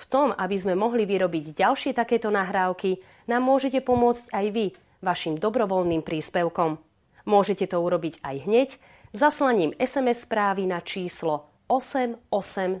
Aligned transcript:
V 0.00 0.04
tom, 0.08 0.32
aby 0.32 0.56
sme 0.56 0.72
mohli 0.72 1.04
vyrobiť 1.04 1.60
ďalšie 1.60 1.92
takéto 1.92 2.32
nahrávky, 2.32 3.04
nám 3.28 3.44
môžete 3.44 3.84
pomôcť 3.84 4.32
aj 4.32 4.46
vy 4.48 4.72
vašim 5.04 5.36
dobrovoľným 5.36 6.00
príspevkom. 6.00 6.80
Môžete 7.28 7.68
to 7.68 7.76
urobiť 7.84 8.24
aj 8.24 8.36
hneď 8.48 8.68
zaslaním 9.12 9.76
SMS 9.76 10.24
správy 10.24 10.64
na 10.64 10.80
číslo 10.80 11.52
8877 11.68 12.80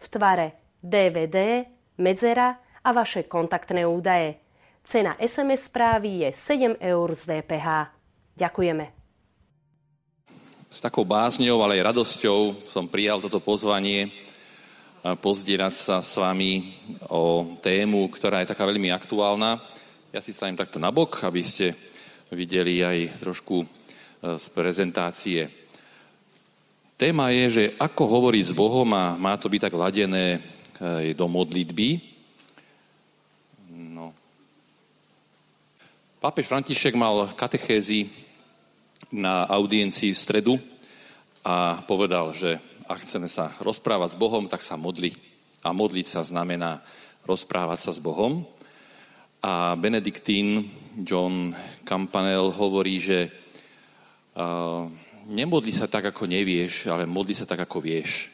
v 0.00 0.06
tvare 0.08 0.56
DVD, 0.80 1.68
medzera 2.00 2.56
a 2.80 2.88
vaše 2.96 3.28
kontaktné 3.28 3.84
údaje. 3.84 4.40
Cena 4.84 5.16
SMS 5.20 5.68
správy 5.68 6.24
je 6.24 6.30
7 6.32 6.80
eur 6.80 7.08
z 7.12 7.22
DPH. 7.28 7.92
Ďakujeme. 8.36 8.88
S 10.68 10.82
takou 10.82 11.04
bázňou, 11.06 11.62
ale 11.62 11.78
aj 11.78 11.94
radosťou 11.94 12.66
som 12.66 12.90
prijal 12.90 13.22
toto 13.22 13.38
pozvanie 13.38 14.23
pozdierať 15.04 15.76
sa 15.76 16.00
s 16.00 16.16
vami 16.16 16.72
o 17.12 17.44
tému, 17.60 18.08
ktorá 18.08 18.40
je 18.40 18.48
taká 18.48 18.64
veľmi 18.64 18.88
aktuálna. 18.88 19.60
Ja 20.08 20.24
si 20.24 20.32
stavím 20.32 20.56
takto 20.56 20.80
nabok, 20.80 21.20
aby 21.28 21.44
ste 21.44 21.76
videli 22.32 22.80
aj 22.80 23.20
trošku 23.20 23.60
e, 23.60 23.66
z 24.40 24.46
prezentácie. 24.56 25.52
Téma 26.96 27.28
je, 27.36 27.44
že 27.52 27.64
ako 27.76 28.08
hovoriť 28.08 28.44
s 28.48 28.56
Bohom 28.56 28.88
a 28.96 29.12
má 29.20 29.36
to 29.36 29.52
byť 29.52 29.68
tak 29.68 29.76
ladené 29.76 30.40
e, 30.80 31.12
do 31.12 31.28
modlitby. 31.28 32.14
Pápež 36.24 36.48
František 36.48 36.96
mal 36.96 37.28
katechézy 37.36 38.08
na 39.12 39.44
audiencii 39.44 40.16
v 40.16 40.22
stredu 40.24 40.54
a 41.44 41.84
povedal, 41.84 42.32
že 42.32 42.56
ak 42.84 43.00
chceme 43.00 43.32
sa 43.32 43.48
rozprávať 43.64 44.12
s 44.12 44.20
Bohom, 44.20 44.44
tak 44.44 44.60
sa 44.60 44.76
modli. 44.76 45.16
A 45.64 45.72
modliť 45.72 46.06
sa 46.08 46.20
znamená 46.20 46.84
rozprávať 47.24 47.88
sa 47.88 47.92
s 47.96 48.00
Bohom. 48.00 48.44
A 49.40 49.72
Benediktín 49.76 50.68
John 51.00 51.56
Campanel 51.88 52.52
hovorí, 52.52 53.00
že 53.00 53.32
uh, 54.36 54.84
nemodli 55.28 55.72
sa 55.72 55.88
tak, 55.88 56.12
ako 56.12 56.28
nevieš, 56.28 56.92
ale 56.92 57.08
modli 57.08 57.32
sa 57.32 57.48
tak, 57.48 57.64
ako 57.64 57.80
vieš. 57.80 58.28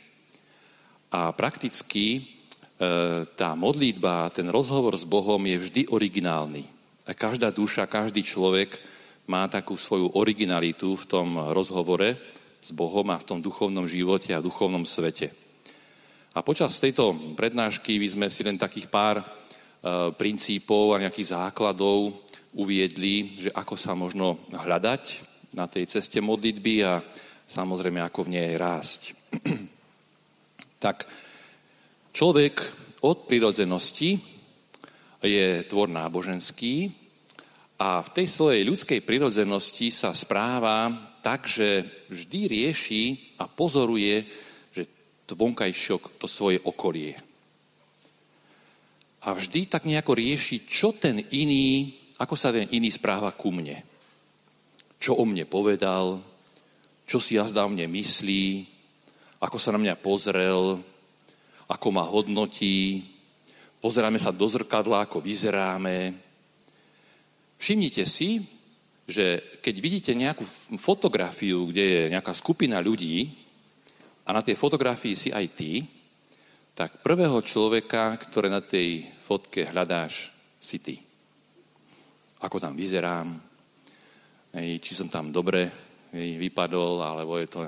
A 1.14 1.31
prakticky 1.31 2.19
uh, 2.19 3.27
tá 3.39 3.55
modlitba, 3.55 4.35
ten 4.35 4.51
rozhovor 4.51 4.98
s 4.98 5.07
Bohom 5.07 5.39
je 5.47 5.62
vždy 5.62 5.83
originálny. 5.95 6.67
A 7.07 7.14
každá 7.14 7.55
duša, 7.55 7.87
každý 7.87 8.27
človek 8.27 8.79
má 9.31 9.47
takú 9.47 9.79
svoju 9.79 10.19
originalitu 10.19 10.98
v 10.98 11.05
tom 11.07 11.39
rozhovore 11.55 12.39
s 12.61 12.70
Bohom 12.77 13.08
a 13.08 13.16
v 13.16 13.27
tom 13.27 13.41
duchovnom 13.41 13.89
živote 13.89 14.36
a 14.36 14.44
duchovnom 14.44 14.84
svete. 14.84 15.33
A 16.36 16.44
počas 16.44 16.78
tejto 16.78 17.34
prednášky 17.34 17.98
by 17.98 18.08
sme 18.08 18.27
si 18.30 18.47
len 18.47 18.61
takých 18.61 18.86
pár 18.86 19.19
e, 19.19 19.25
princípov 20.14 20.94
a 20.94 21.02
nejakých 21.02 21.34
základov 21.34 22.14
uviedli, 22.55 23.41
že 23.41 23.50
ako 23.50 23.75
sa 23.75 23.98
možno 23.98 24.47
hľadať 24.52 25.02
na 25.56 25.67
tej 25.67 25.91
ceste 25.91 26.22
modlitby 26.22 26.75
a 26.86 27.02
samozrejme 27.50 27.98
ako 27.98 28.30
v 28.30 28.33
nej 28.39 28.55
rásť. 28.55 29.18
tak 30.85 31.08
človek 32.14 32.62
od 33.02 33.27
prirodzenosti 33.27 34.20
je 35.24 35.67
tvor 35.67 35.90
náboženský, 35.90 37.01
a 37.80 38.05
v 38.05 38.12
tej 38.12 38.27
svojej 38.29 38.62
ľudskej 38.68 39.01
prirodzenosti 39.01 39.89
sa 39.89 40.12
správa 40.12 40.92
tak, 41.20 41.47
že 41.47 41.85
vždy 42.08 42.41
rieši 42.48 43.03
a 43.39 43.47
pozoruje, 43.47 44.27
že 44.73 44.89
to 45.29 45.36
vonkajšok, 45.36 46.20
to 46.20 46.27
svoje 46.27 46.58
okolie. 46.64 47.17
A 49.20 49.36
vždy 49.36 49.69
tak 49.69 49.85
nejako 49.85 50.17
rieši, 50.17 50.64
čo 50.64 50.97
ten 50.97 51.20
iný, 51.33 51.92
ako 52.17 52.35
sa 52.35 52.51
ten 52.51 52.67
iný 52.73 52.89
správa 52.89 53.30
ku 53.36 53.53
mne. 53.53 53.85
Čo 54.97 55.20
o 55.20 55.25
mne 55.29 55.45
povedal, 55.45 56.20
čo 57.05 57.20
si 57.20 57.36
jazda 57.36 57.64
o 57.64 57.70
mne 57.73 57.89
myslí, 57.89 58.64
ako 59.41 59.57
sa 59.57 59.73
na 59.73 59.80
mňa 59.80 60.01
pozrel, 60.01 60.80
ako 61.69 61.86
ma 61.92 62.05
hodnotí, 62.09 63.05
pozeráme 63.80 64.20
sa 64.20 64.33
do 64.33 64.48
zrkadla, 64.48 65.05
ako 65.05 65.25
vyzeráme, 65.25 66.17
Všimnite 67.61 68.09
si, 68.09 68.41
že 69.08 69.58
keď 69.61 69.74
vidíte 69.80 70.12
nejakú 70.14 70.44
fotografiu, 70.78 71.68
kde 71.68 71.84
je 71.84 72.02
nejaká 72.12 72.34
skupina 72.34 72.78
ľudí 72.78 73.30
a 74.27 74.30
na 74.30 74.42
tej 74.44 74.55
fotografii 74.55 75.14
si 75.16 75.28
aj 75.34 75.46
ty, 75.56 75.83
tak 76.74 77.02
prvého 77.05 77.42
človeka, 77.42 78.16
ktoré 78.16 78.48
na 78.48 78.62
tej 78.62 79.05
fotke 79.20 79.68
hľadáš, 79.68 80.33
si 80.61 80.78
ty. 80.78 80.96
Ako 82.40 82.61
tam 82.61 82.77
vyzerám, 82.77 83.36
či 84.56 84.92
som 84.92 85.08
tam 85.08 85.32
dobre 85.32 85.68
vypadol, 86.12 87.00
alebo 87.00 87.36
je 87.40 87.48
to, 87.48 87.61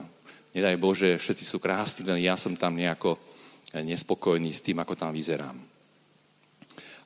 nedaj 0.52 0.76
Bože, 0.76 1.16
všetci 1.16 1.44
sú 1.44 1.56
krásni, 1.60 2.04
len 2.08 2.24
ja 2.24 2.36
som 2.36 2.56
tam 2.56 2.76
nejako 2.76 3.16
nespokojný 3.72 4.52
s 4.52 4.60
tým, 4.60 4.80
ako 4.80 4.92
tam 4.96 5.12
vyzerám. 5.12 5.56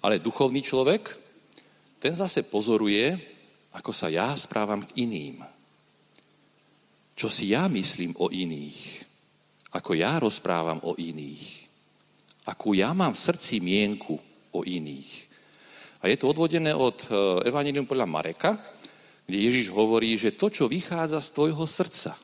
Ale 0.02 0.22
duchovný 0.22 0.62
človek, 0.62 1.02
ten 1.98 2.14
zase 2.14 2.46
pozoruje, 2.46 3.35
ako 3.76 3.92
sa 3.92 4.08
ja 4.08 4.32
správam 4.32 4.88
k 4.88 5.04
iným. 5.04 5.44
Čo 7.12 7.28
si 7.28 7.52
ja 7.52 7.68
myslím 7.68 8.16
o 8.16 8.32
iných. 8.32 9.04
Ako 9.76 9.92
ja 9.92 10.16
rozprávam 10.16 10.80
o 10.88 10.96
iných. 10.96 11.68
Akú 12.48 12.72
ja 12.72 12.96
mám 12.96 13.12
v 13.12 13.24
srdci 13.28 13.60
mienku 13.60 14.16
o 14.56 14.60
iných. 14.64 15.28
A 16.00 16.08
je 16.08 16.16
to 16.16 16.32
odvodené 16.32 16.72
od 16.72 17.08
e, 17.08 17.08
Evangelium 17.48 17.84
podľa 17.84 18.08
Mareka, 18.08 18.50
kde 19.26 19.38
Ježiš 19.42 19.74
hovorí, 19.74 20.14
že 20.14 20.38
to, 20.38 20.48
čo 20.48 20.70
vychádza 20.70 21.18
z 21.18 21.32
tvojho 21.34 21.66
srdca, 21.66 22.14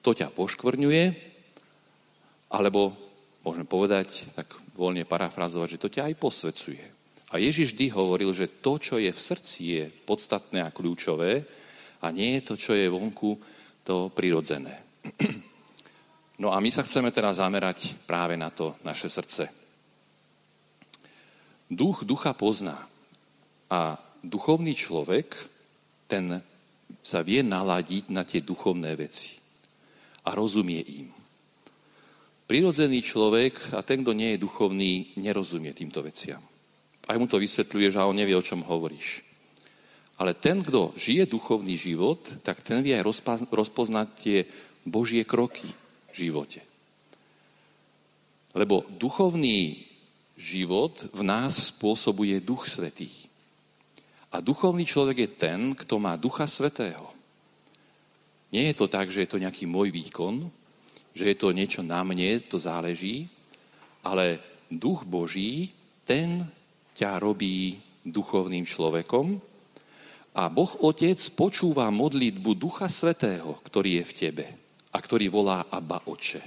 to 0.00 0.10
ťa 0.14 0.30
poškvrňuje, 0.30 1.04
alebo 2.54 2.94
môžeme 3.42 3.66
povedať, 3.66 4.30
tak 4.38 4.46
voľne 4.78 5.02
parafrazovať, 5.02 5.76
že 5.76 5.82
to 5.82 5.90
ťa 5.90 6.02
aj 6.06 6.14
posvecuje. 6.22 6.95
A 7.36 7.44
Ježiš 7.44 7.76
vždy 7.76 7.92
hovoril, 7.92 8.32
že 8.32 8.48
to, 8.64 8.80
čo 8.80 8.96
je 8.96 9.12
v 9.12 9.20
srdci, 9.20 9.60
je 9.68 9.84
podstatné 10.08 10.64
a 10.64 10.72
kľúčové 10.72 11.44
a 12.00 12.08
nie 12.08 12.40
je 12.40 12.42
to, 12.48 12.54
čo 12.56 12.72
je 12.72 12.88
vonku, 12.88 13.36
to 13.84 14.08
prirodzené. 14.08 14.72
No 16.36 16.52
a 16.52 16.60
my 16.60 16.68
sa 16.68 16.84
chceme 16.84 17.08
teraz 17.16 17.40
zamerať 17.40 17.96
práve 18.04 18.36
na 18.36 18.52
to 18.52 18.76
naše 18.84 19.08
srdce. 19.08 19.48
Duch 21.64 22.04
ducha 22.04 22.36
pozná 22.36 22.76
a 23.72 23.96
duchovný 24.20 24.76
človek, 24.76 25.32
ten 26.04 26.36
sa 27.00 27.24
vie 27.24 27.40
naladiť 27.40 28.12
na 28.12 28.28
tie 28.28 28.44
duchovné 28.44 28.92
veci 29.00 29.40
a 30.28 30.36
rozumie 30.36 30.84
im. 31.00 31.08
Prirodzený 32.44 33.00
človek 33.00 33.72
a 33.72 33.80
ten, 33.80 34.04
kto 34.04 34.12
nie 34.12 34.36
je 34.36 34.44
duchovný, 34.44 35.16
nerozumie 35.16 35.72
týmto 35.72 36.04
veciam 36.04 36.44
aj 37.06 37.16
mu 37.18 37.26
to 37.30 37.38
vysvetľuje, 37.38 37.94
že 37.94 38.02
on 38.02 38.18
nevie, 38.18 38.34
o 38.34 38.42
čom 38.42 38.66
hovoríš. 38.66 39.22
Ale 40.16 40.32
ten, 40.34 40.64
kto 40.64 40.96
žije 40.96 41.28
duchovný 41.28 41.76
život, 41.76 42.20
tak 42.40 42.64
ten 42.64 42.80
vie 42.80 42.96
aj 42.96 43.06
rozpoznať 43.52 44.08
tie 44.16 44.38
Božie 44.82 45.22
kroky 45.28 45.68
v 46.10 46.14
živote. 46.14 46.64
Lebo 48.56 48.88
duchovný 48.88 49.84
život 50.40 51.12
v 51.12 51.22
nás 51.22 51.72
spôsobuje 51.72 52.40
Duch 52.40 52.64
Svetý. 52.64 53.08
A 54.32 54.40
duchovný 54.40 54.88
človek 54.88 55.16
je 55.20 55.30
ten, 55.36 55.60
kto 55.76 56.00
má 56.00 56.16
Ducha 56.16 56.48
Svetého. 56.48 57.12
Nie 58.52 58.72
je 58.72 58.78
to 58.80 58.86
tak, 58.88 59.12
že 59.12 59.28
je 59.28 59.30
to 59.36 59.42
nejaký 59.42 59.68
môj 59.68 59.92
výkon, 59.92 60.48
že 61.12 61.28
je 61.28 61.36
to 61.36 61.52
niečo 61.52 61.84
na 61.84 62.00
mne, 62.04 62.40
to 62.44 62.56
záleží, 62.56 63.28
ale 64.00 64.40
Duch 64.72 65.04
Boží, 65.04 65.72
ten 66.08 66.44
ťa 66.96 67.20
robí 67.20 67.76
duchovným 68.00 68.64
človekom 68.64 69.36
a 70.36 70.48
Boh 70.48 70.72
Otec 70.80 71.20
počúva 71.36 71.92
modlitbu 71.92 72.50
Ducha 72.56 72.88
Svetého, 72.88 73.60
ktorý 73.60 74.00
je 74.00 74.04
v 74.04 74.16
tebe 74.16 74.46
a 74.92 74.98
ktorý 75.00 75.28
volá 75.28 75.68
Abba 75.68 76.00
Oče. 76.08 76.40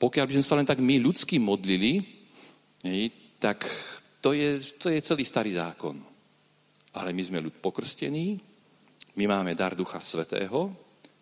Pokiaľ 0.00 0.24
by 0.24 0.34
sme 0.40 0.44
sa 0.44 0.56
len 0.56 0.68
tak 0.68 0.80
my 0.80 1.00
ľudsky 1.00 1.36
modlili, 1.40 2.04
tak 3.40 3.64
to 4.20 4.32
je, 4.32 4.60
to 4.80 4.88
je 4.88 5.00
celý 5.04 5.24
starý 5.24 5.52
zákon. 5.56 5.96
Ale 6.96 7.12
my 7.12 7.22
sme 7.24 7.44
ľud 7.44 7.60
pokrstení, 7.60 8.40
my 9.16 9.24
máme 9.24 9.52
dar 9.56 9.76
Ducha 9.76 10.00
Svetého, 10.00 10.72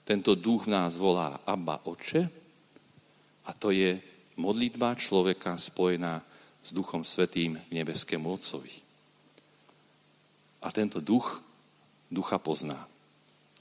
tento 0.02 0.34
duch 0.34 0.66
v 0.66 0.74
nás 0.74 0.98
volá 0.98 1.42
Abba 1.46 1.82
Oče 1.86 2.22
a 3.46 3.50
to 3.54 3.70
je 3.70 3.94
modlitba 4.38 4.98
človeka 4.98 5.54
spojená 5.54 6.31
s 6.62 6.70
Duchom 6.70 7.02
Svetým 7.02 7.58
k 7.58 7.70
nebeskému 7.74 8.30
Otcovi. 8.30 8.70
A 10.62 10.70
tento 10.70 11.02
duch 11.02 11.42
ducha 12.06 12.38
pozná. 12.38 12.86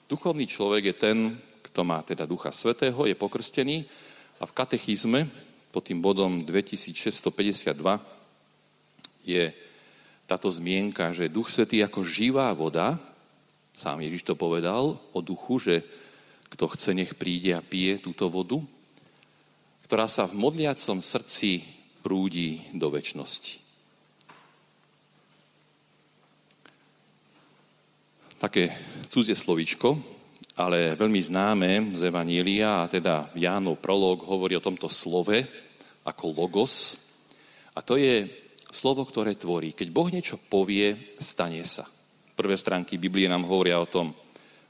Duchovný 0.05 0.45
človek 0.45 0.93
je 0.93 0.95
ten, 0.95 1.17
kto 1.65 1.81
má 1.81 2.05
teda 2.05 2.29
Ducha 2.29 2.53
Svetého, 2.53 3.09
je 3.09 3.15
pokrstený 3.17 3.89
a 4.37 4.45
v 4.45 4.53
katechizme 4.53 5.25
pod 5.71 5.87
tým 5.87 6.03
bodom 6.03 6.43
2652 6.45 7.73
je 9.25 9.49
táto 10.27 10.51
zmienka, 10.51 11.15
že 11.15 11.31
Duch 11.31 11.49
Svetý 11.49 11.81
ako 11.81 12.03
živá 12.05 12.51
voda, 12.53 12.99
sám 13.71 14.03
Ježiš 14.03 14.27
to 14.27 14.35
povedal 14.35 14.99
o 15.15 15.19
duchu, 15.23 15.57
že 15.63 15.75
kto 16.51 16.67
chce, 16.75 16.91
nech 16.91 17.15
príde 17.15 17.55
a 17.55 17.63
pije 17.63 18.03
túto 18.03 18.27
vodu, 18.27 18.59
ktorá 19.87 20.11
sa 20.11 20.27
v 20.27 20.35
modliacom 20.35 20.99
srdci 20.99 21.63
prúdi 22.01 22.65
do 22.73 22.89
väčšnosti. 22.89 23.61
Také 28.41 28.73
cudzie 29.13 29.37
slovíčko, 29.37 30.01
ale 30.57 30.97
veľmi 30.97 31.21
známe 31.21 31.69
z 31.93 32.09
Evanília, 32.09 32.81
a 32.81 32.89
teda 32.89 33.29
Jánov 33.37 33.77
prolog 33.77 34.25
hovorí 34.25 34.57
o 34.57 34.65
tomto 34.65 34.89
slove 34.89 35.45
ako 36.01 36.25
logos. 36.33 36.97
A 37.77 37.85
to 37.85 38.01
je 38.01 38.25
slovo, 38.73 39.05
ktoré 39.05 39.37
tvorí. 39.37 39.77
Keď 39.77 39.87
Boh 39.93 40.09
niečo 40.09 40.41
povie, 40.41 41.13
stane 41.21 41.61
sa. 41.69 41.85
Prvé 42.33 42.57
stránky 42.57 42.97
Biblie 42.97 43.29
nám 43.29 43.45
hovoria 43.45 43.77
o 43.77 43.85
tom, 43.85 44.17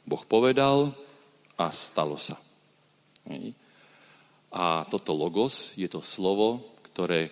Boh 0.04 0.24
povedal 0.28 0.92
a 1.56 1.72
stalo 1.72 2.20
sa. 2.20 2.36
A 4.52 4.84
toto 4.92 5.16
logos 5.16 5.78
je 5.80 5.88
to 5.88 6.04
slovo, 6.04 6.71
ktoré, 6.92 7.32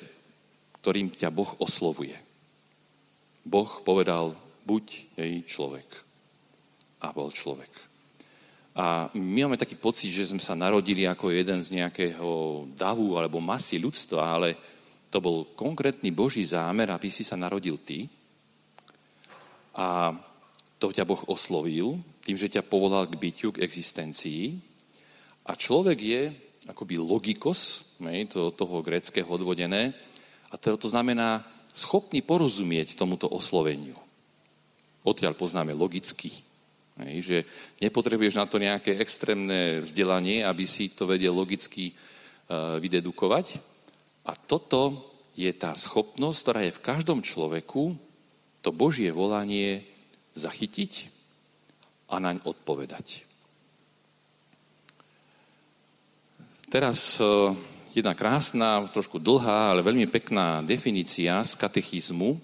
ktorým 0.80 1.12
ťa 1.12 1.30
Boh 1.30 1.52
oslovuje. 1.60 2.16
Boh 3.44 3.70
povedal, 3.84 4.36
buď 4.64 4.86
jej 5.20 5.36
človek. 5.44 5.88
A 7.04 7.12
bol 7.16 7.32
človek. 7.32 7.72
A 8.80 9.12
my 9.12 9.44
máme 9.44 9.60
taký 9.60 9.76
pocit, 9.76 10.12
že 10.14 10.32
sme 10.32 10.40
sa 10.40 10.56
narodili 10.56 11.04
ako 11.04 11.36
jeden 11.36 11.60
z 11.60 11.76
nejakého 11.76 12.64
davu 12.80 13.20
alebo 13.20 13.44
masy 13.44 13.76
ľudstva, 13.76 14.40
ale 14.40 14.50
to 15.10 15.20
bol 15.20 15.52
konkrétny 15.58 16.14
Boží 16.14 16.46
zámer, 16.46 16.88
aby 16.94 17.10
si 17.12 17.26
sa 17.26 17.36
narodil 17.36 17.82
ty. 17.82 18.08
A 19.76 20.16
to 20.80 20.96
ťa 20.96 21.04
Boh 21.04 21.20
oslovil 21.28 22.00
tým, 22.24 22.38
že 22.40 22.52
ťa 22.52 22.64
povolal 22.64 23.10
k 23.10 23.20
bytiu, 23.20 23.50
k 23.52 23.66
existencii. 23.66 24.56
A 25.50 25.58
človek 25.58 26.00
je 26.00 26.22
akoby 26.70 27.02
logikos, 27.02 27.94
to, 28.30 28.54
toho 28.54 28.86
greckého 28.86 29.26
odvodené, 29.26 29.98
a 30.50 30.56
to, 30.58 30.78
to 30.78 30.88
znamená 30.90 31.46
schopný 31.74 32.22
porozumieť 32.22 32.94
tomuto 32.94 33.26
osloveniu. 33.30 33.98
Odtiaľ 35.02 35.34
poznáme 35.34 35.74
logicky. 35.74 36.30
že 37.00 37.48
nepotrebuješ 37.82 38.36
na 38.38 38.46
to 38.46 38.62
nejaké 38.62 38.98
extrémne 39.00 39.82
vzdelanie, 39.82 40.44
aby 40.44 40.66
si 40.68 40.92
to 40.92 41.08
vedel 41.08 41.32
logicky 41.32 41.94
uh, 41.94 42.76
vydedukovať, 42.82 43.62
a 44.30 44.38
toto 44.38 45.10
je 45.34 45.50
tá 45.56 45.74
schopnosť, 45.74 46.40
ktorá 46.44 46.62
je 46.68 46.76
v 46.76 46.84
každom 46.86 47.20
človeku, 47.26 47.98
to 48.62 48.70
Božie 48.70 49.10
volanie 49.10 49.88
zachytiť 50.36 51.10
a 52.12 52.20
naň 52.22 52.44
odpovedať. 52.44 53.29
Teraz 56.70 57.18
e, 57.18 57.26
jedna 57.98 58.14
krásna, 58.14 58.86
trošku 58.94 59.18
dlhá, 59.18 59.74
ale 59.74 59.82
veľmi 59.82 60.06
pekná 60.06 60.62
definícia 60.62 61.42
z 61.42 61.58
katechizmu 61.58 62.38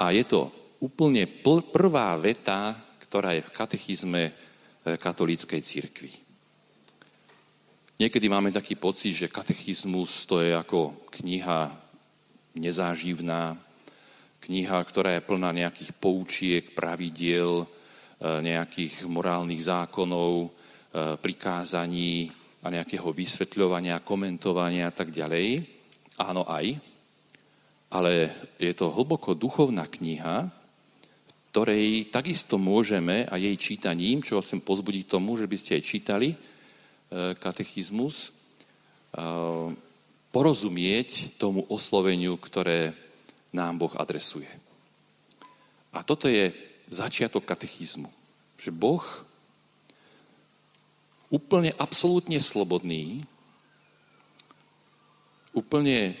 a 0.00 0.16
je 0.16 0.24
to 0.24 0.48
úplne 0.80 1.28
prvá 1.68 2.16
veta, 2.16 2.72
ktorá 3.04 3.36
je 3.36 3.44
v 3.44 3.52
katechizme 3.52 4.22
e, 4.24 4.32
katolíckej 4.96 5.60
cirkvi. 5.60 6.08
Niekedy 8.00 8.32
máme 8.32 8.48
taký 8.48 8.80
pocit, 8.80 9.12
že 9.12 9.28
katechizmus 9.28 10.24
to 10.24 10.40
je 10.40 10.56
ako 10.56 10.96
kniha 11.20 11.68
nezáživná, 12.56 13.60
kniha, 14.40 14.80
ktorá 14.88 15.20
je 15.20 15.26
plná 15.28 15.52
nejakých 15.52 15.92
poučiek, 16.00 16.64
pravidiel, 16.72 17.60
e, 17.60 17.66
nejakých 18.24 19.04
morálnych 19.04 19.60
zákonov, 19.60 20.48
prikázaní 21.22 22.39
a 22.60 22.66
nejakého 22.68 23.08
vysvetľovania, 23.08 24.04
komentovania 24.04 24.88
a 24.88 24.94
tak 24.94 25.08
ďalej. 25.08 25.64
Áno 26.20 26.44
aj, 26.44 26.76
ale 27.90 28.12
je 28.60 28.72
to 28.76 28.92
hlboko 28.92 29.32
duchovná 29.32 29.88
kniha, 29.88 30.52
ktorej 31.50 32.12
takisto 32.14 32.60
môžeme 32.60 33.26
a 33.26 33.34
jej 33.34 33.56
čítaním, 33.58 34.22
čo 34.22 34.38
vás 34.38 34.46
chcem 34.46 34.62
pozbudiť 34.62 35.04
tomu, 35.10 35.34
že 35.34 35.50
by 35.50 35.56
ste 35.58 35.80
aj 35.80 35.82
čítali, 35.82 36.28
katechizmus, 37.42 38.30
porozumieť 40.30 41.34
tomu 41.42 41.66
osloveniu, 41.66 42.38
ktoré 42.38 42.94
nám 43.50 43.82
Boh 43.82 43.90
adresuje. 43.98 44.46
A 45.90 46.06
toto 46.06 46.30
je 46.30 46.54
začiatok 46.86 47.42
katechizmu. 47.42 48.06
Že 48.54 48.70
Boh 48.70 49.02
úplne 51.30 51.70
absolútne 51.78 52.42
slobodný, 52.42 53.22
úplne 55.54 56.18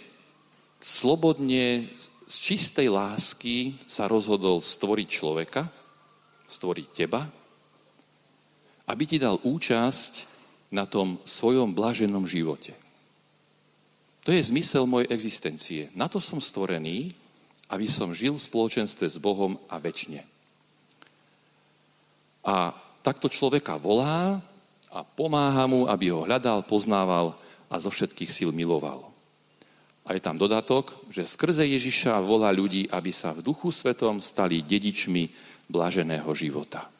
slobodne 0.78 1.90
z 2.30 2.34
čistej 2.38 2.88
lásky 2.88 3.74
sa 3.90 4.06
rozhodol 4.06 4.62
stvoriť 4.62 5.08
človeka, 5.10 5.66
stvoriť 6.46 6.86
teba, 6.94 7.26
aby 8.86 9.02
ti 9.06 9.18
dal 9.18 9.38
účasť 9.42 10.30
na 10.70 10.86
tom 10.86 11.18
svojom 11.26 11.74
blaženom 11.74 12.26
živote. 12.26 12.74
To 14.22 14.30
je 14.30 14.46
zmysel 14.46 14.86
mojej 14.86 15.10
existencie. 15.10 15.90
Na 15.98 16.06
to 16.06 16.22
som 16.22 16.38
stvorený, 16.38 17.14
aby 17.70 17.86
som 17.86 18.14
žil 18.14 18.34
v 18.38 18.46
spoločenstve 18.46 19.06
s 19.06 19.18
Bohom 19.18 19.58
a 19.66 19.78
väčšine. 19.78 20.22
A 22.46 22.74
takto 23.02 23.30
človeka 23.30 23.78
volá 23.78 24.42
a 24.90 25.06
pomáha 25.06 25.70
mu, 25.70 25.86
aby 25.86 26.10
ho 26.10 26.26
hľadal, 26.26 26.66
poznával 26.66 27.38
a 27.70 27.78
zo 27.78 27.94
všetkých 27.94 28.30
síl 28.30 28.50
miloval. 28.50 29.06
A 30.02 30.18
je 30.18 30.20
tam 30.20 30.34
dodatok, 30.34 30.90
že 31.06 31.22
skrze 31.22 31.62
Ježiša 31.62 32.18
volá 32.26 32.50
ľudí, 32.50 32.90
aby 32.90 33.14
sa 33.14 33.30
v 33.30 33.46
duchu 33.46 33.70
svetom 33.70 34.18
stali 34.18 34.58
dedičmi 34.66 35.30
blaženého 35.70 36.26
života. 36.34 36.90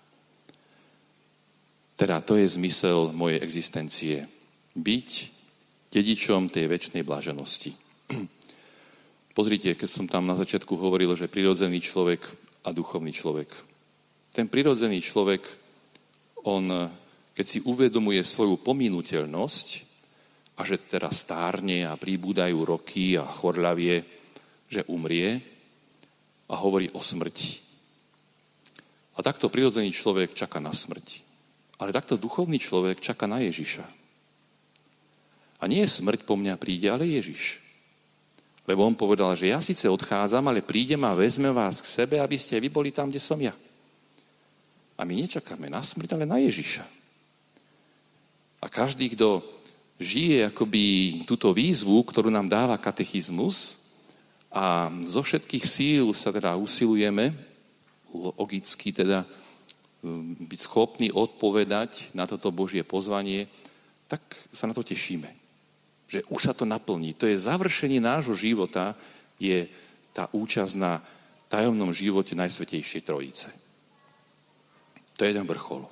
Teda 1.99 2.23
to 2.23 2.39
je 2.39 2.47
zmysel 2.47 3.11
mojej 3.11 3.43
existencie. 3.43 4.31
Byť 4.79 5.11
dedičom 5.91 6.49
tej 6.49 6.71
väčšnej 6.71 7.03
bláženosti. 7.03 7.75
Pozrite, 9.37 9.75
keď 9.75 9.89
som 9.91 10.07
tam 10.07 10.31
na 10.31 10.39
začiatku 10.39 10.79
hovoril, 10.79 11.11
že 11.19 11.27
prirodzený 11.27 11.83
človek 11.83 12.23
a 12.63 12.71
duchovný 12.71 13.11
človek. 13.11 13.51
Ten 14.31 14.47
prirodzený 14.47 15.03
človek, 15.03 15.43
on, 16.47 16.71
keď 17.35 17.47
si 17.47 17.59
uvedomuje 17.63 18.21
svoju 18.21 18.61
pominuteľnosť 18.61 19.69
a 20.59 20.61
že 20.67 20.77
teraz 20.83 21.25
stárne 21.25 21.89
a 21.89 21.97
príbudajú 21.97 22.59
roky 22.67 23.17
a 23.17 23.25
chorľavie, 23.25 24.05
že 24.69 24.85
umrie 24.93 25.41
a 26.51 26.55
hovorí 26.59 26.93
o 26.93 27.01
smrti. 27.01 27.63
A 29.17 29.25
takto 29.25 29.49
prirodzený 29.49 29.93
človek 29.93 30.37
čaká 30.37 30.61
na 30.61 30.73
smrť. 30.73 31.25
Ale 31.81 31.97
takto 31.97 32.21
duchovný 32.21 32.61
človek 32.61 33.01
čaká 33.01 33.25
na 33.25 33.41
Ježiša. 33.41 33.85
A 35.61 35.65
nie 35.69 35.85
smrť 35.85 36.25
po 36.29 36.37
mňa 36.37 36.61
príde, 36.61 36.93
ale 36.93 37.09
Ježiš. 37.09 37.61
Lebo 38.69 38.85
on 38.85 38.97
povedal, 38.97 39.33
že 39.37 39.53
ja 39.53 39.65
síce 39.65 39.89
odchádzam, 39.89 40.45
ale 40.47 40.65
prídem 40.65 41.01
a 41.09 41.17
vezme 41.17 41.49
vás 41.51 41.81
k 41.81 41.89
sebe, 41.89 42.17
aby 42.21 42.37
ste 42.37 42.61
vy 42.61 42.69
boli 42.69 42.93
tam, 42.93 43.09
kde 43.09 43.21
som 43.21 43.41
ja. 43.41 43.57
A 45.01 45.09
my 45.09 45.25
nečakáme 45.25 45.73
na 45.73 45.81
smrť, 45.81 46.13
ale 46.13 46.29
na 46.29 46.37
Ježiša. 46.37 47.00
A 48.61 48.67
každý, 48.69 49.13
kto 49.17 49.41
žije 50.01 50.53
akoby 50.53 50.85
túto 51.25 51.53
výzvu, 51.53 52.05
ktorú 52.05 52.29
nám 52.29 52.49
dáva 52.49 52.81
katechizmus 52.81 53.81
a 54.53 54.93
zo 55.05 55.25
všetkých 55.25 55.65
síl 55.65 56.07
sa 56.13 56.33
teda 56.33 56.57
usilujeme, 56.57 57.33
logicky 58.13 58.93
teda 58.93 59.25
Hm, 60.01 60.49
byť 60.49 60.61
schopný 60.65 61.13
odpovedať 61.13 62.17
na 62.17 62.25
toto 62.25 62.49
Božie 62.49 62.81
pozvanie, 62.81 63.53
tak 64.09 64.25
sa 64.49 64.65
na 64.65 64.73
to 64.73 64.81
tešíme. 64.81 65.29
Že 66.09 66.25
už 66.33 66.41
sa 66.41 66.57
to 66.57 66.65
naplní. 66.65 67.13
To 67.21 67.29
je 67.29 67.37
završenie 67.37 68.01
nášho 68.01 68.33
života, 68.33 68.97
je 69.37 69.69
tá 70.17 70.33
účasť 70.33 70.75
na 70.81 71.05
tajomnom 71.53 71.93
živote 71.93 72.33
Najsvetejšej 72.33 73.03
Trojice. 73.05 73.49
To 75.21 75.29
je 75.29 75.31
jeden 75.37 75.45
vrchol. 75.45 75.85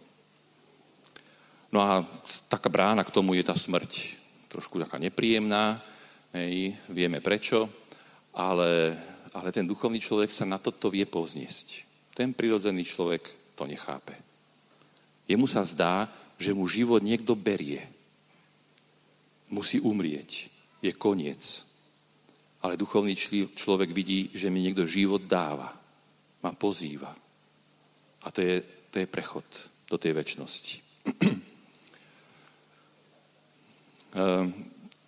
No 1.68 1.84
a 1.84 2.00
taká 2.48 2.72
brána 2.72 3.04
k 3.04 3.12
tomu 3.12 3.36
je 3.36 3.44
tá 3.44 3.52
smrť. 3.52 4.16
Trošku 4.48 4.80
taká 4.80 4.96
nepríjemná, 4.96 5.84
hej, 6.32 6.72
vieme 6.88 7.20
prečo, 7.20 7.68
ale, 8.32 8.96
ale 9.36 9.48
ten 9.52 9.68
duchovný 9.68 10.00
človek 10.00 10.32
sa 10.32 10.48
na 10.48 10.56
toto 10.56 10.88
vie 10.88 11.04
povzniesť. 11.04 11.84
Ten 12.16 12.32
prirodzený 12.32 12.88
človek 12.88 13.52
to 13.52 13.68
nechápe. 13.68 14.16
Jemu 15.28 15.44
sa 15.44 15.60
zdá, 15.60 16.08
že 16.40 16.56
mu 16.56 16.64
život 16.64 17.04
niekto 17.04 17.36
berie. 17.36 17.84
Musí 19.52 19.76
umrieť. 19.76 20.48
Je 20.80 20.94
koniec. 20.96 21.68
Ale 22.64 22.80
duchovný 22.80 23.12
človek 23.52 23.92
vidí, 23.92 24.32
že 24.32 24.48
mi 24.48 24.64
niekto 24.64 24.88
život 24.88 25.28
dáva. 25.28 25.76
Ma 26.40 26.56
pozýva. 26.56 27.12
A 28.24 28.26
to 28.32 28.40
je, 28.40 28.64
to 28.88 29.04
je 29.04 29.06
prechod 29.10 29.44
do 29.84 30.00
tej 30.00 30.16
väčšnosti. 30.16 30.74
Ehm, 34.18 34.50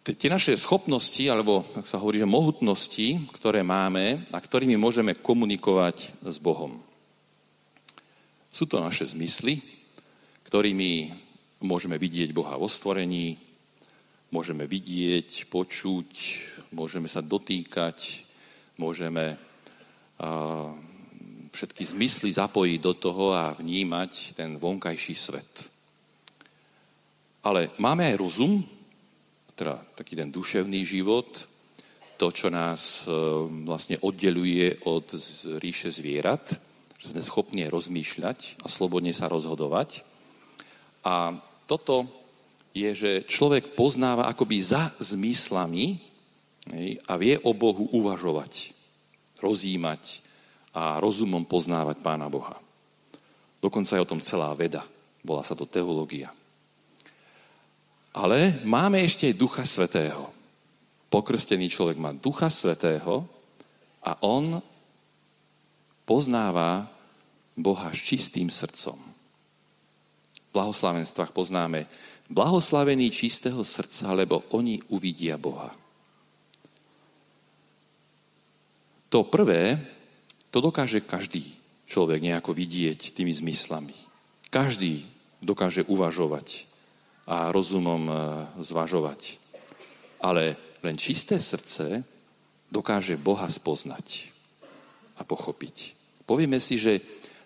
tie 0.06 0.30
naše 0.30 0.54
schopnosti, 0.54 1.26
alebo 1.26 1.66
ak 1.74 1.82
sa 1.82 1.98
hovorí, 1.98 2.22
že 2.22 2.30
mohutnosti, 2.30 3.26
ktoré 3.34 3.66
máme 3.66 4.22
a 4.30 4.38
ktorými 4.38 4.78
môžeme 4.78 5.18
komunikovať 5.18 6.22
s 6.22 6.36
Bohom. 6.38 6.78
Sú 8.54 8.70
to 8.70 8.78
naše 8.78 9.10
zmysly, 9.10 9.58
ktorými 10.46 11.10
môžeme 11.66 11.98
vidieť 11.98 12.30
Boha 12.30 12.54
vo 12.54 12.70
stvorení, 12.70 13.34
môžeme 14.30 14.70
vidieť, 14.70 15.50
počuť, 15.50 16.10
môžeme 16.70 17.10
sa 17.10 17.18
dotýkať, 17.18 18.22
môžeme 18.78 19.34
všetky 21.50 21.82
zmysly 21.82 22.30
zapojiť 22.30 22.78
do 22.78 22.94
toho 22.94 23.34
a 23.34 23.50
vnímať 23.58 24.38
ten 24.38 24.54
vonkajší 24.54 25.14
svet. 25.18 25.66
Ale 27.42 27.74
máme 27.82 28.06
aj 28.06 28.20
rozum, 28.20 28.62
teda 29.60 29.76
taký 29.92 30.16
ten 30.16 30.32
duševný 30.32 30.80
život, 30.88 31.44
to, 32.16 32.32
čo 32.32 32.48
nás 32.48 33.04
e, 33.04 33.12
vlastne 33.68 34.00
oddeluje 34.00 34.88
od 34.88 35.12
ríše 35.60 35.92
zvierat, 35.92 36.56
že 36.96 37.12
sme 37.12 37.20
schopní 37.20 37.68
rozmýšľať 37.68 38.64
a 38.64 38.66
slobodne 38.72 39.12
sa 39.12 39.28
rozhodovať. 39.28 40.04
A 41.04 41.36
toto 41.68 42.08
je, 42.72 42.88
že 42.96 43.12
človek 43.28 43.76
poznáva 43.76 44.32
akoby 44.32 44.64
za 44.64 44.96
zmyslami 45.00 46.00
a 47.04 47.12
vie 47.16 47.40
o 47.40 47.52
Bohu 47.56 47.88
uvažovať, 47.92 48.72
rozímať 49.40 50.24
a 50.76 51.00
rozumom 51.00 51.44
poznávať 51.44 52.04
Pána 52.04 52.28
Boha. 52.32 52.56
Dokonca 53.60 53.96
je 53.96 54.04
o 54.04 54.08
tom 54.08 54.20
celá 54.24 54.52
veda. 54.56 54.84
Volá 55.24 55.44
sa 55.44 55.52
to 55.52 55.68
teológia. 55.68 56.32
Ale 58.10 58.58
máme 58.66 59.06
ešte 59.06 59.30
aj 59.30 59.38
Ducha 59.38 59.62
Svetého. 59.62 60.34
Pokrstený 61.10 61.70
človek 61.70 61.98
má 61.98 62.10
Ducha 62.10 62.50
Svetého 62.50 63.22
a 64.02 64.18
on 64.26 64.58
poznáva 66.02 66.90
Boha 67.54 67.94
s 67.94 68.00
čistým 68.02 68.50
srdcom. 68.50 68.98
V 68.98 70.50
blahoslavenstvách 70.50 71.30
poznáme 71.30 71.86
blahoslavení 72.26 73.10
čistého 73.14 73.62
srdca, 73.62 74.10
lebo 74.14 74.42
oni 74.54 74.82
uvidia 74.90 75.38
Boha. 75.38 75.70
To 79.10 79.26
prvé, 79.26 79.78
to 80.54 80.62
dokáže 80.62 81.02
každý 81.02 81.42
človek 81.90 82.22
nejako 82.22 82.54
vidieť 82.54 83.14
tými 83.14 83.34
zmyslami. 83.34 83.94
Každý 84.50 85.06
dokáže 85.42 85.82
uvažovať 85.86 86.69
a 87.30 87.54
rozumom 87.54 88.10
e, 88.10 88.14
zvažovať. 88.58 89.38
Ale 90.26 90.58
len 90.82 90.98
čisté 90.98 91.38
srdce 91.38 92.02
dokáže 92.66 93.14
Boha 93.14 93.46
spoznať 93.46 94.34
a 95.14 95.22
pochopiť. 95.22 95.94
Povieme 96.26 96.58
si, 96.58 96.74
že 96.74 96.98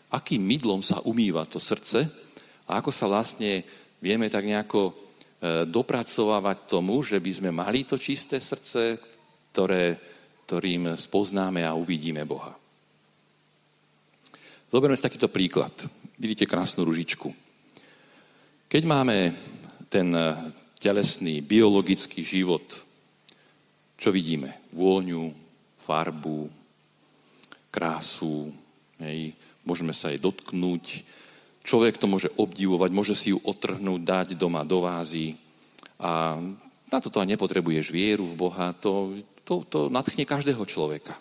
akým 0.08 0.40
mydlom 0.40 0.80
sa 0.80 1.04
umýva 1.04 1.44
to 1.44 1.60
srdce 1.60 2.08
a 2.64 2.80
ako 2.80 2.88
sa 2.88 3.12
vlastne 3.12 3.60
vieme 4.00 4.32
tak 4.32 4.48
nejako 4.48 4.80
e, 4.88 4.92
dopracovávať 5.68 6.58
tomu, 6.64 7.04
že 7.04 7.20
by 7.20 7.30
sme 7.36 7.50
mali 7.52 7.84
to 7.84 8.00
čisté 8.00 8.40
srdce, 8.40 8.96
ktoré, 9.52 10.00
ktorým 10.48 10.96
spoznáme 10.96 11.60
a 11.60 11.76
uvidíme 11.76 12.24
Boha. 12.24 12.56
Zoberme 14.72 14.96
si 14.96 15.04
takýto 15.04 15.28
príklad. 15.28 15.76
Vidíte 16.16 16.48
krásnu 16.48 16.88
ružičku. 16.88 17.30
Keď 18.66 18.82
máme 18.90 19.16
ten 19.94 20.10
eh, 20.10 20.34
telesný, 20.82 21.38
biologický 21.38 22.26
život, 22.26 22.66
čo 23.94 24.10
vidíme? 24.10 24.66
Vôňu, 24.74 25.30
farbu, 25.78 26.50
krásu, 27.70 28.50
hej, 28.98 29.38
môžeme 29.62 29.94
sa 29.94 30.10
jej 30.10 30.18
dotknúť. 30.18 31.06
Človek 31.62 32.02
to 32.02 32.10
môže 32.10 32.28
obdivovať, 32.34 32.90
môže 32.90 33.14
si 33.14 33.30
ju 33.30 33.38
otrhnúť, 33.38 34.00
dať 34.02 34.28
doma 34.34 34.66
do 34.66 34.82
vázy. 34.82 35.38
A 36.02 36.42
na 36.90 36.98
toto 36.98 37.22
nepotrebuješ 37.22 37.94
vieru 37.94 38.26
v 38.26 38.36
Boha, 38.36 38.74
to, 38.74 39.22
to, 39.46 39.62
to 39.70 39.80
nadchne 39.88 40.26
každého 40.26 40.66
človeka. 40.66 41.14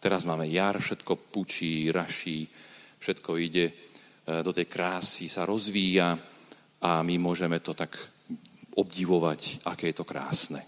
Teraz 0.00 0.24
máme 0.24 0.48
jar, 0.48 0.80
všetko 0.80 1.30
pučí, 1.30 1.92
raší, 1.92 2.48
všetko 2.96 3.30
ide 3.36 3.66
eh, 3.68 4.40
do 4.40 4.56
tej 4.56 4.64
krásy, 4.64 5.28
sa 5.28 5.44
rozvíja 5.44 6.35
a 6.86 7.02
my 7.02 7.18
môžeme 7.18 7.58
to 7.58 7.74
tak 7.74 7.98
obdivovať, 8.78 9.66
aké 9.66 9.90
je 9.90 9.96
to 9.96 10.06
krásne. 10.06 10.62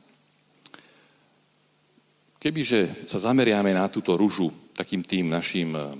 Kebyže 2.38 3.06
sa 3.06 3.18
zameriame 3.18 3.70
na 3.74 3.86
túto 3.90 4.14
ružu 4.18 4.50
takým 4.74 5.02
tým 5.06 5.30
našim 5.30 5.74
eh, 5.74 5.94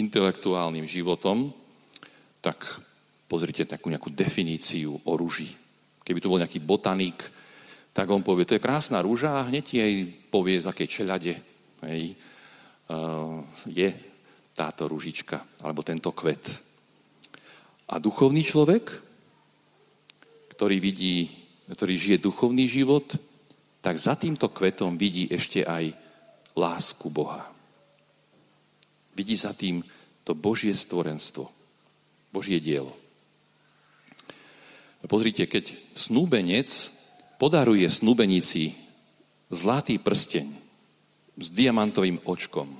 intelektuálnym 0.00 0.88
životom, 0.88 1.52
tak 2.40 2.64
pozrite 3.28 3.68
takú 3.68 3.92
nejakú 3.92 4.12
definíciu 4.12 4.92
o 4.92 5.12
ruži. 5.16 5.48
Keby 6.04 6.18
to 6.20 6.28
bol 6.28 6.40
nejaký 6.40 6.60
botanik, 6.60 7.16
tak 7.92 8.08
on 8.08 8.24
povie, 8.24 8.48
to 8.48 8.56
je 8.56 8.64
krásna 8.64 9.04
rúža 9.04 9.40
a 9.40 9.48
hneď 9.48 9.64
jej 9.68 10.08
povie, 10.32 10.56
z 10.60 10.68
akej 10.68 10.88
čelade 10.88 11.32
hej, 11.84 12.16
uh, 12.88 13.44
je 13.68 13.88
táto 14.56 14.88
ružička 14.88 15.60
alebo 15.60 15.84
tento 15.84 16.12
kvet. 16.12 16.71
A 17.92 18.00
duchovný 18.00 18.40
človek, 18.40 18.88
ktorý 20.56 20.80
vidí, 20.80 21.28
ktorý 21.68 21.92
žije 21.92 22.24
duchovný 22.24 22.64
život, 22.64 23.04
tak 23.84 24.00
za 24.00 24.16
týmto 24.16 24.48
kvetom 24.48 24.96
vidí 24.96 25.28
ešte 25.28 25.60
aj 25.60 25.92
lásku 26.56 27.12
Boha. 27.12 27.52
Vidí 29.12 29.36
za 29.36 29.52
tým 29.52 29.84
to 30.24 30.32
Božie 30.32 30.72
stvorenstvo, 30.72 31.52
Božie 32.32 32.64
dielo. 32.64 32.96
Pozrite, 35.04 35.44
keď 35.44 35.76
snúbenec 35.92 36.70
podaruje 37.36 37.84
snúbenici 37.92 38.72
zlatý 39.52 40.00
prsteň 40.00 40.46
s 41.36 41.46
diamantovým 41.52 42.24
očkom, 42.24 42.72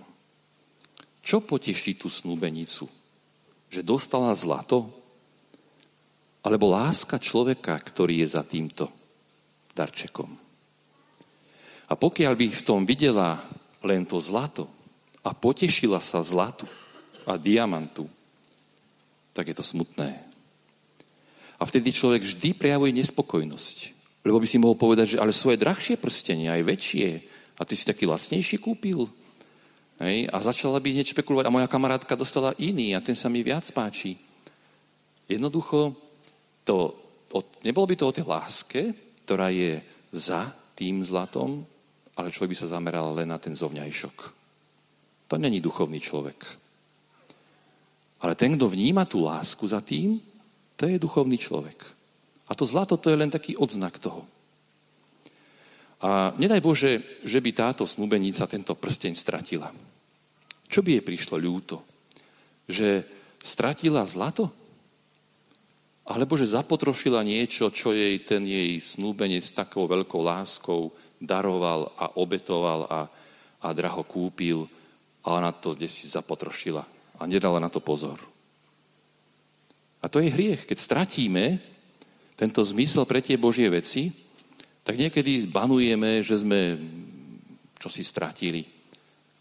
čo 1.21 1.45
poteší 1.45 2.01
tú 2.01 2.09
snúbenicu? 2.09 2.89
Že 3.69 3.81
dostala 3.85 4.33
zlato? 4.33 5.02
Alebo 6.43 6.75
láska 6.75 7.23
človeka, 7.23 7.79
ktorý 7.79 8.23
je 8.23 8.29
za 8.35 8.43
týmto 8.43 8.91
darčekom. 9.73 10.31
A 11.87 11.93
pokiaľ 11.95 12.33
by 12.35 12.47
v 12.51 12.65
tom 12.67 12.83
videla 12.83 13.43
len 13.85 14.03
to 14.03 14.19
zlato 14.19 14.67
a 15.23 15.31
potešila 15.31 16.03
sa 16.03 16.25
zlatu 16.25 16.67
a 17.23 17.39
diamantu, 17.39 18.11
tak 19.33 19.49
je 19.49 19.57
to 19.57 19.65
smutné. 19.65 20.19
A 21.57 21.63
vtedy 21.63 21.95
človek 21.95 22.27
vždy 22.27 22.59
prejavuje 22.59 22.91
nespokojnosť. 22.99 23.77
Lebo 24.27 24.43
by 24.43 24.47
si 24.51 24.59
mohol 24.59 24.75
povedať, 24.75 25.15
že 25.15 25.21
ale 25.23 25.35
svoje 25.35 25.63
drahšie 25.63 25.95
prstenie, 25.99 26.51
aj 26.51 26.67
väčšie, 26.67 27.09
a 27.59 27.63
ty 27.63 27.79
si 27.79 27.87
taký 27.87 28.11
lacnejší 28.11 28.59
kúpil. 28.59 29.07
Hej? 30.03 30.27
A 30.35 30.37
začala 30.43 30.83
by 30.83 30.91
hneď 30.91 31.15
špekulovať, 31.15 31.47
a 31.47 31.55
moja 31.55 31.71
kamarátka 31.71 32.19
dostala 32.19 32.51
iný 32.59 32.99
a 32.99 33.05
ten 33.05 33.15
sa 33.15 33.31
mi 33.31 33.47
viac 33.47 33.67
páči. 33.71 34.19
Jednoducho 35.31 35.95
to, 36.65 36.95
nebolo 37.65 37.87
by 37.91 37.95
to 37.99 38.09
o 38.09 38.17
tej 38.17 38.27
láske, 38.27 38.81
ktorá 39.25 39.51
je 39.51 39.83
za 40.13 40.51
tým 40.75 41.03
zlatom, 41.03 41.65
ale 42.19 42.31
človek 42.31 42.53
by 42.53 42.59
sa 42.59 42.73
zameral 42.73 43.17
len 43.17 43.31
na 43.31 43.39
ten 43.41 43.57
zovňajšok. 43.57 44.17
To 45.33 45.35
není 45.41 45.65
duchovný 45.65 45.97
človek. 45.97 46.45
Ale 48.23 48.37
ten, 48.37 48.55
kto 48.55 48.69
vníma 48.69 49.09
tú 49.09 49.25
lásku 49.25 49.65
za 49.67 49.81
tým, 49.81 50.21
to 50.77 50.87
je 50.87 51.01
duchovný 51.01 51.41
človek. 51.41 51.79
A 52.47 52.53
to 52.55 52.69
zlato, 52.69 53.01
to 53.01 53.11
je 53.11 53.17
len 53.17 53.33
taký 53.33 53.57
odznak 53.57 53.97
toho. 53.99 54.29
A 56.03 56.35
nedaj 56.35 56.61
Bože, 56.61 57.23
že 57.23 57.39
by 57.39 57.51
táto 57.55 57.87
snúbenica 57.87 58.45
tento 58.51 58.75
prsteň 58.75 59.15
stratila. 59.15 59.71
Čo 60.67 60.83
by 60.83 60.99
jej 60.99 61.05
prišlo 61.07 61.39
ľúto? 61.39 61.87
Že 62.67 63.07
stratila 63.39 64.03
zlato? 64.05 64.51
Alebo 66.03 66.35
že 66.35 66.51
zapotrošila 66.51 67.23
niečo, 67.23 67.71
čo 67.71 67.95
jej 67.95 68.19
ten 68.23 68.43
jej 68.43 68.79
snúbenec 68.83 69.47
s 69.47 69.55
takou 69.55 69.87
veľkou 69.87 70.19
láskou 70.19 70.91
daroval 71.23 71.95
a 71.95 72.19
obetoval 72.19 72.91
a, 72.91 73.01
a 73.63 73.69
draho 73.71 74.03
kúpil 74.03 74.67
a 75.23 75.39
ona 75.39 75.55
to 75.55 75.79
kde 75.79 75.87
si 75.87 76.11
zapotrošila 76.11 76.83
a 77.19 77.23
nedala 77.31 77.63
na 77.63 77.71
to 77.71 77.79
pozor. 77.79 78.19
A 80.03 80.11
to 80.11 80.19
je 80.19 80.35
hriech. 80.35 80.67
Keď 80.67 80.79
stratíme 80.83 81.63
tento 82.35 82.59
zmysel 82.67 83.07
pre 83.07 83.23
tie 83.23 83.39
Božie 83.39 83.71
veci, 83.71 84.11
tak 84.83 84.99
niekedy 84.99 85.47
banujeme, 85.47 86.27
že 86.27 86.43
sme 86.43 86.75
čo 87.79 87.87
si 87.87 88.03
stratili, 88.03 88.67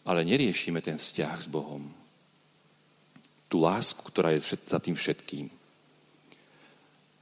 ale 0.05 0.25
neriešime 0.25 0.81
ten 0.81 0.97
vzťah 0.97 1.37
s 1.41 1.49
Bohom. 1.49 1.81
Tú 3.45 3.61
lásku, 3.61 4.01
ktorá 4.01 4.33
je 4.33 4.41
za 4.41 4.81
tým 4.81 4.97
všetkým. 4.97 5.60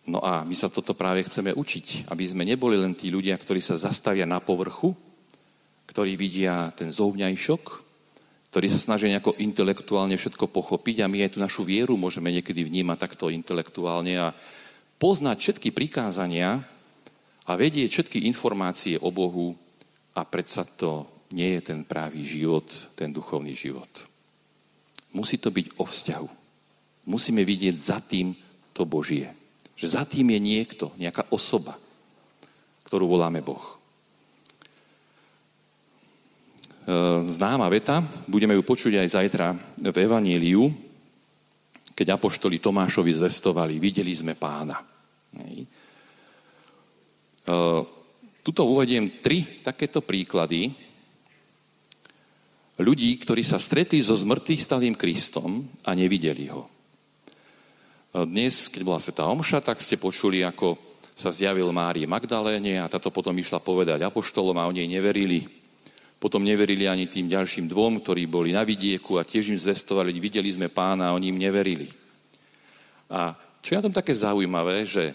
No 0.10 0.26
a 0.26 0.42
my 0.42 0.56
sa 0.58 0.74
toto 0.74 0.98
práve 0.98 1.22
chceme 1.22 1.54
učiť, 1.54 2.10
aby 2.10 2.26
sme 2.26 2.42
neboli 2.42 2.82
len 2.82 2.98
tí 2.98 3.14
ľudia, 3.14 3.38
ktorí 3.38 3.62
sa 3.62 3.78
zastavia 3.78 4.26
na 4.26 4.42
povrchu, 4.42 4.90
ktorí 5.86 6.18
vidia 6.18 6.74
ten 6.74 6.90
zovňajšok, 6.90 7.64
ktorí 8.50 8.66
sa 8.66 8.82
snažia 8.82 9.14
nejako 9.14 9.38
intelektuálne 9.38 10.18
všetko 10.18 10.50
pochopiť 10.50 11.06
a 11.06 11.12
my 11.12 11.22
aj 11.22 11.38
tú 11.38 11.40
našu 11.40 11.62
vieru 11.62 11.94
môžeme 11.94 12.34
niekedy 12.34 12.66
vnímať 12.66 12.98
takto 12.98 13.30
intelektuálne 13.30 14.18
a 14.18 14.34
poznať 14.98 15.38
všetky 15.38 15.70
prikázania 15.70 16.58
a 17.46 17.52
vedieť 17.54 17.94
všetky 17.94 18.26
informácie 18.26 18.98
o 18.98 19.14
Bohu 19.14 19.54
a 20.18 20.26
predsa 20.26 20.66
to 20.66 21.06
nie 21.38 21.62
je 21.62 21.70
ten 21.70 21.86
právý 21.86 22.26
život, 22.26 22.66
ten 22.98 23.14
duchovný 23.14 23.54
život. 23.54 24.10
Musí 25.14 25.38
to 25.38 25.54
byť 25.54 25.78
o 25.78 25.86
vzťahu. 25.86 26.30
Musíme 27.10 27.46
vidieť 27.46 27.76
za 27.78 28.02
tým 28.02 28.34
to 28.74 28.90
Božie. 28.90 29.39
Že 29.80 29.88
za 29.88 30.04
tým 30.04 30.36
je 30.36 30.40
niekto, 30.44 30.92
nejaká 31.00 31.32
osoba, 31.32 31.80
ktorú 32.84 33.16
voláme 33.16 33.40
Boh. 33.40 33.64
E, 33.64 33.76
známa 37.24 37.72
veta, 37.72 38.04
budeme 38.28 38.60
ju 38.60 38.64
počuť 38.68 39.00
aj 39.00 39.08
zajtra 39.08 39.56
v 39.80 39.98
Evaníliu, 40.04 40.68
keď 41.96 42.20
apoštoli 42.20 42.60
Tomášovi 42.60 43.16
zvestovali, 43.16 43.80
videli 43.80 44.12
sme 44.12 44.36
pána. 44.36 44.84
E, 45.32 45.64
tuto 48.44 48.68
uvediem 48.68 49.24
tri 49.24 49.64
takéto 49.64 50.04
príklady 50.04 50.76
ľudí, 52.84 53.16
ktorí 53.20 53.44
sa 53.48 53.60
stretli 53.60 54.02
so 54.04 54.16
zmrtvých 54.16 54.64
stalým 54.64 54.96
Kristom 55.00 55.68
a 55.88 55.96
nevideli 55.96 56.48
ho. 56.52 56.79
Dnes, 58.10 58.74
keď 58.74 58.82
bola 58.82 58.98
Sveta 58.98 59.30
Omša, 59.30 59.62
tak 59.62 59.86
ste 59.86 59.94
počuli, 60.02 60.42
ako 60.42 60.82
sa 61.14 61.30
zjavil 61.30 61.70
Márie 61.70 62.10
Magdaléne 62.10 62.82
a 62.82 62.90
táto 62.90 63.14
potom 63.14 63.38
išla 63.38 63.62
povedať 63.62 64.02
apoštolom 64.02 64.58
a 64.58 64.66
oni 64.66 64.82
jej 64.82 64.90
neverili. 64.90 65.46
Potom 66.18 66.42
neverili 66.42 66.90
ani 66.90 67.06
tým 67.06 67.30
ďalším 67.30 67.70
dvom, 67.70 68.02
ktorí 68.02 68.26
boli 68.26 68.50
na 68.50 68.66
vidieku 68.66 69.22
a 69.22 69.28
tiež 69.28 69.54
im 69.54 69.62
zvestovali, 69.62 70.10
videli 70.18 70.50
sme 70.50 70.74
pána 70.74 71.14
a 71.14 71.16
oni 71.22 71.30
im 71.30 71.38
neverili. 71.38 71.86
A 73.14 73.38
čo 73.62 73.78
je 73.78 73.78
na 73.78 73.86
tom 73.86 73.94
také 73.94 74.18
zaujímavé, 74.18 74.90
že 74.90 75.14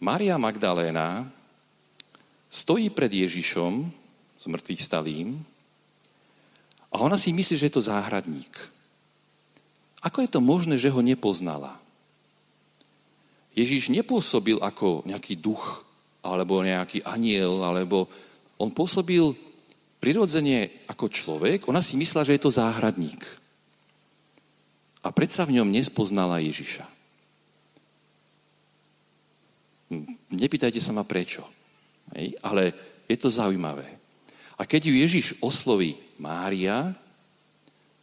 Maria 0.00 0.40
Magdaléna 0.40 1.28
stojí 2.48 2.88
pred 2.88 3.12
Ježišom, 3.12 3.92
z 4.40 4.44
mŕtvych 4.48 4.80
stalým, 4.80 5.36
a 6.88 6.96
ona 6.96 7.20
si 7.20 7.28
myslí, 7.28 7.60
že 7.60 7.68
je 7.68 7.76
to 7.76 7.84
záhradník. 7.84 8.56
Ako 10.00 10.24
je 10.24 10.32
to 10.32 10.40
možné, 10.40 10.80
že 10.80 10.88
ho 10.88 11.04
nepoznala? 11.04 11.81
Ježiš 13.52 13.92
nepôsobil 13.92 14.56
ako 14.56 15.04
nejaký 15.04 15.36
duch, 15.36 15.84
alebo 16.22 16.64
nejaký 16.64 17.04
aniel, 17.04 17.60
alebo 17.60 18.08
on 18.56 18.70
pôsobil 18.70 19.34
prirodzene 20.02 20.86
ako 20.88 21.06
človek, 21.10 21.68
ona 21.70 21.82
si 21.82 21.98
myslela, 21.98 22.26
že 22.26 22.34
je 22.38 22.42
to 22.42 22.54
záhradník. 22.54 23.22
A 25.02 25.10
predsa 25.10 25.42
v 25.46 25.58
ňom 25.58 25.68
nespoznala 25.70 26.38
Ježiša. 26.42 26.86
Nepýtajte 30.32 30.80
sa 30.80 30.94
ma 30.94 31.04
prečo, 31.04 31.44
ale 32.40 32.62
je 33.04 33.18
to 33.18 33.28
zaujímavé. 33.28 33.86
A 34.56 34.62
keď 34.64 34.88
ju 34.88 34.94
Ježiš 34.94 35.26
osloví 35.42 35.98
Mária, 36.22 36.94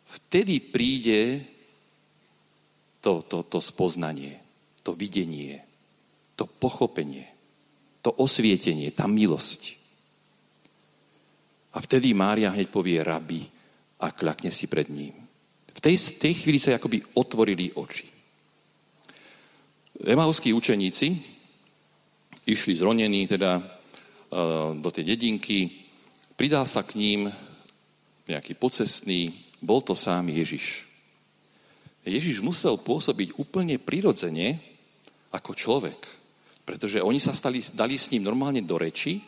vtedy 0.06 0.60
príde 0.60 1.42
to, 3.00 3.24
to, 3.24 3.48
to 3.48 3.64
spoznanie, 3.64 4.38
to 4.90 4.98
videnie, 4.98 5.62
to 6.34 6.50
pochopenie, 6.50 7.30
to 8.02 8.10
osvietenie, 8.10 8.90
tá 8.90 9.06
milosť. 9.06 9.78
A 11.70 11.78
vtedy 11.78 12.18
Mária 12.18 12.50
hneď 12.50 12.74
povie 12.74 12.98
rabi 12.98 13.46
a 14.02 14.10
kľakne 14.10 14.50
si 14.50 14.66
pred 14.66 14.90
ním. 14.90 15.14
V 15.70 15.78
tej, 15.78 16.18
tej 16.18 16.34
chvíli 16.42 16.58
sa 16.58 16.74
akoby 16.74 17.06
otvorili 17.14 17.70
oči. 17.78 18.10
Emauskí 20.02 20.50
učeníci 20.58 21.08
išli 22.50 22.74
zronení 22.74 23.30
teda 23.30 23.62
uh, 23.62 24.74
do 24.74 24.90
tej 24.90 25.14
dedinky, 25.14 25.86
pridal 26.34 26.66
sa 26.66 26.82
k 26.82 26.98
ním 26.98 27.30
nejaký 28.26 28.58
pocestný, 28.58 29.38
bol 29.62 29.86
to 29.86 29.94
sám 29.94 30.34
Ježiš. 30.34 30.90
Ježiš 32.10 32.42
musel 32.42 32.74
pôsobiť 32.82 33.38
úplne 33.38 33.78
prirodzene 33.78 34.69
ako 35.30 35.52
človek, 35.54 36.00
pretože 36.66 37.02
oni 37.02 37.22
sa 37.22 37.34
stali, 37.34 37.62
dali 37.74 37.98
s 37.98 38.10
ním 38.10 38.26
normálne 38.26 38.62
do 38.66 38.78
reči 38.78 39.22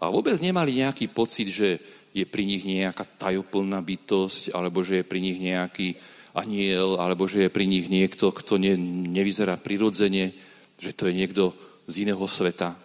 a 0.00 0.12
vôbec 0.12 0.36
nemali 0.40 0.84
nejaký 0.84 1.08
pocit, 1.12 1.48
že 1.48 1.80
je 2.16 2.24
pri 2.24 2.48
nich 2.48 2.64
nejaká 2.64 3.04
tajoplná 3.04 3.80
bytosť, 3.84 4.56
alebo 4.56 4.80
že 4.80 5.00
je 5.00 5.04
pri 5.04 5.20
nich 5.20 5.36
nejaký 5.36 5.96
aniel, 6.32 6.96
alebo 6.96 7.28
že 7.28 7.48
je 7.48 7.50
pri 7.52 7.68
nich 7.68 7.88
niekto, 7.88 8.32
kto 8.32 8.56
ne, 8.56 8.76
nevyzerá 9.12 9.60
prirodzene, 9.60 10.32
že 10.80 10.96
to 10.96 11.08
je 11.08 11.16
niekto 11.16 11.52
z 11.88 12.08
iného 12.08 12.24
sveta. 12.24 12.76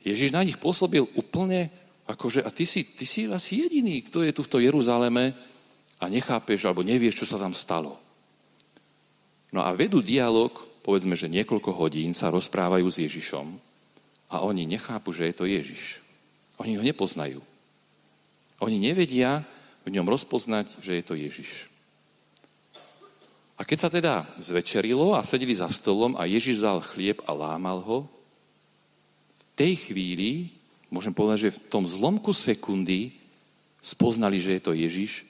Ježiš 0.00 0.32
na 0.32 0.44
nich 0.44 0.56
pôsobil 0.56 1.04
úplne 1.16 1.68
akože, 2.06 2.40
a 2.40 2.48
ty 2.54 2.64
si, 2.64 2.86
ty 2.86 3.04
si 3.04 3.26
asi 3.26 3.66
jediný, 3.66 4.00
kto 4.06 4.22
je 4.22 4.32
tu 4.32 4.46
v 4.46 4.70
Jeruzaleme 4.70 5.34
a 5.98 6.04
nechápeš, 6.06 6.64
alebo 6.64 6.86
nevieš, 6.86 7.24
čo 7.24 7.26
sa 7.26 7.40
tam 7.40 7.52
stalo. 7.52 8.05
No 9.56 9.64
a 9.64 9.72
vedú 9.72 10.04
dialog, 10.04 10.52
povedzme, 10.84 11.16
že 11.16 11.32
niekoľko 11.32 11.72
hodín 11.72 12.12
sa 12.12 12.28
rozprávajú 12.28 12.84
s 12.92 13.00
Ježišom 13.08 13.56
a 14.28 14.44
oni 14.44 14.68
nechápu, 14.68 15.16
že 15.16 15.32
je 15.32 15.34
to 15.34 15.48
Ježiš. 15.48 16.04
Oni 16.60 16.76
ho 16.76 16.84
nepoznajú. 16.84 17.40
Oni 18.60 18.76
nevedia 18.76 19.48
v 19.88 19.96
ňom 19.96 20.04
rozpoznať, 20.04 20.76
že 20.84 21.00
je 21.00 21.04
to 21.08 21.16
Ježiš. 21.16 21.72
A 23.56 23.64
keď 23.64 23.78
sa 23.80 23.88
teda 23.88 24.28
zvečerilo 24.36 25.16
a 25.16 25.24
sedeli 25.24 25.56
za 25.56 25.72
stolom 25.72 26.12
a 26.20 26.28
Ježiš 26.28 26.60
vzal 26.60 26.84
chlieb 26.84 27.24
a 27.24 27.32
lámal 27.32 27.80
ho, 27.80 27.98
v 29.40 29.44
tej 29.56 29.88
chvíli, 29.88 30.52
môžem 30.92 31.16
povedať, 31.16 31.48
že 31.48 31.56
v 31.56 31.62
tom 31.72 31.88
zlomku 31.88 32.36
sekundy 32.36 33.16
spoznali, 33.80 34.36
že 34.36 34.60
je 34.60 34.62
to 34.68 34.76
Ježiš 34.76 35.24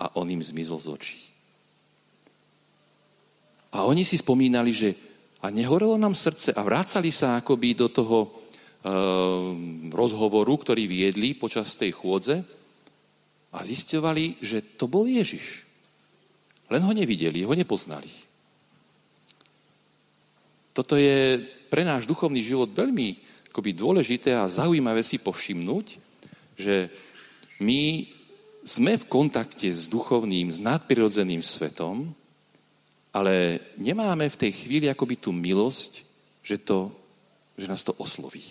a 0.00 0.16
on 0.16 0.32
im 0.32 0.40
zmizol 0.40 0.80
z 0.80 0.88
očí. 0.96 1.20
A 3.70 3.86
oni 3.86 4.02
si 4.02 4.18
spomínali, 4.18 4.74
že 4.74 5.10
a 5.40 5.48
nehorelo 5.48 5.96
nám 5.96 6.12
srdce 6.12 6.52
a 6.52 6.60
vrácali 6.60 7.08
sa 7.08 7.40
akoby 7.40 7.72
do 7.72 7.88
toho 7.88 8.18
e, 8.24 8.28
rozhovoru, 9.88 10.52
ktorý 10.60 10.84
viedli 10.84 11.32
počas 11.32 11.80
tej 11.80 11.96
chôdze 11.96 12.44
a 13.50 13.58
zistovali, 13.64 14.36
že 14.44 14.76
to 14.76 14.84
bol 14.84 15.08
Ježiš. 15.08 15.64
Len 16.68 16.84
ho 16.84 16.92
nevideli, 16.92 17.40
ho 17.42 17.56
nepoznali. 17.56 18.12
Toto 20.76 20.94
je 20.94 21.40
pre 21.72 21.82
náš 21.82 22.04
duchovný 22.04 22.44
život 22.44 22.70
veľmi 22.70 23.16
akoby 23.50 23.74
dôležité 23.74 24.36
a 24.36 24.46
zaujímavé 24.46 25.02
si 25.02 25.18
povšimnúť, 25.18 25.86
že 26.54 26.92
my 27.58 28.06
sme 28.62 28.94
v 29.00 29.08
kontakte 29.08 29.66
s 29.72 29.90
duchovným, 29.90 30.52
s 30.52 30.62
nadprirodzeným 30.62 31.42
svetom, 31.42 32.12
ale 33.10 33.58
nemáme 33.78 34.30
v 34.30 34.40
tej 34.46 34.52
chvíli 34.54 34.86
akoby 34.86 35.18
tú 35.18 35.34
milosť, 35.34 36.06
že, 36.42 36.62
to, 36.62 36.94
že 37.58 37.66
nás 37.66 37.82
to 37.82 37.94
osloví. 37.98 38.42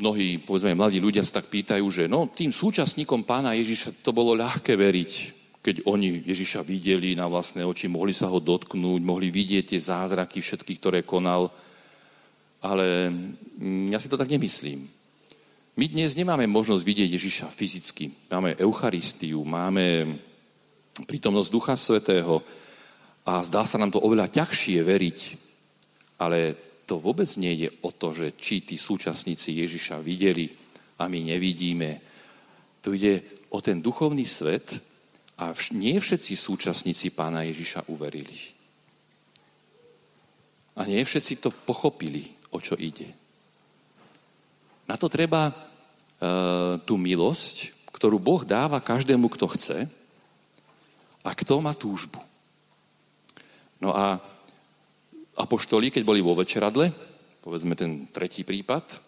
Mnohí, 0.00 0.40
povedzme, 0.40 0.72
mladí 0.74 0.96
ľudia 0.96 1.20
sa 1.20 1.44
tak 1.44 1.52
pýtajú, 1.52 1.84
že 1.92 2.08
no, 2.08 2.32
tým 2.32 2.50
súčasníkom 2.50 3.28
pána 3.28 3.52
Ježiša 3.52 4.00
to 4.00 4.16
bolo 4.16 4.32
ľahké 4.32 4.72
veriť, 4.72 5.12
keď 5.60 5.84
oni 5.84 6.24
Ježiša 6.24 6.64
videli 6.64 7.12
na 7.12 7.28
vlastné 7.28 7.60
oči, 7.68 7.84
mohli 7.84 8.16
sa 8.16 8.32
ho 8.32 8.40
dotknúť, 8.40 9.00
mohli 9.04 9.28
vidieť 9.28 9.76
tie 9.76 9.80
zázraky 9.80 10.40
všetky, 10.40 10.72
ktoré 10.80 11.04
konal. 11.04 11.52
Ale 12.64 13.12
mm, 13.12 13.92
ja 13.92 14.00
si 14.00 14.08
to 14.08 14.16
tak 14.16 14.32
nemyslím. 14.32 14.88
My 15.76 15.84
dnes 15.88 16.16
nemáme 16.16 16.48
možnosť 16.48 16.80
vidieť 16.80 17.08
Ježiša 17.12 17.46
fyzicky. 17.52 18.32
Máme 18.32 18.56
Eucharistiu, 18.56 19.44
máme 19.44 20.16
prítomnosť 21.04 21.50
Ducha 21.52 21.74
Svetého 21.76 22.42
a 23.28 23.44
zdá 23.44 23.68
sa 23.68 23.76
nám 23.76 23.92
to 23.94 24.02
oveľa 24.02 24.32
ťažšie 24.32 24.80
veriť. 24.80 25.18
Ale 26.20 26.38
to 26.88 26.98
vôbec 26.98 27.28
nie 27.38 27.66
je 27.66 27.68
o 27.86 27.90
to, 27.94 28.10
že 28.10 28.34
či 28.34 28.66
tí 28.66 28.74
súčasníci 28.74 29.54
Ježiša 29.62 30.02
videli 30.02 30.50
a 30.98 31.06
my 31.06 31.18
nevidíme. 31.22 31.90
Tu 32.82 32.98
ide 32.98 33.14
o 33.54 33.62
ten 33.62 33.78
duchovný 33.78 34.26
svet 34.26 34.74
a 35.38 35.54
nie 35.76 35.96
všetci 35.96 36.34
súčasníci 36.34 37.14
pána 37.14 37.46
Ježiša 37.46 37.88
uverili. 37.88 38.36
A 40.76 40.84
nie 40.88 41.00
všetci 41.04 41.44
to 41.44 41.54
pochopili, 41.54 42.26
o 42.50 42.58
čo 42.58 42.74
ide. 42.74 43.08
Na 44.88 44.98
to 44.98 45.06
treba 45.06 45.48
e, 45.48 45.52
tú 46.82 46.98
milosť, 46.98 47.86
ktorú 47.94 48.18
Boh 48.18 48.42
dáva 48.42 48.82
každému, 48.82 49.30
kto 49.30 49.46
chce 49.54 49.78
a 51.24 51.30
kto 51.36 51.60
má 51.60 51.76
túžbu. 51.76 52.20
No 53.80 53.96
a 53.96 54.20
apoštoli, 55.36 55.88
keď 55.88 56.02
boli 56.04 56.20
vo 56.20 56.36
večeradle, 56.36 56.92
povedzme 57.40 57.72
ten 57.76 58.08
tretí 58.12 58.44
prípad, 58.44 59.00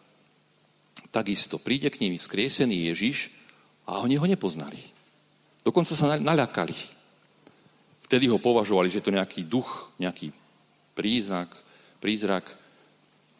takisto 1.12 1.60
príde 1.60 1.92
k 1.92 2.00
ním 2.08 2.16
skriesený 2.16 2.92
Ježiš 2.92 3.28
a 3.84 4.00
oni 4.00 4.16
ho 4.16 4.24
nepoznali. 4.24 4.80
Dokonca 5.62 5.92
sa 5.92 6.16
naľakali. 6.16 6.74
Vtedy 8.08 8.28
ho 8.28 8.40
považovali, 8.40 8.88
že 8.88 9.04
to 9.04 9.14
nejaký 9.14 9.44
duch, 9.46 9.92
nejaký 10.00 10.32
príznak, 10.96 11.52
prízrak. 12.00 12.48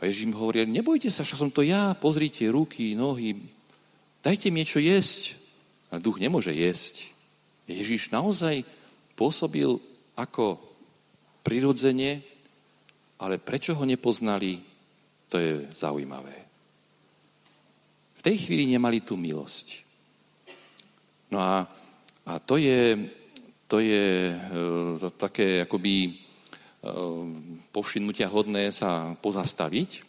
A 0.00 0.08
Ježiš 0.08 0.28
im 0.28 0.37
hovorí, 0.37 0.64
nebojte 0.68 1.08
sa, 1.08 1.24
že 1.24 1.37
som 1.37 1.52
to 1.52 1.64
ja, 1.64 1.96
pozrite 1.96 2.48
ruky, 2.48 2.92
nohy, 2.96 3.37
dajte 4.22 4.48
mi 4.52 4.62
niečo 4.62 4.80
jesť. 4.80 5.40
A 5.92 6.00
duch 6.00 6.16
nemôže 6.16 6.56
jesť. 6.56 7.12
Ježiš 7.68 8.11
naozaj 8.11 8.66
pôsobil 9.14 9.79
ako 10.18 10.59
prirodzene, 11.42 12.22
ale 13.22 13.38
prečo 13.38 13.75
ho 13.79 13.85
nepoznali, 13.87 14.59
to 15.31 15.38
je 15.38 15.53
zaujímavé. 15.72 16.37
V 18.18 18.20
tej 18.22 18.37
chvíli 18.46 18.70
nemali 18.70 19.03
tú 19.03 19.18
milosť. 19.18 19.83
No 21.33 21.40
a, 21.40 21.64
a 22.29 22.33
to 22.42 22.61
je, 22.61 23.09
to 23.66 23.81
je 23.81 24.31
e, 24.31 24.37
také 25.16 25.64
akoby 25.64 26.22
Ehm, 26.83 27.62
povšimnutia 27.70 28.27
hodné 28.27 28.75
sa 28.75 29.14
pozastaviť 29.14 30.03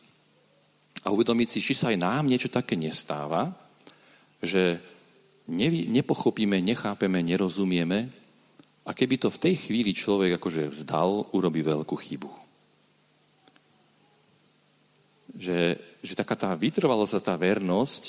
a 1.05 1.13
uvedomiť 1.13 1.47
si, 1.53 1.59
či 1.61 1.77
sa 1.77 1.93
aj 1.93 2.01
nám 2.01 2.25
niečo 2.25 2.49
také 2.49 2.73
nestáva, 2.73 3.53
že 4.41 4.81
nepochopíme, 5.47 6.63
nechápeme, 6.63 7.19
nerozumieme 7.19 8.07
a 8.83 8.91
keby 8.91 9.15
to 9.19 9.27
v 9.31 9.41
tej 9.49 9.55
chvíli 9.67 9.91
človek 9.95 10.39
akože 10.39 10.71
vzdal, 10.71 11.31
urobí 11.35 11.63
veľkú 11.63 11.95
chybu. 11.95 12.31
Že, 15.33 15.59
že 16.03 16.13
taká 16.13 16.35
tá 16.35 16.51
vytrvalosť 16.53 17.13
a 17.17 17.25
tá 17.25 17.35
vernosť 17.35 18.03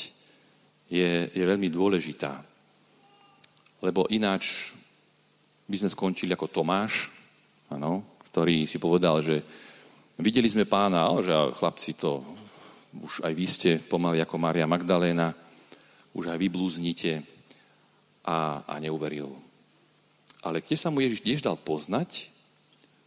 je, 0.90 1.30
je 1.32 1.44
veľmi 1.46 1.70
dôležitá. 1.72 2.42
Lebo 3.80 4.06
ináč 4.12 4.74
by 5.64 5.76
sme 5.80 5.90
skončili 5.90 6.34
ako 6.36 6.52
Tomáš, 6.52 7.08
ano, 7.72 8.20
ktorý 8.28 8.68
si 8.68 8.76
povedal, 8.76 9.24
že 9.24 9.40
videli 10.20 10.46
sme 10.50 10.68
pána, 10.68 11.08
že 11.22 11.32
chlapci 11.56 11.96
to, 11.96 12.20
už 12.94 13.26
aj 13.26 13.32
vy 13.34 13.46
ste 13.46 13.70
pomaly 13.82 14.22
ako 14.22 14.36
Maria 14.38 14.68
Magdaléna, 14.68 15.43
už 16.14 16.31
aj 16.31 16.38
vy 16.38 16.48
blúznite 16.48 17.12
a, 18.24 18.62
a 18.64 18.74
neuveril. 18.79 19.35
Ale 20.40 20.62
keď 20.62 20.77
sa 20.79 20.88
mu 20.94 21.03
Ježiš 21.03 21.20
tiež 21.20 21.40
dal 21.44 21.59
poznať, 21.59 22.31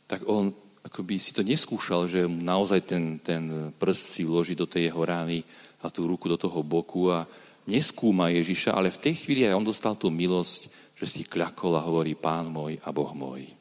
tak 0.06 0.28
on 0.28 0.52
akoby 0.88 1.20
si 1.20 1.36
to 1.36 1.44
neskúšal, 1.44 2.08
že 2.08 2.24
naozaj 2.24 2.80
ten, 2.88 3.04
ten 3.20 3.74
prst 3.76 4.04
si 4.20 4.24
loží 4.24 4.56
do 4.56 4.64
tej 4.64 4.88
jeho 4.88 5.04
rány 5.04 5.44
a 5.84 5.92
tú 5.92 6.08
ruku 6.08 6.32
do 6.32 6.40
toho 6.40 6.64
boku 6.64 7.12
a 7.12 7.28
neskúma 7.68 8.32
Ježiša, 8.32 8.72
ale 8.72 8.96
v 8.96 9.12
tej 9.12 9.28
chvíli 9.28 9.44
aj 9.44 9.60
on 9.60 9.68
dostal 9.68 10.00
tú 10.00 10.08
milosť, 10.08 10.72
že 10.96 11.06
si 11.06 11.22
kľakol 11.28 11.76
a 11.76 11.84
hovorí 11.84 12.16
Pán 12.16 12.48
môj 12.48 12.80
a 12.82 12.90
Boh 12.96 13.12
môj. 13.12 13.52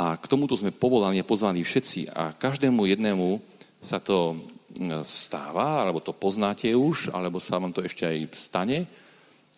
A 0.00 0.16
k 0.16 0.24
tomuto 0.24 0.56
sme 0.56 0.72
povolaní 0.72 1.20
a 1.20 1.28
pozvaní 1.28 1.60
všetci 1.60 2.16
a 2.16 2.32
každému 2.32 2.88
jednému 2.88 3.36
sa 3.84 4.00
to 4.00 4.40
stáva, 5.02 5.82
alebo 5.82 5.98
to 5.98 6.14
poznáte 6.14 6.70
už, 6.70 7.10
alebo 7.10 7.42
sa 7.42 7.58
vám 7.58 7.74
to 7.74 7.82
ešte 7.82 8.06
aj 8.06 8.18
stane, 8.32 8.78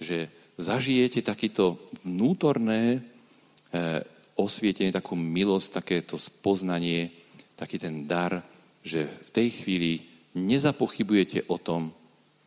že 0.00 0.28
zažijete 0.56 1.22
takýto 1.22 1.78
vnútorné 2.04 2.98
e, 2.98 3.00
osvietenie, 4.36 4.92
takú 4.92 5.14
milosť, 5.14 5.68
takéto 5.84 6.16
spoznanie, 6.16 7.12
taký 7.56 7.76
ten 7.78 8.08
dar, 8.08 8.40
že 8.82 9.06
v 9.06 9.30
tej 9.30 9.48
chvíli 9.62 9.92
nezapochybujete 10.34 11.46
o 11.52 11.56
tom, 11.60 11.92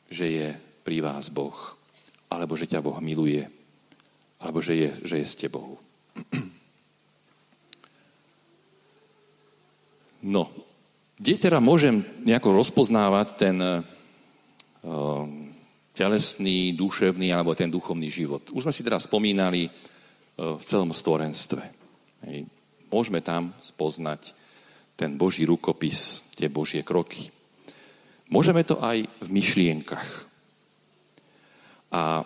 že 0.10 0.26
je 0.26 0.48
pri 0.86 1.02
vás 1.02 1.30
Boh, 1.30 1.56
alebo 2.30 2.58
že 2.58 2.70
ťa 2.70 2.82
Boh 2.82 2.98
miluje, 3.00 3.46
alebo 4.42 4.60
že 4.62 4.74
je, 4.76 4.90
že 5.06 5.16
je 5.22 5.28
s 5.28 5.36
tebou. 5.38 5.78
No, 10.26 10.50
kde 11.16 11.34
teda 11.40 11.64
môžem 11.64 12.04
nejako 12.28 12.60
rozpoznávať 12.60 13.28
ten 13.40 13.56
uh, 13.60 13.82
telesný, 15.96 16.76
duševný 16.76 17.32
alebo 17.32 17.56
ten 17.56 17.72
duchovný 17.72 18.12
život? 18.12 18.52
Už 18.52 18.68
sme 18.68 18.76
si 18.76 18.84
teraz 18.84 19.08
spomínali 19.08 19.68
uh, 19.68 20.60
v 20.60 20.64
celom 20.64 20.92
stvorenstve. 20.92 21.64
Hej. 22.28 22.52
Môžeme 22.92 23.24
tam 23.24 23.56
spoznať 23.64 24.36
ten 24.96 25.16
Boží 25.20 25.44
rukopis, 25.44 26.32
tie 26.36 26.48
Božie 26.48 26.84
kroky. 26.84 27.32
Môžeme 28.32 28.64
to 28.64 28.80
aj 28.80 29.04
v 29.04 29.28
myšlienkach. 29.30 30.10
A 31.92 32.24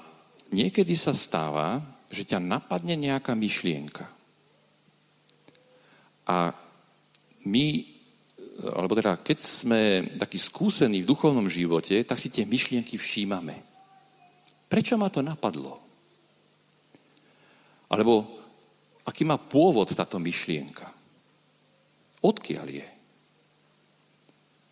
niekedy 0.49 0.97
sa 0.97 1.13
stáva, 1.13 1.81
že 2.09 2.25
ťa 2.25 2.41
napadne 2.41 2.97
nejaká 2.97 3.37
myšlienka. 3.37 4.05
A 6.29 6.53
my, 7.45 7.65
alebo 8.59 8.93
teda 8.95 9.15
keď 9.19 9.37
sme 9.39 9.81
takí 10.19 10.35
skúsení 10.35 11.03
v 11.03 11.09
duchovnom 11.09 11.47
živote, 11.47 12.03
tak 12.03 12.19
si 12.19 12.27
tie 12.27 12.43
myšlienky 12.43 12.99
všímame. 12.99 13.55
Prečo 14.67 14.99
ma 14.99 15.07
to 15.07 15.23
napadlo? 15.23 15.79
Alebo 17.89 18.27
aký 19.07 19.25
má 19.25 19.41
pôvod 19.41 19.89
táto 19.89 20.21
myšlienka? 20.21 20.85
Odkiaľ 22.21 22.67
je? 22.69 22.87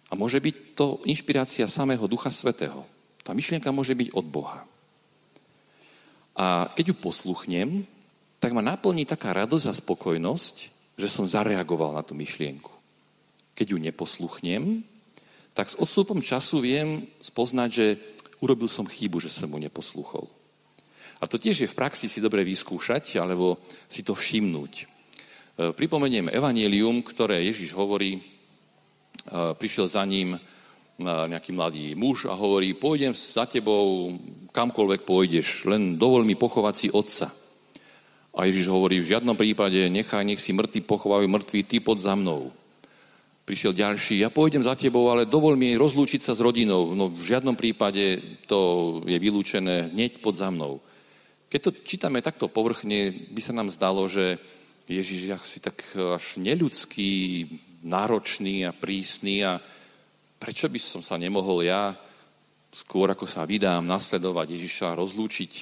A 0.08 0.14
môže 0.16 0.40
byť 0.40 0.56
to 0.78 1.02
inšpirácia 1.10 1.68
samého 1.68 2.06
Ducha 2.06 2.32
Svetého. 2.32 2.86
Tá 3.26 3.36
myšlienka 3.36 3.74
môže 3.74 3.98
byť 3.98 4.14
od 4.14 4.26
Boha. 4.30 4.64
A 6.38 6.70
keď 6.78 6.94
ju 6.94 6.96
posluchnem, 7.02 7.84
tak 8.38 8.54
ma 8.54 8.62
naplní 8.62 9.10
taká 9.10 9.34
radosť 9.34 9.66
a 9.68 9.74
spokojnosť, 9.74 10.56
že 10.96 11.08
som 11.10 11.26
zareagoval 11.26 11.98
na 11.98 12.06
tú 12.06 12.14
myšlienku. 12.14 12.77
Keď 13.58 13.74
ju 13.74 13.78
neposluchnem, 13.82 14.86
tak 15.58 15.74
s 15.74 15.80
odstupom 15.82 16.22
času 16.22 16.62
viem 16.62 17.10
spoznať, 17.18 17.70
že 17.74 17.86
urobil 18.46 18.70
som 18.70 18.86
chybu, 18.86 19.18
že 19.18 19.34
som 19.34 19.50
mu 19.50 19.58
neposluchol. 19.58 20.30
A 21.18 21.26
to 21.26 21.42
tiež 21.42 21.66
je 21.66 21.72
v 21.72 21.78
praxi 21.78 22.06
si 22.06 22.22
dobre 22.22 22.46
vyskúšať, 22.46 23.18
alebo 23.18 23.58
si 23.90 24.06
to 24.06 24.14
všimnúť. 24.14 24.74
E, 24.78 24.86
pripomeniem 25.74 26.30
evanielium, 26.30 27.02
ktoré 27.02 27.42
Ježiš 27.50 27.74
hovorí, 27.74 28.22
e, 28.22 28.22
prišiel 29.58 29.90
za 29.90 30.06
ním 30.06 30.38
e, 30.38 30.40
nejaký 31.02 31.58
mladý 31.58 31.98
muž 31.98 32.30
a 32.30 32.38
hovorí, 32.38 32.78
pôjdem 32.78 33.18
za 33.18 33.50
tebou 33.50 34.14
kamkoľvek 34.54 35.02
pôjdeš, 35.10 35.66
len 35.66 35.98
dovol 35.98 36.22
mi 36.22 36.38
pochovať 36.38 36.76
si 36.78 36.88
otca. 36.94 37.34
A 38.38 38.46
Ježiš 38.46 38.70
hovorí, 38.70 39.02
v 39.02 39.10
žiadnom 39.18 39.34
prípade 39.34 39.90
nechaj, 39.90 40.22
nech 40.22 40.38
si 40.38 40.54
mŕtvi 40.54 40.86
pochovajú 40.86 41.26
mŕtvi, 41.26 41.66
ty 41.66 41.82
pod 41.82 41.98
za 41.98 42.14
mnou. 42.14 42.54
Prišiel 43.48 43.72
ďalší, 43.72 44.20
ja 44.20 44.28
pôjdem 44.28 44.60
za 44.60 44.76
tebou, 44.76 45.08
ale 45.08 45.24
dovol 45.24 45.56
mi 45.56 45.80
rozlúčiť 45.80 46.20
sa 46.20 46.36
s 46.36 46.44
rodinou. 46.44 46.92
No 46.92 47.08
v 47.08 47.24
žiadnom 47.24 47.56
prípade 47.56 48.20
to 48.44 48.60
je 49.08 49.16
vylúčené, 49.16 49.96
hneď 49.96 50.20
pod 50.20 50.36
za 50.36 50.52
mnou. 50.52 50.84
Keď 51.48 51.60
to 51.64 51.72
čítame 51.88 52.20
takto 52.20 52.52
povrchne, 52.52 53.32
by 53.32 53.40
sa 53.40 53.56
nám 53.56 53.72
zdalo, 53.72 54.04
že 54.12 54.36
Ježiš 54.92 55.32
je 55.32 55.38
si 55.48 55.60
tak 55.64 55.80
až 55.96 56.44
neľudský, 56.44 57.48
náročný 57.88 58.68
a 58.68 58.76
prísny 58.76 59.48
a 59.48 59.64
prečo 60.44 60.68
by 60.68 60.80
som 60.84 61.00
sa 61.00 61.16
nemohol 61.16 61.64
ja 61.64 61.96
skôr 62.72 63.08
ako 63.10 63.26
sa 63.32 63.48
vydám 63.48 63.88
nasledovať 63.88 64.60
Ježiša 64.60 65.00
rozlúčiť 65.00 65.54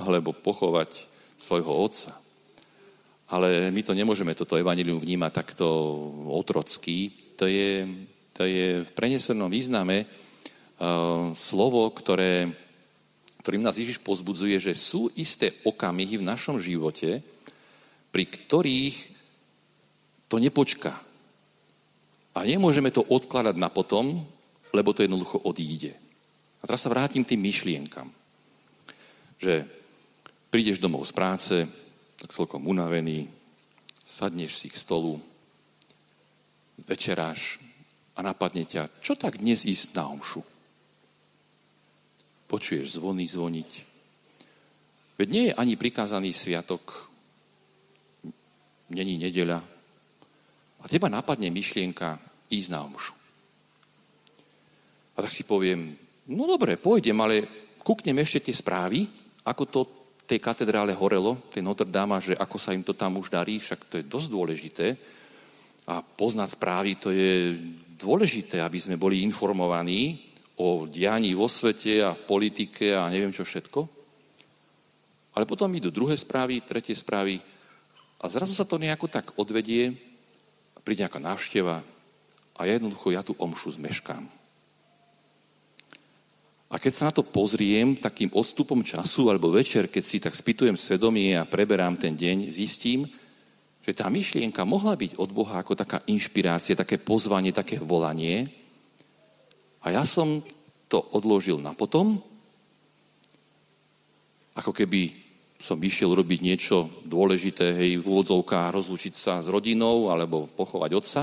alebo 0.00 0.32
pochovať 0.32 0.90
svojho 1.36 1.72
otca. 1.76 2.27
Ale 3.28 3.68
my 3.68 3.80
to 3.84 3.92
nemôžeme, 3.92 4.32
toto 4.32 4.56
evanilium 4.56 4.96
vnímať 4.96 5.32
takto 5.32 5.66
otrocky. 6.32 7.12
To 7.36 7.44
je, 7.44 7.84
to 8.32 8.48
je 8.48 8.80
v 8.80 8.90
prenesenom 8.96 9.52
význame 9.52 10.08
uh, 10.08 11.28
slovo, 11.36 11.84
ktoré, 11.92 12.48
ktorým 13.44 13.60
nás 13.60 13.76
Ježiš 13.76 14.00
pozbudzuje, 14.00 14.56
že 14.56 14.72
sú 14.72 15.12
isté 15.12 15.52
okamihy 15.60 16.16
v 16.16 16.24
našom 16.24 16.56
živote, 16.56 17.20
pri 18.08 18.24
ktorých 18.24 18.96
to 20.32 20.40
nepočká. 20.40 20.96
A 22.32 22.38
nemôžeme 22.48 22.88
to 22.88 23.04
odkladať 23.04 23.60
na 23.60 23.68
potom, 23.68 24.24
lebo 24.72 24.96
to 24.96 25.04
jednoducho 25.04 25.44
odíde. 25.44 25.92
A 26.60 26.66
teraz 26.68 26.84
sa 26.84 26.92
vrátim 26.92 27.28
tým 27.28 27.44
myšlienkam. 27.44 28.08
Že 29.36 29.68
prídeš 30.48 30.80
domov 30.80 31.04
z 31.04 31.12
práce, 31.12 31.54
tak 32.18 32.34
celkom 32.34 32.66
unavený, 32.66 33.30
sadneš 34.02 34.58
si 34.58 34.68
k 34.68 34.76
stolu, 34.76 35.22
večeráš 36.82 37.62
a 38.18 38.22
napadne 38.26 38.66
ťa, 38.66 38.98
čo 38.98 39.14
tak 39.14 39.38
dnes 39.38 39.62
ísť 39.62 39.94
na 39.94 40.04
omšu? 40.10 40.42
Počuješ 42.50 42.98
zvony 42.98 43.28
zvoniť. 43.30 43.70
Veď 45.18 45.28
nie 45.30 45.44
je 45.50 45.56
ani 45.58 45.74
prikázaný 45.78 46.34
sviatok, 46.34 47.10
není 48.90 49.18
nedeľa. 49.18 49.58
A 50.78 50.84
teba 50.86 51.10
napadne 51.10 51.50
myšlienka 51.50 52.18
ísť 52.50 52.70
na 52.70 52.86
omšu. 52.86 53.14
A 55.14 55.26
tak 55.26 55.34
si 55.34 55.42
poviem, 55.42 55.98
no 56.30 56.46
dobre, 56.46 56.78
pôjdem, 56.78 57.18
ale 57.18 57.46
kúknem 57.82 58.22
ešte 58.22 58.48
tie 58.48 58.54
správy, 58.54 59.06
ako 59.42 59.64
to 59.66 59.80
tej 60.28 60.44
katedrále 60.44 60.92
horelo, 60.92 61.40
tej 61.48 61.64
Notre 61.64 61.88
Dame, 61.88 62.20
že 62.20 62.36
ako 62.36 62.60
sa 62.60 62.76
im 62.76 62.84
to 62.84 62.92
tam 62.92 63.16
už 63.16 63.32
darí, 63.32 63.56
však 63.56 63.88
to 63.88 63.94
je 63.96 64.04
dosť 64.04 64.28
dôležité. 64.28 64.86
A 65.88 66.04
poznať 66.04 66.52
správy, 66.52 67.00
to 67.00 67.08
je 67.08 67.56
dôležité, 67.96 68.60
aby 68.60 68.76
sme 68.76 69.00
boli 69.00 69.24
informovaní 69.24 70.28
o 70.60 70.84
dianí 70.84 71.32
vo 71.32 71.48
svete 71.48 72.04
a 72.04 72.12
v 72.12 72.22
politike 72.28 72.92
a 72.92 73.08
neviem 73.08 73.32
čo 73.32 73.48
všetko. 73.48 73.80
Ale 75.32 75.48
potom 75.48 75.72
idú 75.72 75.88
druhé 75.88 76.12
správy, 76.20 76.60
tretie 76.60 76.92
správy 76.92 77.40
a 78.20 78.28
zrazu 78.28 78.52
sa 78.52 78.68
to 78.68 78.76
nejako 78.76 79.08
tak 79.08 79.32
odvedie, 79.40 79.96
príde 80.84 81.08
nejaká 81.08 81.20
návšteva 81.20 81.80
a 82.52 82.60
jednoducho 82.68 83.12
ja 83.16 83.24
tu 83.24 83.32
omšu 83.36 83.80
zmeškám. 83.80 84.37
A 86.68 86.76
keď 86.76 86.92
sa 86.92 87.08
na 87.08 87.12
to 87.16 87.24
pozriem 87.24 87.96
takým 87.96 88.28
odstupom 88.36 88.84
času 88.84 89.32
alebo 89.32 89.48
večer, 89.48 89.88
keď 89.88 90.04
si 90.04 90.20
tak 90.20 90.36
spýtujem 90.36 90.76
svedomie 90.76 91.32
a 91.32 91.48
preberám 91.48 91.96
ten 91.96 92.12
deň, 92.12 92.52
zistím, 92.52 93.08
že 93.80 93.96
tá 93.96 94.12
myšlienka 94.12 94.68
mohla 94.68 94.92
byť 94.92 95.16
od 95.16 95.30
Boha 95.32 95.64
ako 95.64 95.72
taká 95.72 96.04
inšpirácia, 96.12 96.76
také 96.76 97.00
pozvanie, 97.00 97.56
také 97.56 97.80
volanie. 97.80 98.52
A 99.80 99.96
ja 99.96 100.04
som 100.04 100.44
to 100.92 101.00
odložil 101.16 101.56
na 101.56 101.72
potom, 101.72 102.20
ako 104.52 104.76
keby 104.76 105.16
som 105.56 105.80
išiel 105.80 106.12
robiť 106.12 106.38
niečo 106.44 106.84
dôležité, 107.08 107.80
hej, 107.80 107.96
v 107.96 108.04
úvodzovkách 108.04 108.76
rozlučiť 108.76 109.14
sa 109.16 109.40
s 109.40 109.48
rodinou 109.48 110.12
alebo 110.12 110.44
pochovať 110.52 110.90
otca. 110.92 111.22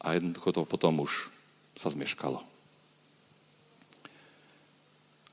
A 0.00 0.16
jednoducho 0.16 0.48
to 0.56 0.62
potom 0.64 1.04
už 1.04 1.28
sa 1.76 1.92
zmeškalo 1.92 2.47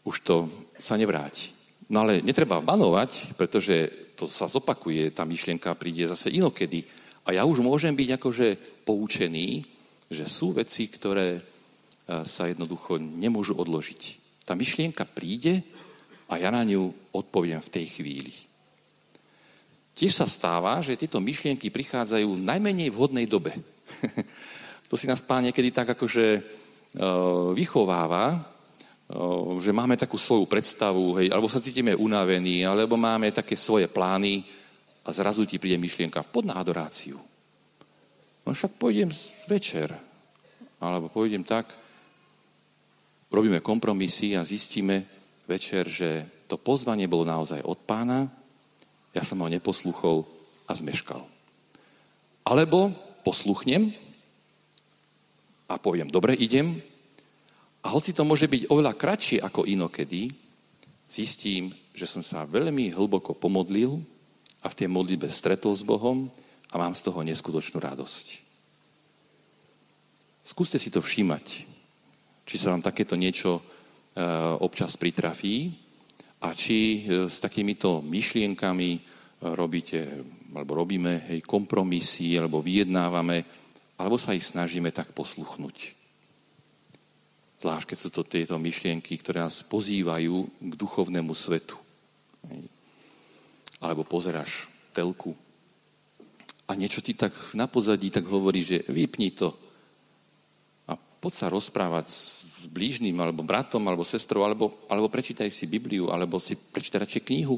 už 0.05 0.15
to 0.21 0.47
sa 0.77 0.95
nevráti. 0.95 1.51
No 1.89 2.05
ale 2.05 2.21
netreba 2.21 2.61
banovať, 2.61 3.37
pretože 3.37 3.89
to 4.15 4.25
sa 4.25 4.49
zopakuje, 4.49 5.11
tá 5.11 5.27
myšlienka 5.27 5.75
príde 5.75 6.07
zase 6.07 6.33
inokedy. 6.33 6.85
A 7.25 7.35
ja 7.35 7.43
už 7.43 7.61
môžem 7.61 7.93
byť 7.93 8.09
akože 8.21 8.47
poučený, 8.85 9.65
že 10.09 10.25
sú 10.29 10.53
veci, 10.53 10.87
ktoré 10.87 11.37
e, 11.37 11.41
sa 12.23 12.45
jednoducho 12.47 13.01
nemôžu 13.01 13.57
odložiť. 13.57 14.01
Tá 14.45 14.53
myšlienka 14.53 15.03
príde 15.09 15.65
a 16.29 16.37
ja 16.37 16.53
na 16.53 16.61
ňu 16.61 16.93
odpoviem 17.13 17.61
v 17.61 17.73
tej 17.73 17.85
chvíli. 17.99 18.33
Tiež 19.97 20.13
sa 20.13 20.27
stáva, 20.29 20.81
že 20.85 20.99
tieto 20.99 21.17
myšlienky 21.17 21.73
prichádzajú 21.73 22.27
v 22.37 22.45
najmenej 22.45 22.93
vhodnej 22.93 23.25
dobe. 23.25 23.57
to 24.89 24.95
si 24.97 25.09
nás 25.09 25.25
pán 25.25 25.49
niekedy 25.49 25.73
tak 25.73 25.97
akože 25.97 26.25
e, 26.37 26.41
vychováva, 27.57 28.54
že 29.61 29.69
máme 29.69 29.93
takú 30.01 30.17
svoju 30.17 30.49
predstavu, 30.49 31.21
hej, 31.21 31.29
alebo 31.29 31.45
sa 31.45 31.61
cítime 31.61 31.93
unavení, 31.93 32.65
alebo 32.65 32.97
máme 32.97 33.29
také 33.29 33.53
svoje 33.53 33.85
plány 33.85 34.41
a 35.05 35.13
zrazu 35.13 35.45
ti 35.45 35.61
príde 35.61 35.77
myšlienka, 35.77 36.25
pod 36.25 36.49
na 36.49 36.57
adoráciu. 36.57 37.21
No 38.45 38.49
však 38.53 38.81
pôjdem 38.81 39.13
večer, 39.45 39.93
alebo 40.81 41.13
pôjdem 41.13 41.45
tak, 41.45 41.69
robíme 43.29 43.61
kompromisy 43.61 44.33
a 44.33 44.41
zistíme 44.41 45.05
večer, 45.45 45.85
že 45.85 46.25
to 46.49 46.57
pozvanie 46.57 47.05
bolo 47.05 47.25
naozaj 47.25 47.61
od 47.61 47.77
pána, 47.85 48.25
ja 49.13 49.21
som 49.21 49.41
ho 49.41 49.47
neposluchol 49.49 50.25
a 50.65 50.73
zmeškal. 50.73 51.21
Alebo 52.45 52.89
posluchnem 53.21 53.93
a 55.65 55.77
poviem, 55.77 56.09
dobre, 56.09 56.37
idem, 56.37 56.81
a 57.85 57.93
hoci 57.93 58.17
to 58.17 58.25
môže 58.25 58.49
byť 58.49 58.73
oveľa 58.73 58.97
kratšie 58.97 59.37
ako 59.45 59.69
inokedy, 59.69 60.33
zistím, 61.05 61.69
že 61.93 62.09
som 62.09 62.25
sa 62.25 62.49
veľmi 62.49 62.89
hlboko 62.89 63.37
pomodlil 63.37 64.01
a 64.65 64.67
v 64.73 64.77
tej 64.81 64.89
modlitbe 64.89 65.29
stretol 65.29 65.77
s 65.77 65.85
Bohom 65.85 66.33
a 66.73 66.75
mám 66.81 66.97
z 66.97 67.05
toho 67.05 67.21
neskutočnú 67.21 67.77
radosť. 67.77 68.41
Skúste 70.41 70.81
si 70.81 70.89
to 70.89 70.97
všímať, 70.97 71.45
či 72.45 72.55
sa 72.57 72.73
vám 72.73 72.81
takéto 72.81 73.13
niečo 73.13 73.57
e, 73.57 73.61
občas 74.61 74.97
pritrafí 74.97 75.73
a 76.41 76.57
či 76.57 77.05
e, 77.05 77.29
s 77.29 77.37
takýmito 77.37 78.01
myšlienkami 78.01 78.89
robíte, 79.53 80.25
alebo 80.57 80.81
robíme 80.81 81.29
hej, 81.29 81.45
kompromisy, 81.45 82.33
alebo 82.33 82.65
vyjednávame, 82.65 83.45
alebo 84.01 84.17
sa 84.17 84.33
ich 84.33 84.45
snažíme 84.45 84.89
tak 84.89 85.13
posluchnúť. 85.13 85.94
Zvlášť, 87.65 87.89
keď 87.89 87.97
sú 87.97 88.09
to 88.13 88.21
tieto 88.21 88.61
myšlienky, 88.61 89.17
ktoré 89.17 89.41
nás 89.41 89.65
pozývajú 89.65 90.45
k 90.45 90.73
duchovnému 90.77 91.33
svetu. 91.33 91.73
Alebo 93.81 94.05
pozeráš 94.05 94.69
telku 94.93 95.33
a 96.65 96.77
niečo 96.77 97.01
ti 97.01 97.13
tak 97.13 97.33
na 97.53 97.69
pozadí 97.69 98.09
tak 98.09 98.25
hovorí, 98.25 98.65
že 98.65 98.85
vypni 98.89 99.33
to 99.33 99.53
a 100.89 100.93
poď 100.93 101.33
sa 101.33 101.47
rozprávať 101.49 102.05
s 102.09 102.65
blížným, 102.69 103.17
alebo 103.17 103.41
bratom, 103.41 103.81
alebo 103.85 104.05
sestrou, 104.05 104.45
alebo, 104.45 104.85
alebo 104.85 105.09
prečítaj 105.09 105.49
si 105.49 105.65
Bibliu, 105.65 106.13
alebo 106.13 106.37
si 106.37 106.53
prečítaj 106.53 107.01
radšej 107.01 107.25
knihu. 107.25 107.57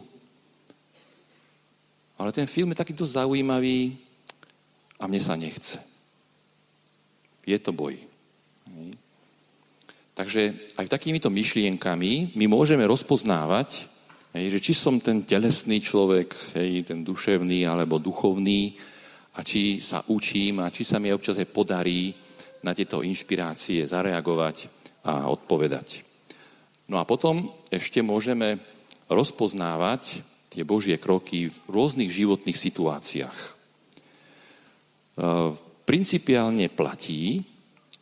Ale 2.15 2.31
ten 2.31 2.47
film 2.47 2.71
je 2.71 2.79
takýto 2.79 3.03
zaujímavý 3.03 3.99
a 4.99 5.03
mne 5.03 5.19
sa 5.19 5.35
nechce. 5.35 5.83
Je 7.43 7.59
to 7.59 7.75
boj. 7.75 7.99
Takže 10.17 10.73
aj 10.81 10.89
takýmito 10.89 11.29
myšlienkami 11.29 12.33
my 12.33 12.45
môžeme 12.49 12.81
rozpoznávať, 12.89 13.85
hej, 14.33 14.57
že 14.57 14.59
či 14.59 14.73
som 14.73 14.97
ten 14.97 15.21
telesný 15.21 15.77
človek, 15.77 16.57
hej, 16.57 16.89
ten 16.89 17.05
duševný 17.05 17.69
alebo 17.69 18.01
duchovný, 18.01 18.73
a 19.37 19.45
či 19.45 19.77
sa 19.77 20.01
učím 20.09 20.65
a 20.65 20.73
či 20.73 20.81
sa 20.81 20.97
mi 20.97 21.13
občas 21.13 21.37
aj 21.37 21.53
podarí 21.53 22.09
na 22.65 22.73
tieto 22.73 23.05
inšpirácie 23.05 23.85
zareagovať 23.85 24.73
a 25.05 25.29
odpovedať. 25.29 26.01
No 26.89 26.97
a 26.97 27.05
potom 27.05 27.53
ešte 27.69 28.01
môžeme 28.01 28.57
rozpoznávať 29.07 30.25
tie 30.49 30.65
Božie 30.65 30.97
kroky 30.97 31.53
v 31.53 31.55
rôznych 31.69 32.09
životných 32.09 32.57
situáciách. 32.57 33.37
E, 33.37 33.49
principiálne 35.85 36.65
platí, 36.73 37.45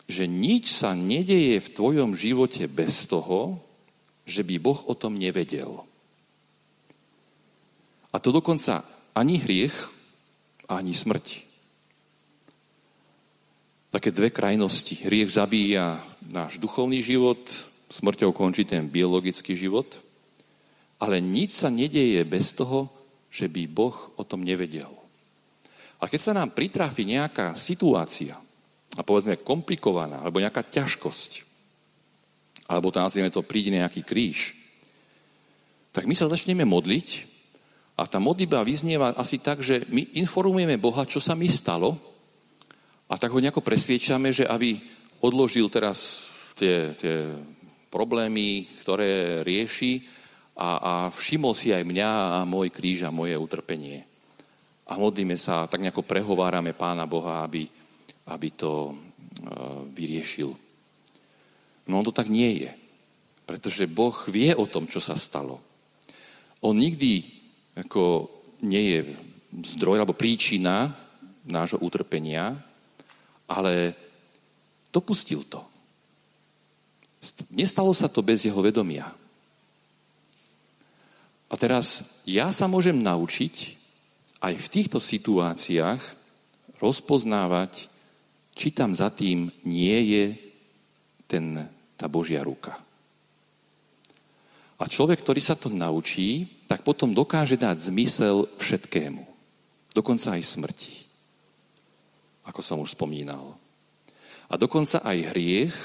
že 0.05 0.29
nič 0.29 0.69
sa 0.69 0.93
nedeje 0.93 1.57
v 1.57 1.73
tvojom 1.73 2.13
živote 2.13 2.69
bez 2.69 3.09
toho, 3.09 3.57
že 4.25 4.45
by 4.45 4.55
Boh 4.61 4.79
o 4.85 4.93
tom 4.93 5.17
nevedel. 5.17 5.85
A 8.13 8.17
to 8.21 8.29
dokonca 8.31 8.85
ani 9.17 9.41
hriech, 9.41 9.75
ani 10.69 10.93
smrť. 10.93 11.45
Také 13.91 14.11
dve 14.11 14.29
krajnosti. 14.29 15.07
Hriech 15.07 15.31
zabíja 15.31 15.99
náš 16.27 16.59
duchovný 16.59 16.99
život, 16.99 17.41
smrťou 17.89 18.33
končí 18.35 18.65
ten 18.65 18.89
biologický 18.89 19.55
život, 19.55 20.01
ale 20.99 21.21
nič 21.21 21.53
sa 21.59 21.69
nedeje 21.69 22.21
bez 22.23 22.55
toho, 22.55 22.89
že 23.29 23.51
by 23.51 23.67
Boh 23.67 23.95
o 24.15 24.23
tom 24.23 24.41
nevedel. 24.47 24.91
A 25.99 26.07
keď 26.07 26.21
sa 26.21 26.33
nám 26.35 26.55
pritráfi 26.55 27.07
nejaká 27.07 27.55
situácia, 27.55 28.35
a 28.95 29.01
povedzme 29.03 29.43
komplikovaná, 29.43 30.23
alebo 30.23 30.39
nejaká 30.39 30.63
ťažkosť, 30.63 31.31
alebo 32.71 32.89
to 32.89 33.03
nazvieme 33.03 33.29
to, 33.29 33.45
príde 33.45 33.69
nejaký 33.75 34.01
kríž, 34.01 34.55
tak 35.95 36.09
my 36.09 36.15
sa 36.17 36.31
začneme 36.31 36.67
modliť 36.67 37.35
a 37.95 38.03
tá 38.03 38.19
modlitba 38.19 38.67
vyznieva 38.67 39.15
asi 39.15 39.39
tak, 39.39 39.63
že 39.63 39.87
my 39.87 40.19
informujeme 40.19 40.75
Boha, 40.75 41.07
čo 41.07 41.23
sa 41.23 41.31
mi 41.31 41.47
stalo 41.47 41.95
A 43.05 43.21
tak 43.21 43.29
ho 43.31 43.39
nejako 43.39 43.61
presviečame, 43.61 44.33
že 44.33 44.49
aby 44.49 44.81
odložil 45.21 45.69
teraz 45.69 46.25
tie, 46.57 46.97
tie 46.97 47.37
problémy, 47.93 48.65
ktoré 48.81 49.45
rieši 49.45 50.01
a, 50.57 50.69
a 50.81 50.93
všimol 51.13 51.53
si 51.53 51.69
aj 51.69 51.85
mňa 51.85 52.41
a 52.41 52.49
môj 52.49 52.73
kríž 52.73 53.05
a 53.05 53.13
moje 53.13 53.37
utrpenie. 53.37 54.01
A 54.89 54.97
modlíme 54.97 55.37
sa, 55.37 55.69
tak 55.69 55.85
nejako 55.85 56.05
prehovárame 56.05 56.73
Pána 56.73 57.05
Boha, 57.05 57.45
aby, 57.45 57.69
aby 58.25 58.49
to 58.53 58.91
uh, 58.91 59.85
vyriešil. 59.89 60.51
No 61.85 62.01
on 62.01 62.05
to 62.05 62.13
tak 62.13 62.29
nie 62.29 62.65
je. 62.65 62.71
Pretože 63.45 63.85
Boh 63.85 64.15
vie 64.25 64.57
o 64.57 64.65
tom, 64.65 64.89
čo 64.89 64.97
sa 64.97 65.13
stalo. 65.13 65.61
On 66.65 66.73
nikdy 66.73 67.21
ako 67.77 68.31
nie 68.65 68.83
je 68.89 68.99
zdroj 69.75 70.01
alebo 70.01 70.17
príčina 70.17 70.89
nášho 71.45 71.77
utrpenia, 71.77 72.57
ale 73.45 73.93
dopustil 74.89 75.45
to. 75.45 75.61
Nestalo 77.53 77.93
sa 77.93 78.09
to 78.09 78.25
bez 78.25 78.45
jeho 78.45 78.57
vedomia. 78.61 79.05
A 81.45 81.53
teraz 81.53 82.21
ja 82.25 82.49
sa 82.49 82.65
môžem 82.65 82.97
naučiť 82.97 83.77
aj 84.41 84.53
v 84.57 84.67
týchto 84.71 84.97
situáciách 84.97 86.01
rozpoznávať, 86.81 87.87
či 88.55 88.71
tam 88.71 88.95
za 88.95 89.11
tým 89.11 89.51
nie 89.67 89.97
je 90.15 90.25
ten, 91.27 91.59
tá 91.99 92.07
Božia 92.07 92.39
ruka. 92.39 92.79
A 94.75 94.83
človek, 94.87 95.23
ktorý 95.23 95.39
sa 95.43 95.55
to 95.55 95.71
naučí, 95.71 96.47
tak 96.67 96.83
potom 96.83 97.15
dokáže 97.15 97.55
dať 97.59 97.91
zmysel 97.91 98.47
všetkému. 98.59 99.23
Dokonca 99.95 100.35
aj 100.35 100.43
smrti. 100.43 100.95
Ako 102.47 102.59
som 102.59 102.83
už 102.83 102.95
spomínal. 102.95 103.55
A 104.51 104.59
dokonca 104.59 104.99
aj 104.99 105.31
hriech 105.31 105.75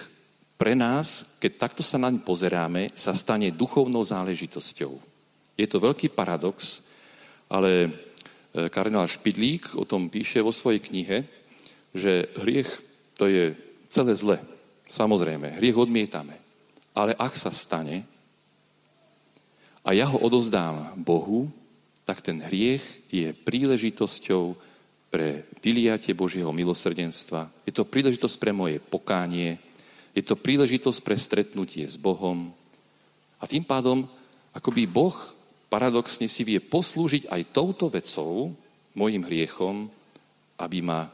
pre 0.59 0.77
nás, 0.77 1.39
keď 1.41 1.53
takto 1.57 1.83
sa 1.87 1.97
naň 1.97 2.21
pozeráme, 2.21 2.93
sa 2.93 3.17
stane 3.17 3.49
duchovnou 3.55 4.05
záležitosťou. 4.05 4.93
Je 5.57 5.67
to 5.71 5.81
veľký 5.81 6.13
paradox, 6.13 6.85
ale 7.49 7.89
e, 7.89 7.91
kardinál 8.69 9.09
Špidlík 9.09 9.79
o 9.79 9.89
tom 9.89 10.13
píše 10.13 10.45
vo 10.45 10.53
svojej 10.53 10.85
knihe, 10.85 11.40
že 11.95 12.31
hriech 12.39 12.71
to 13.19 13.27
je 13.27 13.53
celé 13.91 14.13
zle. 14.15 14.39
Samozrejme, 14.91 15.59
hriech 15.59 15.77
odmietame. 15.79 16.39
Ale 16.95 17.15
ak 17.15 17.35
sa 17.39 17.55
stane, 17.55 18.03
a 19.81 19.97
ja 19.97 20.05
ho 20.11 20.19
odovzdám 20.21 20.99
Bohu, 21.01 21.49
tak 22.05 22.21
ten 22.21 22.43
hriech 22.43 22.83
je 23.09 23.33
príležitosťou 23.33 24.59
pre 25.11 25.47
vyliatie 25.59 26.15
Božieho 26.15 26.53
milosrdenstva. 26.55 27.51
Je 27.67 27.73
to 27.75 27.89
príležitosť 27.89 28.37
pre 28.39 28.53
moje 28.55 28.79
pokánie, 28.79 29.59
je 30.15 30.23
to 30.23 30.35
príležitosť 30.39 31.01
pre 31.03 31.17
stretnutie 31.19 31.87
s 31.87 31.95
Bohom. 31.95 32.51
A 33.39 33.45
tým 33.47 33.63
pádom, 33.63 34.07
akoby 34.55 34.87
Boh 34.87 35.15
paradoxne 35.71 36.27
si 36.27 36.43
vie 36.43 36.59
poslúžiť 36.59 37.31
aj 37.31 37.55
touto 37.55 37.87
vecou, 37.87 38.55
mojim 38.99 39.23
hriechom, 39.23 39.87
aby 40.59 40.79
ma 40.83 41.07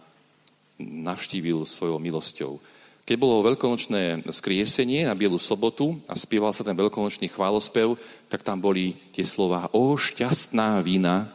navštívil 0.81 1.65
svojou 1.65 1.97
milosťou. 2.01 2.61
Keď 3.07 3.17
bolo 3.23 3.47
veľkonočné 3.47 4.27
skriesenie 4.35 5.07
na 5.07 5.15
Bielu 5.15 5.39
sobotu 5.39 5.95
a 6.11 6.19
spieval 6.19 6.51
sa 6.51 6.67
ten 6.67 6.75
veľkonočný 6.75 7.31
chválospev, 7.31 7.95
tak 8.27 8.43
tam 8.43 8.59
boli 8.59 8.99
tie 9.15 9.23
slova 9.23 9.71
O 9.71 9.95
šťastná 9.95 10.83
vina, 10.83 11.31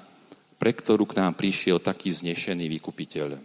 pre 0.59 0.75
ktorú 0.75 1.07
k 1.07 1.17
nám 1.23 1.39
prišiel 1.39 1.79
taký 1.79 2.11
znešený 2.11 2.67
vykupiteľ. 2.75 3.39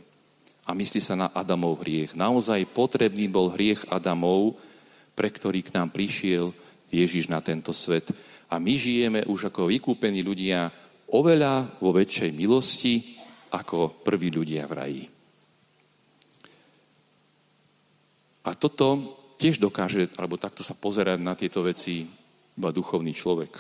A 0.67 0.75
myslí 0.75 0.99
sa 0.99 1.15
na 1.15 1.31
Adamov 1.31 1.79
hriech. 1.87 2.19
Naozaj 2.19 2.67
potrebný 2.75 3.31
bol 3.31 3.55
hriech 3.55 3.87
Adamov, 3.87 4.59
pre 5.15 5.31
ktorý 5.31 5.63
k 5.63 5.79
nám 5.79 5.95
prišiel 5.95 6.51
Ježiš 6.91 7.31
na 7.31 7.39
tento 7.39 7.71
svet. 7.71 8.11
A 8.51 8.59
my 8.59 8.75
žijeme 8.75 9.23
už 9.31 9.55
ako 9.55 9.71
vykúpení 9.71 10.27
ľudia 10.27 10.67
oveľa 11.15 11.79
vo 11.79 11.95
väčšej 11.95 12.35
milosti 12.35 13.17
ako 13.55 14.03
prví 14.03 14.35
ľudia 14.35 14.67
v 14.67 14.75
raji. 14.75 15.16
A 18.47 18.55
toto 18.55 19.19
tiež 19.43 19.59
dokáže, 19.59 20.07
alebo 20.15 20.39
takto 20.39 20.63
sa 20.63 20.79
pozerať 20.79 21.19
na 21.19 21.35
tieto 21.35 21.67
veci 21.67 22.07
iba 22.57 22.71
duchovný 22.71 23.11
človek. 23.11 23.53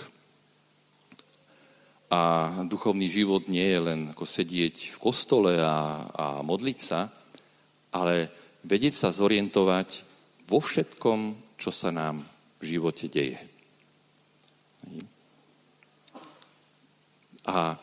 A 2.06 2.54
duchovný 2.70 3.10
život 3.10 3.50
nie 3.50 3.66
je 3.66 3.80
len 3.82 4.00
ako 4.14 4.22
sedieť 4.22 4.94
v 4.94 4.98
kostole 5.02 5.58
a, 5.58 6.06
a 6.06 6.24
modliť 6.46 6.78
sa, 6.78 7.10
ale 7.90 8.30
vedieť 8.62 8.94
sa 8.94 9.10
zorientovať 9.10 10.06
vo 10.46 10.62
všetkom, 10.62 11.34
čo 11.58 11.74
sa 11.74 11.90
nám 11.90 12.22
v 12.62 12.78
živote 12.78 13.10
deje. 13.10 13.42
A 17.42 17.74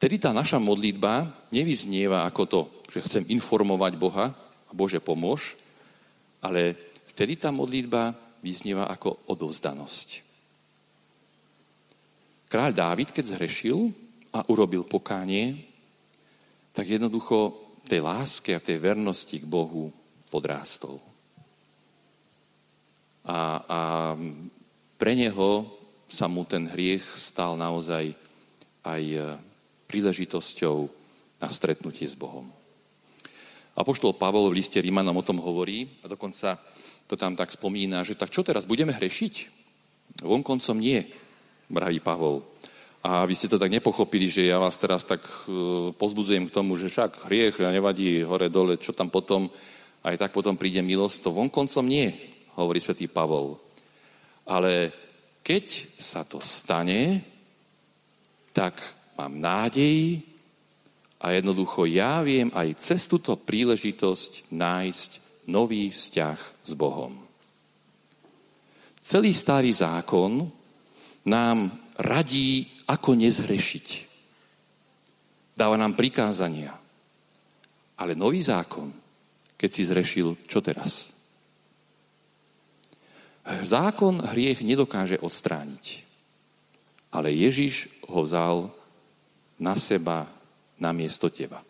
tedy 0.00 0.16
tá 0.16 0.32
naša 0.32 0.56
modlitba 0.56 1.28
nevyznieva 1.52 2.24
ako 2.24 2.42
to, 2.48 2.60
že 2.88 3.04
chcem 3.04 3.24
informovať 3.28 4.00
Boha 4.00 4.32
a 4.64 4.72
Bože 4.72 4.96
pomôž, 4.96 5.60
ale 6.42 6.76
vtedy 7.10 7.36
tá 7.38 7.50
modlitba 7.50 8.14
vyznieva 8.42 8.86
ako 8.86 9.30
odovzdanosť. 9.30 10.08
Kráľ 12.48 12.70
Dávid, 12.72 13.12
keď 13.12 13.36
zhrešil 13.36 13.92
a 14.32 14.46
urobil 14.48 14.86
pokánie, 14.86 15.68
tak 16.72 16.88
jednoducho 16.88 17.68
tej 17.84 18.00
láske 18.04 18.56
a 18.56 18.62
tej 18.62 18.80
vernosti 18.80 19.36
k 19.36 19.44
Bohu 19.44 19.92
podrástol. 20.32 21.00
A, 23.28 23.60
a 23.60 23.80
pre 24.96 25.12
neho 25.12 25.68
sa 26.08 26.24
mu 26.24 26.48
ten 26.48 26.64
hriech 26.72 27.04
stal 27.20 27.60
naozaj 27.60 28.16
aj 28.80 29.02
príležitosťou 29.84 30.88
na 31.40 31.48
stretnutie 31.52 32.08
s 32.08 32.16
Bohom. 32.16 32.48
Apoštol 33.78 34.18
Pavol 34.18 34.50
v 34.50 34.58
liste 34.58 34.82
Rímanom 34.82 35.14
o 35.14 35.22
tom 35.22 35.38
hovorí 35.38 35.86
a 36.02 36.10
dokonca 36.10 36.58
to 37.06 37.14
tam 37.14 37.38
tak 37.38 37.54
spomína, 37.54 38.02
že 38.02 38.18
tak 38.18 38.34
čo 38.34 38.42
teraz, 38.42 38.66
budeme 38.66 38.90
hrešiť? 38.90 39.34
Vonkoncom 40.26 40.76
nie, 40.82 41.06
vraví 41.70 42.02
Pavol. 42.02 42.42
A 43.06 43.22
vy 43.22 43.38
ste 43.38 43.46
to 43.46 43.62
tak 43.62 43.70
nepochopili, 43.70 44.26
že 44.26 44.50
ja 44.50 44.58
vás 44.58 44.74
teraz 44.74 45.06
tak 45.06 45.22
e, 45.22 45.94
pozbudzujem 45.94 46.50
k 46.50 46.54
tomu, 46.58 46.74
že 46.74 46.90
však 46.90 47.30
hriech 47.30 47.62
nevadí 47.62 48.26
hore 48.26 48.50
dole, 48.50 48.82
čo 48.82 48.90
tam 48.90 49.14
potom, 49.14 49.46
aj 50.02 50.18
tak 50.18 50.34
potom 50.34 50.58
príde 50.58 50.82
milosť, 50.82 51.30
to 51.30 51.30
vonkoncom 51.30 51.86
nie, 51.86 52.10
hovorí 52.58 52.82
svätý 52.82 53.06
Pavol. 53.06 53.62
Ale 54.50 54.90
keď 55.46 55.94
sa 55.94 56.26
to 56.26 56.42
stane, 56.42 57.22
tak 58.50 58.82
mám 59.14 59.38
nádej, 59.38 60.18
a 61.18 61.34
jednoducho 61.34 61.90
ja 61.90 62.22
viem 62.22 62.54
aj 62.54 62.78
cez 62.78 63.10
túto 63.10 63.34
príležitosť 63.34 64.54
nájsť 64.54 65.10
nový 65.50 65.90
vzťah 65.90 66.38
s 66.62 66.72
Bohom. 66.78 67.18
Celý 69.02 69.34
starý 69.34 69.72
zákon 69.74 70.46
nám 71.26 71.74
radí, 71.98 72.68
ako 72.86 73.18
nezhrešiť. 73.18 73.88
Dáva 75.58 75.74
nám 75.74 75.98
prikázania. 75.98 76.76
Ale 77.98 78.14
nový 78.14 78.38
zákon, 78.38 78.94
keď 79.58 79.70
si 79.74 79.82
zrešil, 79.82 80.46
čo 80.46 80.62
teraz? 80.62 81.18
Zákon 83.66 84.22
hriech 84.22 84.62
nedokáže 84.62 85.18
odstrániť. 85.18 86.06
Ale 87.10 87.34
Ježiš 87.34 87.90
ho 88.06 88.22
vzal 88.22 88.70
na 89.58 89.74
seba 89.74 90.37
na 90.78 90.94
miesto 90.94 91.30
teba. 91.30 91.62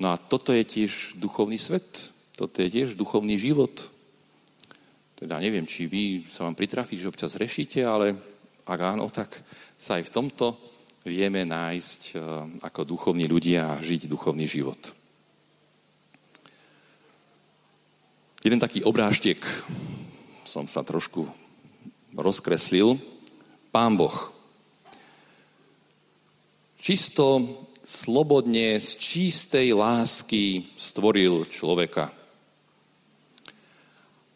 No 0.00 0.14
a 0.14 0.16
toto 0.16 0.56
je 0.56 0.64
tiež 0.64 1.20
duchovný 1.20 1.60
svet, 1.60 2.10
toto 2.32 2.64
je 2.64 2.72
tiež 2.72 2.96
duchovný 2.96 3.36
život. 3.36 3.92
Teda 5.20 5.36
neviem, 5.36 5.68
či 5.68 5.84
vy 5.84 6.24
sa 6.24 6.48
vám 6.48 6.56
pritrafí, 6.56 6.96
že 6.96 7.12
občas 7.12 7.36
rešíte, 7.36 7.84
ale 7.84 8.16
ak 8.64 8.80
áno, 8.80 9.12
tak 9.12 9.44
sa 9.76 10.00
aj 10.00 10.08
v 10.08 10.14
tomto 10.14 10.56
vieme 11.04 11.44
nájsť 11.44 12.00
eh, 12.16 12.20
ako 12.64 12.80
duchovní 12.88 13.28
ľudia 13.28 13.76
a 13.76 13.82
žiť 13.84 14.08
duchovný 14.08 14.48
život. 14.48 14.80
Jeden 18.40 18.56
taký 18.56 18.80
obrážtek 18.88 19.44
som 20.48 20.64
sa 20.64 20.80
trošku 20.80 21.28
rozkreslil. 22.16 22.96
Pán 23.68 24.00
Boh 24.00 24.32
čisto, 26.80 27.44
slobodne, 27.84 28.80
z 28.80 28.90
čistej 28.96 29.76
lásky 29.76 30.72
stvoril 30.74 31.44
človeka. 31.46 32.10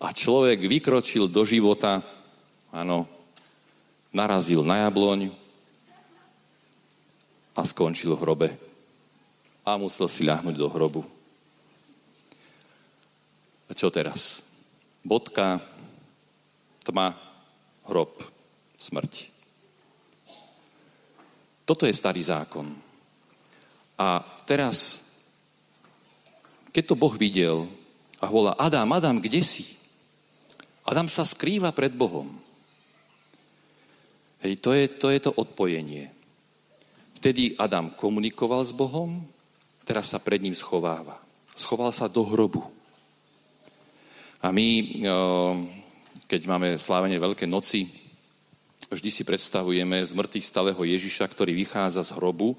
A 0.05 0.13
človek 0.13 0.61
vykročil 0.69 1.33
do 1.33 1.49
života, 1.49 2.05
áno, 2.69 3.09
narazil 4.13 4.61
na 4.61 4.87
jabloň 4.87 5.33
a 7.57 7.61
skončil 7.65 8.13
v 8.15 8.23
hrobe. 8.23 8.49
A 9.65 9.81
musel 9.81 10.13
si 10.13 10.29
ľahnuť 10.29 10.55
do 10.61 10.69
hrobu. 10.69 11.03
A 13.65 13.73
čo 13.73 13.89
teraz? 13.89 14.45
Bodka, 15.01 15.57
tma, 16.85 17.17
hrob, 17.89 18.13
smrť. 18.77 19.34
Toto 21.65 21.89
je 21.89 21.97
starý 21.97 22.21
zákon. 22.21 22.77
A 23.97 24.21
teraz, 24.45 25.01
keď 26.69 26.93
to 26.93 26.95
Boh 26.95 27.17
videl 27.17 27.65
a 28.21 28.29
volá, 28.29 28.53
Adam, 28.61 28.89
Adam, 28.93 29.17
kde 29.17 29.41
si? 29.41 29.81
Adam 30.85 31.09
sa 31.09 31.25
skrýva 31.25 31.73
pred 31.73 31.97
Bohom. 31.97 32.29
Hej, 34.45 34.61
to 34.61 34.77
je, 34.77 34.85
to 34.93 35.09
je 35.09 35.21
to 35.25 35.33
odpojenie. 35.33 36.13
Vtedy 37.17 37.57
Adam 37.57 37.89
komunikoval 37.97 38.61
s 38.61 38.77
Bohom, 38.77 39.25
teraz 39.89 40.13
sa 40.13 40.21
pred 40.21 40.45
ním 40.45 40.53
schováva. 40.53 41.17
Schoval 41.57 41.89
sa 41.97 42.13
do 42.13 42.21
hrobu. 42.29 42.61
A 44.45 44.53
my, 44.53 45.01
keď 46.29 46.41
máme 46.45 46.77
slávenie 46.77 47.17
Veľké 47.17 47.49
noci, 47.49 47.89
vždy 48.95 49.11
si 49.11 49.23
predstavujeme 49.27 50.01
z 50.07 50.13
mŕtvych 50.15 50.47
stalého 50.47 50.79
Ježiša, 50.79 51.27
ktorý 51.27 51.53
vychádza 51.53 52.07
z 52.07 52.15
hrobu, 52.15 52.55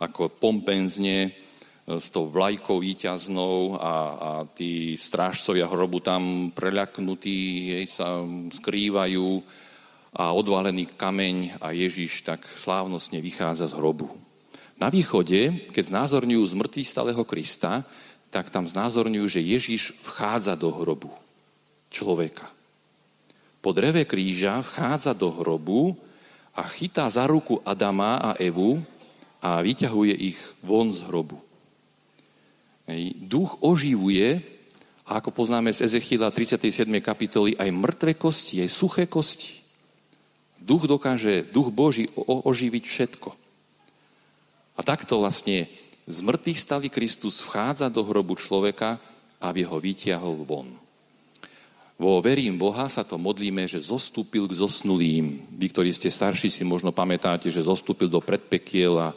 ako 0.00 0.32
pompenzne, 0.32 1.36
s 1.84 2.08
tou 2.08 2.32
vlajkou 2.32 2.80
výťaznou 2.80 3.76
a, 3.76 3.84
a 3.84 4.30
tí 4.48 4.96
strážcovia 4.96 5.68
hrobu 5.68 6.00
tam 6.00 6.48
preľaknutí 6.56 7.68
jej 7.76 7.84
sa 7.84 8.24
skrývajú 8.56 9.44
a 10.16 10.32
odvalený 10.32 10.96
kameň 10.96 11.60
a 11.60 11.76
Ježiš 11.76 12.24
tak 12.24 12.40
slávnostne 12.56 13.20
vychádza 13.20 13.68
z 13.68 13.76
hrobu. 13.76 14.08
Na 14.80 14.88
východe, 14.88 15.68
keď 15.76 15.84
znázorňujú 15.92 16.42
z 16.48 16.54
mŕtvych 16.56 16.88
stáleho 16.88 17.22
Krista, 17.28 17.84
tak 18.32 18.48
tam 18.48 18.64
znázorňujú, 18.64 19.26
že 19.28 19.44
Ježiš 19.44 19.94
vchádza 20.08 20.56
do 20.56 20.72
hrobu 20.72 21.12
človeka. 21.92 22.53
Po 23.64 23.72
dreve 23.72 24.04
kríža 24.04 24.60
vchádza 24.60 25.16
do 25.16 25.32
hrobu 25.32 25.96
a 26.52 26.68
chytá 26.68 27.08
za 27.08 27.24
ruku 27.24 27.64
Adama 27.64 28.20
a 28.20 28.30
Evu 28.36 28.84
a 29.40 29.64
vyťahuje 29.64 30.12
ich 30.12 30.36
von 30.60 30.92
z 30.92 31.00
hrobu. 31.08 31.40
Duch 33.24 33.56
oživuje, 33.64 34.44
a 35.08 35.16
ako 35.16 35.32
poznáme 35.32 35.72
z 35.72 35.88
Ezechiela 35.88 36.28
37. 36.28 36.84
kapitoly, 37.00 37.56
aj 37.56 37.72
mŕtve 37.72 38.12
kosti, 38.20 38.60
aj 38.60 38.68
suché 38.68 39.08
kosti. 39.08 39.64
Duch 40.60 40.84
dokáže, 40.84 41.48
duch 41.48 41.72
Boží 41.72 42.12
oživiť 42.20 42.84
všetko. 42.84 43.32
A 44.76 44.80
takto 44.84 45.24
vlastne 45.24 45.72
z 46.04 46.18
mŕtvych 46.20 46.60
stali 46.60 46.92
Kristus 46.92 47.40
vchádza 47.40 47.88
do 47.88 48.04
hrobu 48.04 48.36
človeka, 48.36 49.00
aby 49.40 49.64
ho 49.64 49.80
vytiahol 49.80 50.44
von. 50.44 50.83
Vo 51.94 52.18
Verím 52.18 52.58
Boha 52.58 52.90
sa 52.90 53.06
to 53.06 53.14
modlíme, 53.14 53.70
že 53.70 53.78
zostúpil 53.78 54.50
k 54.50 54.58
zosnulým. 54.58 55.46
Vy, 55.54 55.66
ktorí 55.70 55.94
ste 55.94 56.10
starší, 56.10 56.50
si 56.50 56.66
možno 56.66 56.90
pamätáte, 56.90 57.46
že 57.54 57.62
zostúpil 57.62 58.10
do 58.10 58.18
predpekiel 58.18 58.98
a, 58.98 59.08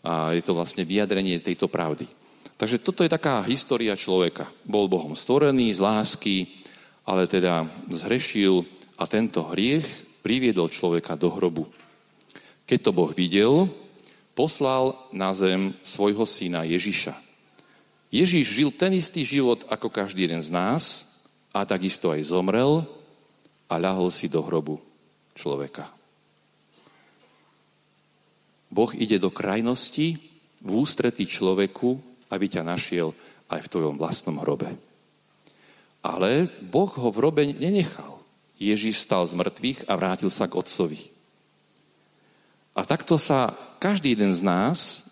a 0.00 0.12
je 0.32 0.40
to 0.40 0.56
vlastne 0.56 0.80
vyjadrenie 0.88 1.36
tejto 1.44 1.68
pravdy. 1.68 2.08
Takže 2.56 2.80
toto 2.80 3.04
je 3.04 3.12
taká 3.12 3.44
história 3.44 3.92
človeka. 3.92 4.48
Bol 4.64 4.88
Bohom 4.88 5.12
stvorený 5.12 5.76
z 5.76 5.80
lásky, 5.84 6.36
ale 7.04 7.28
teda 7.28 7.68
zhrešil 7.92 8.64
a 8.96 9.04
tento 9.04 9.44
hriech 9.52 9.84
priviedol 10.24 10.72
človeka 10.72 11.20
do 11.20 11.28
hrobu. 11.28 11.68
Keď 12.64 12.78
to 12.80 12.90
Boh 12.96 13.12
videl, 13.12 13.68
poslal 14.32 14.96
na 15.12 15.36
zem 15.36 15.76
svojho 15.84 16.24
syna 16.24 16.64
Ježiša. 16.64 17.12
Ježiš 18.08 18.56
žil 18.56 18.72
ten 18.72 18.96
istý 18.96 19.20
život 19.20 19.68
ako 19.68 19.92
každý 19.92 20.24
jeden 20.24 20.40
z 20.40 20.48
nás 20.48 21.05
a 21.56 21.64
takisto 21.64 22.12
aj 22.12 22.28
zomrel 22.28 22.84
a 23.72 23.74
ľahol 23.80 24.12
si 24.12 24.28
do 24.28 24.44
hrobu 24.44 24.76
človeka. 25.32 25.88
Boh 28.68 28.92
ide 28.92 29.16
do 29.16 29.32
krajnosti 29.32 30.20
v 30.60 30.70
ústretí 30.76 31.24
človeku, 31.24 31.96
aby 32.28 32.44
ťa 32.44 32.60
našiel 32.60 33.16
aj 33.48 33.64
v 33.64 33.70
tvojom 33.72 33.96
vlastnom 33.96 34.36
hrobe. 34.44 34.76
Ale 36.04 36.52
Boh 36.60 36.92
ho 36.92 37.08
v 37.08 37.18
hrobe 37.24 37.42
nenechal. 37.48 38.20
Ježíš 38.60 39.00
stal 39.00 39.24
z 39.24 39.36
mŕtvych 39.40 39.88
a 39.88 39.92
vrátil 39.96 40.28
sa 40.28 40.44
k 40.44 40.60
Otcovi. 40.60 41.08
A 42.76 42.84
takto 42.84 43.16
sa 43.16 43.56
každý 43.80 44.12
jeden 44.12 44.36
z 44.36 44.44
nás 44.44 45.08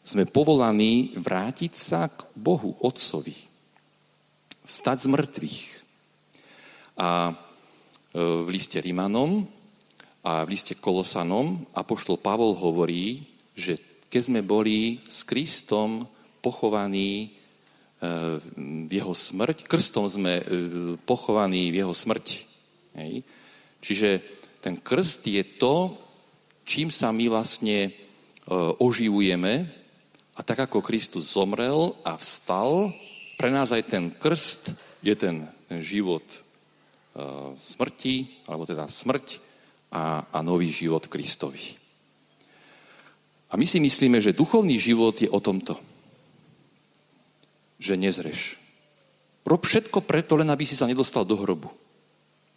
sme 0.00 0.24
povolaní 0.24 1.12
vrátiť 1.16 1.72
sa 1.76 2.08
k 2.08 2.24
Bohu, 2.32 2.76
Otcovi. 2.80 3.53
Stať 4.64 5.04
z 5.04 5.06
mŕtvych. 5.12 5.60
A 6.96 7.28
e, 7.28 7.32
v 8.16 8.48
liste 8.48 8.80
Rimanom 8.80 9.44
a 10.24 10.48
v 10.48 10.56
liste 10.56 10.72
Kolosanom 10.72 11.68
Apoštol 11.76 12.16
Pavol 12.16 12.56
hovorí, 12.56 13.28
že 13.52 13.76
keď 14.08 14.22
sme 14.24 14.40
boli 14.40 15.04
s 15.04 15.20
Kristom 15.28 16.08
pochovaní 16.40 17.28
e, 17.28 18.40
v 18.88 18.88
jeho 18.88 19.12
smrť, 19.12 19.68
krstom 19.68 20.08
sme 20.08 20.40
e, 20.40 20.44
pochovaní 21.04 21.68
v 21.68 21.84
jeho 21.84 21.92
smrti. 21.92 22.48
Hej. 22.96 23.20
Čiže 23.84 24.10
ten 24.64 24.80
krst 24.80 25.28
je 25.28 25.44
to, 25.60 25.92
čím 26.64 26.88
sa 26.88 27.12
my 27.12 27.28
vlastne 27.28 27.92
oživujeme 28.80 29.68
a 30.36 30.40
tak 30.40 30.68
ako 30.68 30.84
Kristus 30.84 31.36
zomrel 31.36 31.96
a 32.00 32.16
vstal, 32.16 32.92
pre 33.44 33.52
nás 33.52 33.76
aj 33.76 33.84
ten 33.84 34.08
krst 34.08 34.72
je 35.04 35.12
ten, 35.12 35.44
ten 35.68 35.84
život 35.84 36.24
smrti, 37.60 38.40
alebo 38.48 38.64
teda 38.64 38.88
smrť 38.88 39.36
a, 39.92 40.24
a 40.32 40.38
nový 40.40 40.72
život 40.72 41.04
Kristovi. 41.12 41.76
A 43.52 43.60
my 43.60 43.68
si 43.68 43.84
myslíme, 43.84 44.16
že 44.24 44.32
duchovný 44.32 44.80
život 44.80 45.20
je 45.20 45.28
o 45.28 45.44
tomto 45.44 45.76
že 47.84 48.00
nezreš. 48.00 48.56
Rob 49.44 49.60
všetko 49.60 50.08
preto, 50.08 50.40
len 50.40 50.48
aby 50.48 50.64
si 50.64 50.72
sa 50.72 50.88
nedostal 50.88 51.28
do 51.28 51.36
hrobu. 51.36 51.68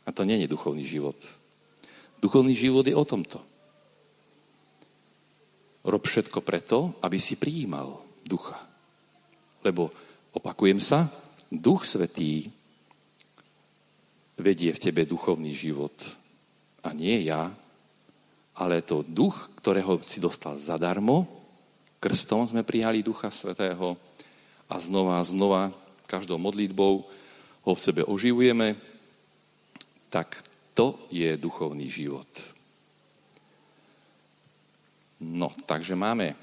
A 0.08 0.16
to 0.16 0.24
nie 0.24 0.40
je 0.40 0.48
duchovný 0.48 0.88
život. 0.88 1.20
Duchovný 2.24 2.56
život 2.56 2.88
je 2.88 2.96
o 2.96 3.04
tomto. 3.04 3.44
Rob 5.84 6.00
všetko 6.00 6.40
preto, 6.40 6.96
aby 7.04 7.20
si 7.20 7.36
prijímal 7.36 8.00
ducha. 8.24 8.56
Lebo, 9.68 9.92
opakujem 10.38 10.78
sa, 10.78 11.10
duch 11.50 11.82
svetý 11.90 12.54
vedie 14.38 14.70
v 14.70 14.82
tebe 14.82 15.02
duchovný 15.10 15.50
život. 15.58 15.98
A 16.86 16.94
nie 16.94 17.26
ja, 17.26 17.50
ale 18.54 18.86
to 18.86 19.02
duch, 19.02 19.50
ktorého 19.58 19.98
si 20.06 20.22
dostal 20.22 20.54
zadarmo, 20.62 21.26
krstom 21.98 22.46
sme 22.46 22.62
prijali 22.62 23.02
ducha 23.02 23.34
svetého, 23.34 23.98
a 24.68 24.76
znova 24.84 25.24
a 25.24 25.24
znova 25.24 25.72
každou 26.12 26.36
modlitbou 26.36 27.08
ho 27.64 27.72
v 27.72 27.84
sebe 27.84 28.04
oživujeme, 28.04 28.76
tak 30.12 30.44
to 30.76 31.00
je 31.08 31.40
duchovný 31.40 31.88
život. 31.88 32.28
No, 35.24 35.50
takže 35.66 35.96
máme 35.96 36.36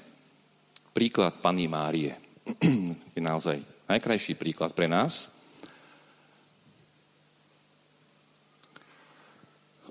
príklad 0.89 1.37
Panny 1.39 1.69
Márie. 1.69 2.17
je 3.15 3.21
naozaj 3.21 3.74
najkrajší 3.85 4.33
príklad 4.37 4.73
pre 4.73 4.89
nás. 4.89 5.33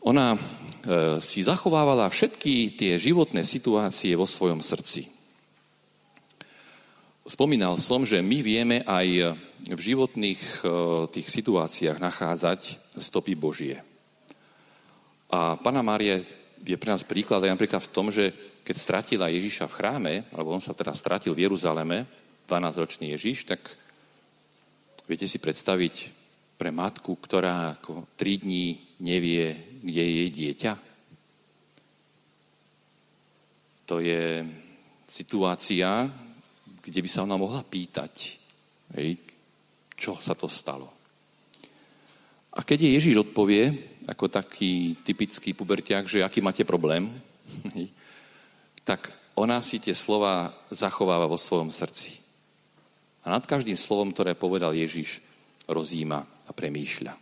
Ona 0.04 0.36
e, 0.36 0.38
si 1.24 1.40
zachovávala 1.40 2.12
všetky 2.12 2.76
tie 2.76 3.00
životné 3.00 3.40
situácie 3.40 4.12
vo 4.12 4.28
svojom 4.28 4.60
srdci. 4.60 5.08
Spomínal 7.24 7.80
som, 7.80 8.04
že 8.04 8.20
my 8.20 8.44
vieme 8.44 8.84
aj 8.84 9.32
v 9.64 9.80
životných 9.80 10.40
e, 10.40 10.56
tých 11.08 11.28
situáciách 11.32 11.96
nachádzať 11.96 12.92
stopy 13.00 13.32
Božie. 13.32 13.80
A 15.32 15.56
Pana 15.56 15.80
Mária 15.80 16.20
je 16.60 16.76
pre 16.76 16.92
nás 16.92 17.00
príklad 17.00 17.40
aj 17.48 17.56
napríklad 17.56 17.80
v 17.80 17.92
tom, 17.92 18.12
že 18.12 18.28
keď 18.60 18.76
stratila 18.76 19.32
Ježiša 19.32 19.68
v 19.68 19.76
chráme, 19.76 20.14
alebo 20.36 20.52
on 20.52 20.60
sa 20.60 20.76
teda 20.76 20.92
stratil 20.92 21.32
v 21.32 21.48
Jeruzaleme, 21.48 22.04
12-ročný 22.44 23.16
Ježiš, 23.16 23.48
tak 23.48 23.60
viete 25.04 25.28
si 25.28 25.36
predstaviť 25.36 26.24
pre 26.56 26.70
matku, 26.72 27.18
ktorá 27.18 27.76
ako 27.76 28.08
tri 28.16 28.40
dní 28.40 28.96
nevie, 29.04 29.80
kde 29.84 30.02
je 30.02 30.12
jej 30.16 30.30
dieťa? 30.30 30.72
To 33.84 34.00
je 34.00 34.40
situácia, 35.04 36.08
kde 36.80 37.00
by 37.04 37.08
sa 37.08 37.24
ona 37.24 37.36
mohla 37.36 37.60
pýtať, 37.60 38.40
hej, 38.96 39.20
čo 39.92 40.16
sa 40.24 40.32
to 40.32 40.48
stalo. 40.48 40.88
A 42.54 42.64
keď 42.64 42.88
jej 42.88 42.92
Ježíš 42.96 43.28
odpovie, 43.28 43.92
ako 44.08 44.32
taký 44.32 44.96
typický 45.04 45.52
pubertiak, 45.52 46.08
že 46.08 46.24
aký 46.24 46.40
máte 46.40 46.64
problém, 46.64 47.12
hej, 47.76 47.92
tak 48.88 49.12
ona 49.36 49.60
si 49.60 49.82
tie 49.82 49.92
slova 49.92 50.54
zachováva 50.72 51.28
vo 51.28 51.36
svojom 51.36 51.68
srdci. 51.68 52.23
A 53.24 53.32
nad 53.32 53.44
každým 53.48 53.76
slovom, 53.80 54.12
ktoré 54.12 54.36
povedal 54.36 54.76
Ježíš, 54.76 55.24
rozíma 55.64 56.20
a 56.44 56.50
premýšľa. 56.52 57.12
E, 57.12 57.20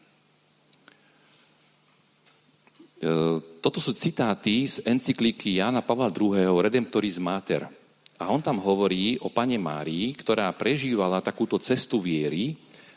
toto 3.63 3.79
sú 3.79 3.95
citáty 3.95 4.67
z 4.67 4.83
encykliky 4.83 5.63
Jana 5.63 5.83
Pavla 5.83 6.11
II. 6.11 6.59
Redemptoris 6.59 7.23
Mater. 7.23 7.71
A 8.19 8.31
on 8.31 8.43
tam 8.43 8.63
hovorí 8.63 9.19
o 9.23 9.31
pane 9.31 9.59
Márii, 9.59 10.15
ktorá 10.15 10.51
prežívala 10.55 11.23
takúto 11.23 11.59
cestu 11.59 11.99
viery 11.99 12.55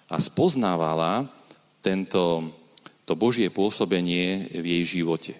a 0.09 0.21
spoznávala 0.21 1.25
tento, 1.81 2.53
to 3.05 3.13
Božie 3.17 3.49
pôsobenie 3.49 4.49
v 4.53 4.65
jej 4.77 5.01
živote. 5.01 5.33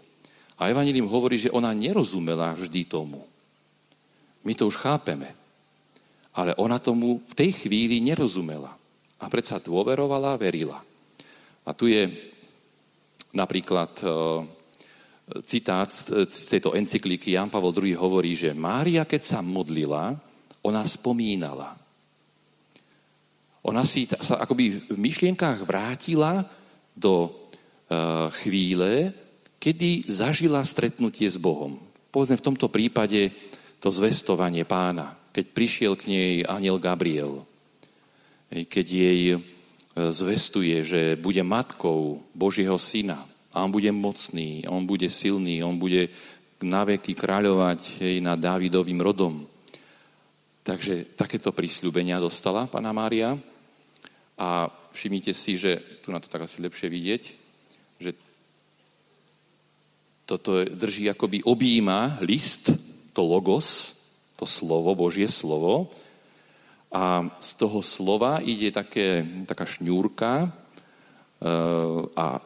A 0.58 0.70
Evangelium 0.70 1.10
hovorí, 1.10 1.38
že 1.38 1.54
ona 1.54 1.74
nerozumela 1.74 2.54
vždy 2.58 2.86
tomu. 2.90 3.26
My 4.46 4.54
to 4.54 4.70
už 4.70 4.78
chápeme. 4.82 5.45
Ale 6.36 6.52
ona 6.60 6.80
tomu 6.84 7.24
v 7.24 7.34
tej 7.34 7.66
chvíli 7.66 8.04
nerozumela. 8.04 8.76
A 9.20 9.26
predsa 9.32 9.64
dôverovala 9.64 10.36
a 10.36 10.42
verila. 10.42 10.80
A 11.66 11.72
tu 11.72 11.88
je 11.88 12.12
napríklad 13.32 13.92
e, 14.04 14.08
citát 15.48 15.90
z 15.90 16.46
tejto 16.52 16.76
encykliky 16.78 17.34
Jan 17.34 17.50
Pavel 17.50 17.74
II 17.74 17.96
hovorí, 17.98 18.38
že 18.38 18.54
Mária, 18.54 19.08
keď 19.08 19.22
sa 19.24 19.40
modlila, 19.42 20.14
ona 20.62 20.84
spomínala. 20.86 21.74
Ona 23.66 23.82
si 23.82 24.06
sa 24.06 24.38
akoby 24.38 24.94
v 24.94 24.98
myšlienkách 24.98 25.66
vrátila 25.66 26.46
do 26.94 27.26
uh, 27.26 28.30
chvíle, 28.46 29.10
kedy 29.58 30.06
zažila 30.06 30.62
stretnutie 30.62 31.26
s 31.26 31.42
Bohom. 31.42 31.82
Povedzme 32.14 32.38
v 32.38 32.46
tomto 32.46 32.70
prípade 32.70 33.34
to 33.82 33.90
zvestovanie 33.90 34.70
pána, 34.70 35.18
keď 35.36 35.46
prišiel 35.52 36.00
k 36.00 36.08
nej 36.08 36.32
aniel 36.48 36.80
Gabriel, 36.80 37.44
keď 38.48 38.86
jej 38.88 39.22
e, 39.36 39.38
zvestuje, 39.92 40.80
že 40.88 41.20
bude 41.20 41.44
matkou 41.44 42.24
Božieho 42.32 42.80
syna, 42.80 43.28
a 43.56 43.64
on 43.64 43.72
bude 43.72 43.92
mocný, 43.92 44.68
on 44.68 44.88
bude 44.88 45.08
silný, 45.12 45.60
on 45.64 45.80
bude 45.80 46.12
naveky 46.60 47.16
kráľovať 47.16 48.04
hej, 48.04 48.16
nad 48.20 48.36
Dávidovým 48.36 49.00
rodom. 49.00 49.48
Takže 50.64 51.16
takéto 51.16 51.56
prísľubenia 51.56 52.20
dostala 52.20 52.68
pána 52.68 52.92
Mária 52.92 53.40
a 54.36 54.68
všimnite 54.92 55.32
si, 55.32 55.56
že 55.56 55.80
tu 56.04 56.12
na 56.12 56.20
to 56.20 56.28
tak 56.28 56.48
asi 56.48 56.60
lepšie 56.60 56.88
vidieť, 56.92 57.24
že 58.04 58.12
toto 60.28 60.64
drží 60.68 61.08
akoby 61.08 61.48
objíma 61.48 62.20
list, 62.24 62.76
to 63.16 63.24
logos, 63.24 63.95
to 64.36 64.46
slovo, 64.46 64.96
Božie 64.96 65.28
slovo. 65.32 65.88
A 66.96 67.28
z 67.44 67.60
toho 67.60 67.84
slova 67.84 68.40
ide 68.40 68.72
také, 68.72 69.28
taká 69.44 69.68
šňúrka 69.68 70.32
e, 70.44 70.48
a 72.16 72.40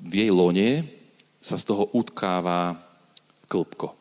v 0.00 0.12
jej 0.16 0.32
lone 0.32 0.88
sa 1.40 1.56
z 1.60 1.64
toho 1.68 1.84
utkáva 1.92 2.80
klbko. 3.48 3.94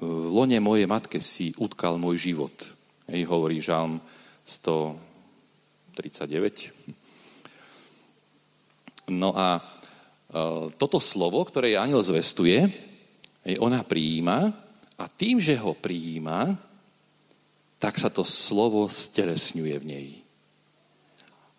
V 0.00 0.32
lone 0.32 0.60
mojej 0.60 0.86
matke 0.88 1.20
si 1.20 1.52
utkal 1.60 1.98
môj 2.00 2.16
život. 2.32 2.72
Hej, 3.08 3.24
hovorí 3.28 3.60
Žalm 3.60 4.00
139. 4.44 6.72
No 9.12 9.36
a 9.36 9.56
e, 9.56 9.60
toto 10.76 11.00
slovo, 11.00 11.44
ktoré 11.44 11.76
aniel 11.76 12.02
zvestuje, 12.04 12.72
hej, 13.44 13.58
ona 13.60 13.82
prijíma 13.84 14.69
a 15.00 15.08
tým, 15.08 15.40
že 15.40 15.56
ho 15.56 15.72
prijíma, 15.72 16.60
tak 17.80 17.96
sa 17.96 18.12
to 18.12 18.20
slovo 18.28 18.84
stelesňuje 18.92 19.76
v 19.80 19.88
nej. 19.88 20.08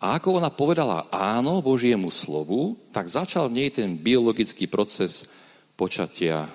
A 0.02 0.18
ako 0.18 0.38
ona 0.38 0.50
povedala 0.50 1.10
áno 1.10 1.58
Božiemu 1.62 2.10
slovu, 2.14 2.78
tak 2.94 3.10
začal 3.10 3.50
v 3.50 3.62
nej 3.62 3.68
ten 3.74 3.98
biologický 3.98 4.70
proces 4.70 5.26
počatia 5.74 6.46
e, 6.46 6.50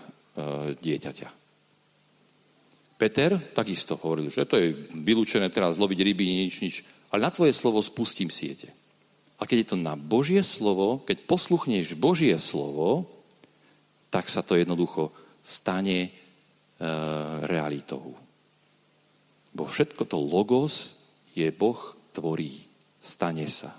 dieťaťa. 0.80 1.30
Peter 2.98 3.40
takisto 3.52 4.00
hovoril, 4.00 4.32
že 4.32 4.48
to 4.48 4.56
je 4.60 4.76
vylúčené 5.04 5.48
teraz 5.52 5.80
loviť 5.80 6.00
ryby, 6.02 6.48
nič, 6.48 6.56
nič, 6.64 6.76
ale 7.12 7.28
na 7.28 7.32
tvoje 7.32 7.56
slovo 7.56 7.84
spustím 7.84 8.32
siete. 8.32 8.72
A 9.38 9.46
keď 9.46 9.58
je 9.64 9.70
to 9.76 9.78
na 9.78 9.94
Božie 9.94 10.42
slovo, 10.42 11.04
keď 11.06 11.30
posluchneš 11.30 11.94
Božie 11.94 12.34
slovo, 12.42 13.06
tak 14.10 14.28
sa 14.34 14.42
to 14.42 14.58
jednoducho 14.58 15.14
stane 15.46 16.12
realitou. 17.48 18.14
Bo 19.54 19.66
všetko 19.66 20.06
to 20.06 20.22
logos 20.22 21.10
je 21.34 21.50
Boh 21.50 21.80
tvorí 22.14 22.54
stane 22.98 23.50
sa. 23.50 23.74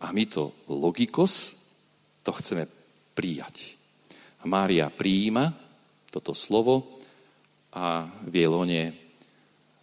A 0.00 0.14
my 0.14 0.24
to 0.30 0.54
logikos, 0.70 1.66
to 2.22 2.32
chceme 2.32 2.64
prijať. 3.14 3.76
A 4.40 4.48
Mária 4.48 4.88
prijíma 4.88 5.52
toto 6.08 6.32
slovo 6.32 6.98
a 7.74 8.08
v 8.24 8.34
jej 8.34 8.48
lone 8.48 8.82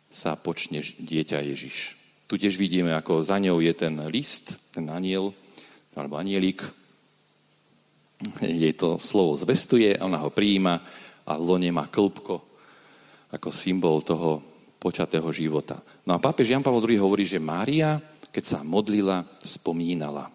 sa 0.09 0.35
počne 0.39 0.81
dieťa 0.81 1.43
Ježiš. 1.43 1.95
Tu 2.27 2.35
tiež 2.35 2.59
vidíme, 2.59 2.91
ako 2.91 3.23
za 3.23 3.39
ňou 3.39 3.63
je 3.63 3.71
ten 3.71 3.95
list, 4.11 4.55
ten 4.75 4.87
aniel, 4.91 5.31
alebo 5.95 6.19
anielik. 6.19 6.63
Jej 8.41 8.73
to 8.75 8.99
slovo 8.99 9.37
zvestuje, 9.37 9.95
ona 10.01 10.19
ho 10.25 10.33
prijíma 10.33 10.81
a 11.27 11.35
v 11.35 11.43
lone 11.43 11.69
má 11.75 11.91
klbko 11.91 12.39
ako 13.27 13.51
symbol 13.51 13.99
toho 14.01 14.39
počatého 14.79 15.27
života. 15.35 15.83
No 16.07 16.15
a 16.15 16.23
pápež 16.23 16.55
Jan 16.55 16.63
Pavel 16.63 16.79
II 16.87 17.03
hovorí, 17.03 17.27
že 17.27 17.43
Mária, 17.43 17.99
keď 18.31 18.43
sa 18.45 18.59
modlila, 18.63 19.27
spomínala. 19.43 20.31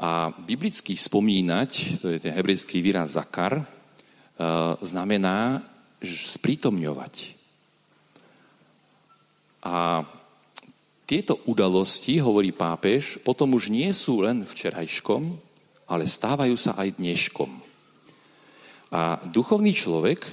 A 0.00 0.32
biblicky 0.32 0.96
spomínať, 0.96 2.00
to 2.00 2.06
je 2.12 2.18
ten 2.20 2.32
hebrejský 2.32 2.80
výraz 2.80 3.16
zakar, 3.20 3.60
e, 3.60 3.64
znamená 4.80 5.64
sprítomňovať. 6.00 7.36
A 9.66 10.04
tieto 11.06 11.42
udalosti, 11.48 12.20
hovorí 12.22 12.52
pápež, 12.52 13.18
potom 13.24 13.56
už 13.56 13.72
nie 13.72 13.90
sú 13.90 14.22
len 14.22 14.46
včerajškom, 14.46 15.22
ale 15.86 16.04
stávajú 16.06 16.54
sa 16.54 16.76
aj 16.78 16.98
dneškom. 16.98 17.65
A 18.92 19.18
duchovný 19.26 19.74
človek, 19.74 20.26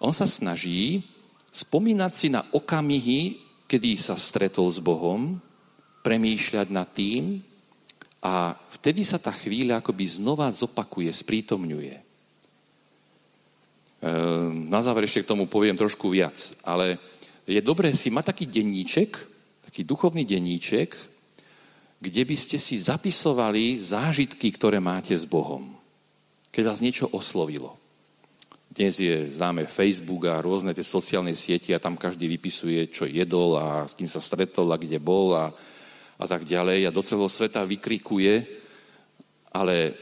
on 0.00 0.14
sa 0.14 0.24
snaží 0.24 1.04
spomínať 1.52 2.12
si 2.14 2.28
na 2.30 2.40
okamihy, 2.40 3.20
kedy 3.68 3.98
sa 4.00 4.16
stretol 4.16 4.70
s 4.70 4.80
Bohom, 4.80 5.36
premýšľať 6.00 6.68
nad 6.72 6.88
tým 6.88 7.42
a 8.24 8.56
vtedy 8.78 9.04
sa 9.04 9.20
tá 9.20 9.30
chvíľa 9.34 9.82
akoby 9.82 10.04
znova 10.08 10.48
zopakuje, 10.48 11.10
sprítomňuje. 11.12 11.94
Ehm, 13.98 14.70
na 14.70 14.80
záver 14.82 15.06
ešte 15.06 15.26
k 15.26 15.30
tomu 15.34 15.50
poviem 15.50 15.74
trošku 15.74 16.10
viac, 16.10 16.38
ale 16.62 16.98
je 17.46 17.58
dobré 17.62 17.90
si 17.94 18.10
mať 18.10 18.34
taký 18.34 18.44
denníček, 18.46 19.10
taký 19.64 19.82
duchovný 19.82 20.22
denníček, 20.22 20.94
kde 21.98 22.22
by 22.22 22.36
ste 22.38 22.60
si 22.62 22.78
zapisovali 22.78 23.78
zážitky, 23.78 24.54
ktoré 24.54 24.78
máte 24.78 25.14
s 25.14 25.26
Bohom. 25.26 25.74
Keď 26.54 26.62
vás 26.62 26.78
niečo 26.78 27.10
oslovilo. 27.10 27.77
Dnes 28.78 28.94
je 28.94 29.34
známe 29.34 29.66
Facebook 29.66 30.30
a 30.30 30.38
rôzne 30.38 30.70
tie 30.70 30.86
sociálne 30.86 31.34
sieti 31.34 31.74
a 31.74 31.82
tam 31.82 31.98
každý 31.98 32.30
vypisuje, 32.30 32.86
čo 32.94 33.10
jedol 33.10 33.58
a 33.58 33.90
s 33.90 33.98
kým 33.98 34.06
sa 34.06 34.22
stretol 34.22 34.70
a 34.70 34.78
kde 34.78 35.02
bol 35.02 35.34
a, 35.34 35.50
a 36.14 36.24
tak 36.30 36.46
ďalej. 36.46 36.86
A 36.86 36.94
do 36.94 37.02
celého 37.02 37.26
sveta 37.26 37.66
vykrikuje, 37.66 38.46
ale 39.50 39.98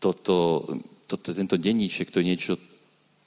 toto, 0.00 0.64
toto, 1.04 1.36
tento 1.36 1.60
denníček 1.60 2.08
to 2.08 2.24
je 2.24 2.28
niečo 2.32 2.54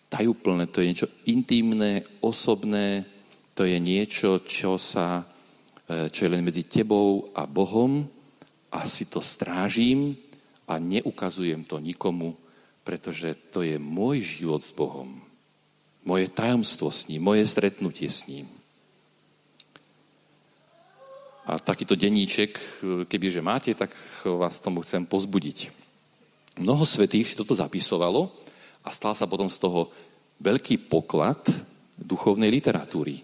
tajúplné, 0.09 0.73
to 0.73 0.81
je 0.81 0.89
niečo 0.89 1.09
intimné, 1.29 2.01
osobné, 2.25 3.05
to 3.53 3.69
je 3.69 3.77
niečo, 3.77 4.41
čo, 4.41 4.81
sa, 4.81 5.21
e, 5.85 6.09
čo 6.09 6.25
je 6.25 6.33
len 6.33 6.41
medzi 6.41 6.65
tebou 6.65 7.29
a 7.37 7.45
Bohom. 7.45 8.09
A 8.73 8.89
si 8.89 9.05
to 9.05 9.21
strážim 9.21 10.17
a 10.65 10.81
neukazujem 10.81 11.61
to 11.69 11.77
nikomu, 11.77 12.48
pretože 12.89 13.37
to 13.53 13.61
je 13.61 13.77
môj 13.77 14.25
život 14.25 14.65
s 14.65 14.73
Bohom. 14.73 15.21
Moje 16.01 16.25
tajomstvo 16.25 16.89
s 16.89 17.05
ním, 17.05 17.21
moje 17.21 17.45
stretnutie 17.45 18.09
s 18.09 18.25
ním. 18.25 18.49
A 21.45 21.61
takýto 21.61 21.93
denníček, 21.93 22.57
kebyže 23.05 23.45
máte, 23.45 23.77
tak 23.77 23.93
vás 24.25 24.57
tomu 24.57 24.81
chcem 24.81 25.05
pozbudiť. 25.05 25.69
Mnoho 26.57 26.81
svetých 26.81 27.29
si 27.29 27.37
toto 27.37 27.53
zapisovalo 27.53 28.33
a 28.81 28.89
stal 28.89 29.13
sa 29.13 29.29
potom 29.29 29.53
z 29.53 29.61
toho 29.61 29.93
veľký 30.41 30.89
poklad 30.89 31.45
duchovnej 31.93 32.49
literatúry. 32.49 33.21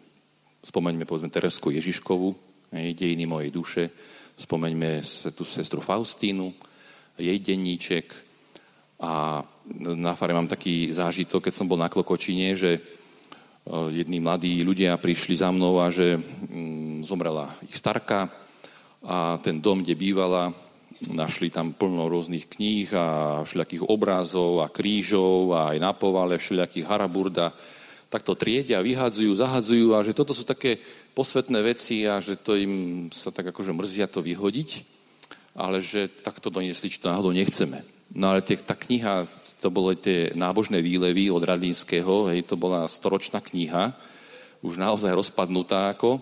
Spomeňme 0.61 1.09
povedzme 1.09 1.33
Teresku 1.33 1.73
Ježiškovu, 1.73 2.37
dejiny 2.69 3.25
mojej 3.25 3.49
duše, 3.49 3.83
spomeňme 4.37 5.01
tú 5.33 5.41
sestru 5.41 5.81
Faustínu, 5.81 6.53
jej 7.17 7.39
denníček, 7.41 8.24
a 8.99 9.43
na 9.85 10.13
fare 10.15 10.31
mám 10.31 10.47
taký 10.47 10.93
zážitok, 10.93 11.49
keď 11.49 11.53
som 11.53 11.67
bol 11.67 11.81
na 11.81 11.91
Klokočine, 11.91 12.55
že 12.55 12.71
e, 12.77 12.81
jední 13.91 14.21
mladí 14.21 14.61
ľudia 14.61 14.95
prišli 14.95 15.35
za 15.35 15.51
mnou 15.51 15.81
a 15.81 15.91
že 15.91 16.15
mm, 16.15 17.03
zomrela 17.03 17.51
ich 17.65 17.75
starka 17.75 18.29
a 19.05 19.37
ten 19.41 19.61
dom, 19.61 19.83
kde 19.83 19.93
bývala, 19.97 20.53
našli 21.11 21.51
tam 21.51 21.75
plno 21.75 22.07
rôznych 22.07 22.47
kníh 22.47 22.87
a 22.95 23.41
všelijakých 23.43 23.83
obrázov 23.85 24.63
a 24.63 24.71
krížov 24.71 25.51
a 25.51 25.75
aj 25.75 25.77
na 25.77 25.91
povale 25.91 26.39
všelijakých 26.39 26.87
haraburda. 26.87 27.51
Tak 28.07 28.23
to 28.23 28.33
triedia, 28.37 28.79
vyhadzujú, 28.79 29.29
zahadzujú 29.35 29.91
a 29.91 30.05
že 30.05 30.15
toto 30.15 30.31
sú 30.31 30.47
také 30.47 30.79
posvetné 31.13 31.59
veci 31.61 32.07
a 32.07 32.23
že 32.23 32.39
to 32.39 32.55
im 32.55 32.73
sa 33.11 33.29
tak 33.29 33.51
akože 33.51 33.75
mrzia 33.75 34.07
to 34.07 34.23
vyhodiť, 34.23 34.69
ale 35.57 35.83
že 35.83 36.07
takto 36.07 36.47
doniesli, 36.47 36.87
či 36.87 37.01
to 37.01 37.11
náhodou 37.11 37.35
nechceme. 37.35 37.94
No 38.13 38.35
ale 38.35 38.45
tie, 38.45 38.59
tá 38.61 38.77
kniha, 38.77 39.25
to 39.57 39.73
bolo 39.73 39.95
tie 39.97 40.29
nábožné 40.37 40.83
výlevy 40.83 41.33
od 41.33 41.41
Radlínskeho, 41.41 42.29
hej, 42.29 42.45
to 42.45 42.53
bola 42.53 42.85
storočná 42.85 43.41
kniha, 43.41 43.97
už 44.61 44.77
naozaj 44.77 45.13
rozpadnutá 45.13 45.89
ako. 45.93 46.21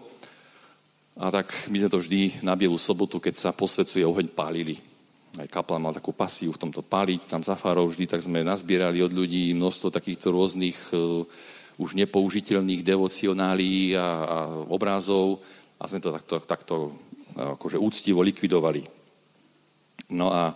A 1.19 1.29
tak 1.29 1.53
my 1.69 1.77
sme 1.77 1.93
to 1.93 2.01
vždy 2.01 2.41
na 2.41 2.57
Bielu 2.57 2.79
sobotu, 2.79 3.21
keď 3.21 3.35
sa 3.37 3.49
posvedcuje 3.53 4.01
oheň, 4.01 4.33
pálili. 4.33 4.81
Aj 5.37 5.49
kaplan 5.49 5.81
mal 5.81 5.93
takú 5.93 6.13
pasívu 6.13 6.53
v 6.53 6.61
tomto 6.61 6.81
páliť, 6.85 7.29
tam 7.29 7.41
za 7.41 7.57
farou 7.57 7.89
vždy, 7.89 8.05
tak 8.09 8.21
sme 8.21 8.45
nazbierali 8.45 9.01
od 9.01 9.13
ľudí 9.13 9.53
množstvo 9.53 9.93
takýchto 9.93 10.33
rôznych 10.33 10.77
uh, 10.93 11.25
už 11.77 11.97
nepoužiteľných 11.97 12.85
devocionálí 12.85 13.97
a, 13.97 14.01
a 14.01 14.37
obrázov 14.69 15.41
a 15.81 15.89
sme 15.89 15.99
to 16.01 16.13
takto, 16.13 16.35
takto 16.45 16.75
akože 17.33 17.81
úctivo 17.81 18.21
likvidovali. 18.21 18.85
No 20.13 20.29
a 20.29 20.53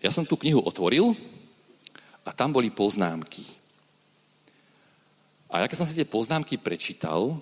ja 0.00 0.08
som 0.08 0.24
tú 0.24 0.40
knihu 0.40 0.64
otvoril 0.64 1.12
a 2.24 2.32
tam 2.32 2.56
boli 2.56 2.72
poznámky. 2.72 3.44
A 5.52 5.60
ja 5.60 5.66
keď 5.68 5.84
som 5.84 5.88
si 5.88 5.98
tie 5.98 6.08
poznámky 6.08 6.56
prečítal, 6.56 7.36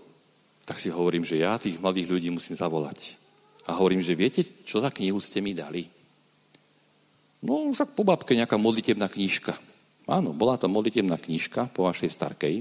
tak 0.66 0.82
si 0.82 0.90
hovorím, 0.90 1.22
že 1.22 1.40
ja 1.40 1.56
tých 1.56 1.78
mladých 1.78 2.10
ľudí 2.10 2.28
musím 2.34 2.58
zavolať. 2.58 3.16
A 3.68 3.78
hovorím, 3.78 4.02
že 4.02 4.18
viete, 4.18 4.42
čo 4.64 4.80
za 4.82 4.90
knihu 4.90 5.20
ste 5.20 5.38
mi 5.44 5.52
dali? 5.52 5.86
No, 7.44 7.70
však 7.70 7.94
po 7.94 8.02
babke 8.02 8.34
nejaká 8.34 8.58
modlitebná 8.58 9.06
knižka. 9.06 9.54
Áno, 10.08 10.34
bola 10.34 10.58
to 10.58 10.66
modlitebná 10.66 11.20
knižka 11.20 11.70
po 11.70 11.86
vašej 11.86 12.10
starkej, 12.10 12.56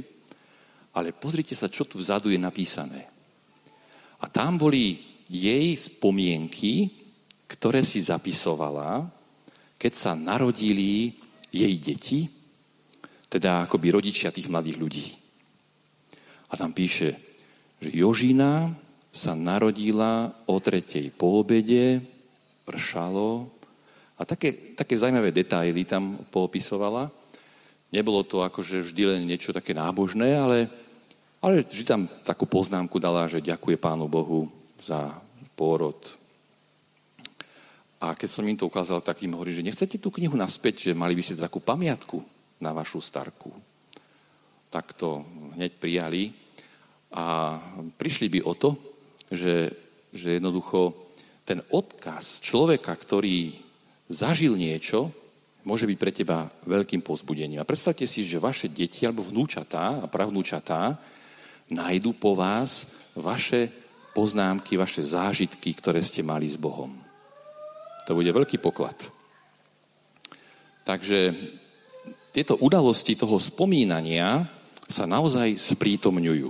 ale 0.93 1.15
pozrite 1.15 1.55
sa, 1.55 1.71
čo 1.71 1.87
tu 1.87 1.97
vzadu 1.97 2.29
je 2.29 2.37
napísané. 2.37 3.07
A 4.21 4.27
tam 4.29 4.59
boli 4.59 4.99
jej 5.31 5.73
spomienky, 5.79 6.91
ktoré 7.47 7.81
si 7.87 8.03
zapisovala 8.03 9.16
keď 9.78 9.93
sa 9.93 10.11
narodili 10.17 11.13
jej 11.53 11.73
deti, 11.78 12.28
teda 13.30 13.69
akoby 13.69 13.93
rodičia 13.93 14.34
tých 14.34 14.49
mladých 14.49 14.78
ľudí. 14.78 15.07
A 16.49 16.53
tam 16.57 16.73
píše, 16.73 17.13
že 17.78 17.93
Jožina 17.93 18.73
sa 19.13 19.38
narodila 19.38 20.34
o 20.49 20.57
tretej 20.57 21.13
po 21.13 21.41
obede, 21.41 22.01
pršalo 22.65 23.47
a 24.17 24.21
také, 24.25 24.73
také 24.73 24.97
zaujímavé 24.97 25.30
detaily 25.32 25.86
tam 25.86 26.19
poopisovala. 26.34 27.13
Nebolo 27.93 28.25
to 28.25 28.43
akože 28.43 28.84
vždy 28.84 29.03
len 29.07 29.21
niečo 29.23 29.55
také 29.55 29.71
nábožné, 29.71 30.36
ale, 30.36 30.67
ale 31.39 31.63
vždy 31.63 31.84
tam 31.88 32.01
takú 32.28 32.43
poznámku 32.43 32.99
dala, 32.99 33.32
že 33.32 33.45
ďakuje 33.45 33.78
Pánu 33.80 34.09
Bohu 34.11 34.51
za 34.82 35.15
pôrod 35.55 35.95
a 37.97 38.13
keď 38.13 38.29
som 38.29 38.45
im 38.45 38.57
to 38.57 38.69
ukázal, 38.69 39.01
tak 39.01 39.25
im 39.25 39.33
hovorí, 39.33 39.57
že 39.57 39.65
nechcete 39.65 39.97
tú 39.97 40.13
knihu 40.13 40.37
naspäť, 40.37 40.89
že 40.89 40.97
mali 40.97 41.17
by 41.17 41.23
ste 41.25 41.41
takú 41.41 41.57
pamiatku 41.57 42.21
na 42.61 42.69
vašu 42.69 43.01
starku. 43.01 43.49
Tak 44.69 44.93
to 44.93 45.25
hneď 45.57 45.81
prijali 45.81 46.29
a 47.09 47.57
prišli 47.97 48.29
by 48.29 48.39
o 48.45 48.53
to, 48.53 48.69
že, 49.33 49.73
že 50.13 50.37
jednoducho 50.37 50.93
ten 51.41 51.63
odkaz 51.73 52.43
človeka, 52.43 52.93
ktorý 52.93 53.57
zažil 54.13 54.53
niečo, 54.53 55.09
môže 55.65 55.89
byť 55.89 55.97
pre 55.97 56.11
teba 56.13 56.47
veľkým 56.69 57.01
pozbudením. 57.01 57.59
A 57.59 57.67
predstavte 57.67 58.05
si, 58.05 58.23
že 58.23 58.37
vaše 58.37 58.69
deti 58.69 59.09
alebo 59.09 59.25
vnúčatá 59.25 60.03
a 60.03 60.05
pravnúčatá 60.05 60.95
nájdu 61.67 62.13
po 62.13 62.37
vás 62.37 62.87
vaše 63.17 63.67
poznámky, 64.13 64.77
vaše 64.77 65.01
zážitky, 65.01 65.73
ktoré 65.73 65.99
ste 66.05 66.21
mali 66.21 66.47
s 66.47 66.55
Bohom. 66.55 67.06
To 68.07 68.15
bude 68.15 68.31
veľký 68.31 68.63
poklad. 68.63 68.95
Takže 70.87 71.35
tieto 72.31 72.55
udalosti 72.63 73.19
toho 73.19 73.35
spomínania 73.35 74.47
sa 74.87 75.03
naozaj 75.03 75.59
sprítomňujú. 75.59 76.47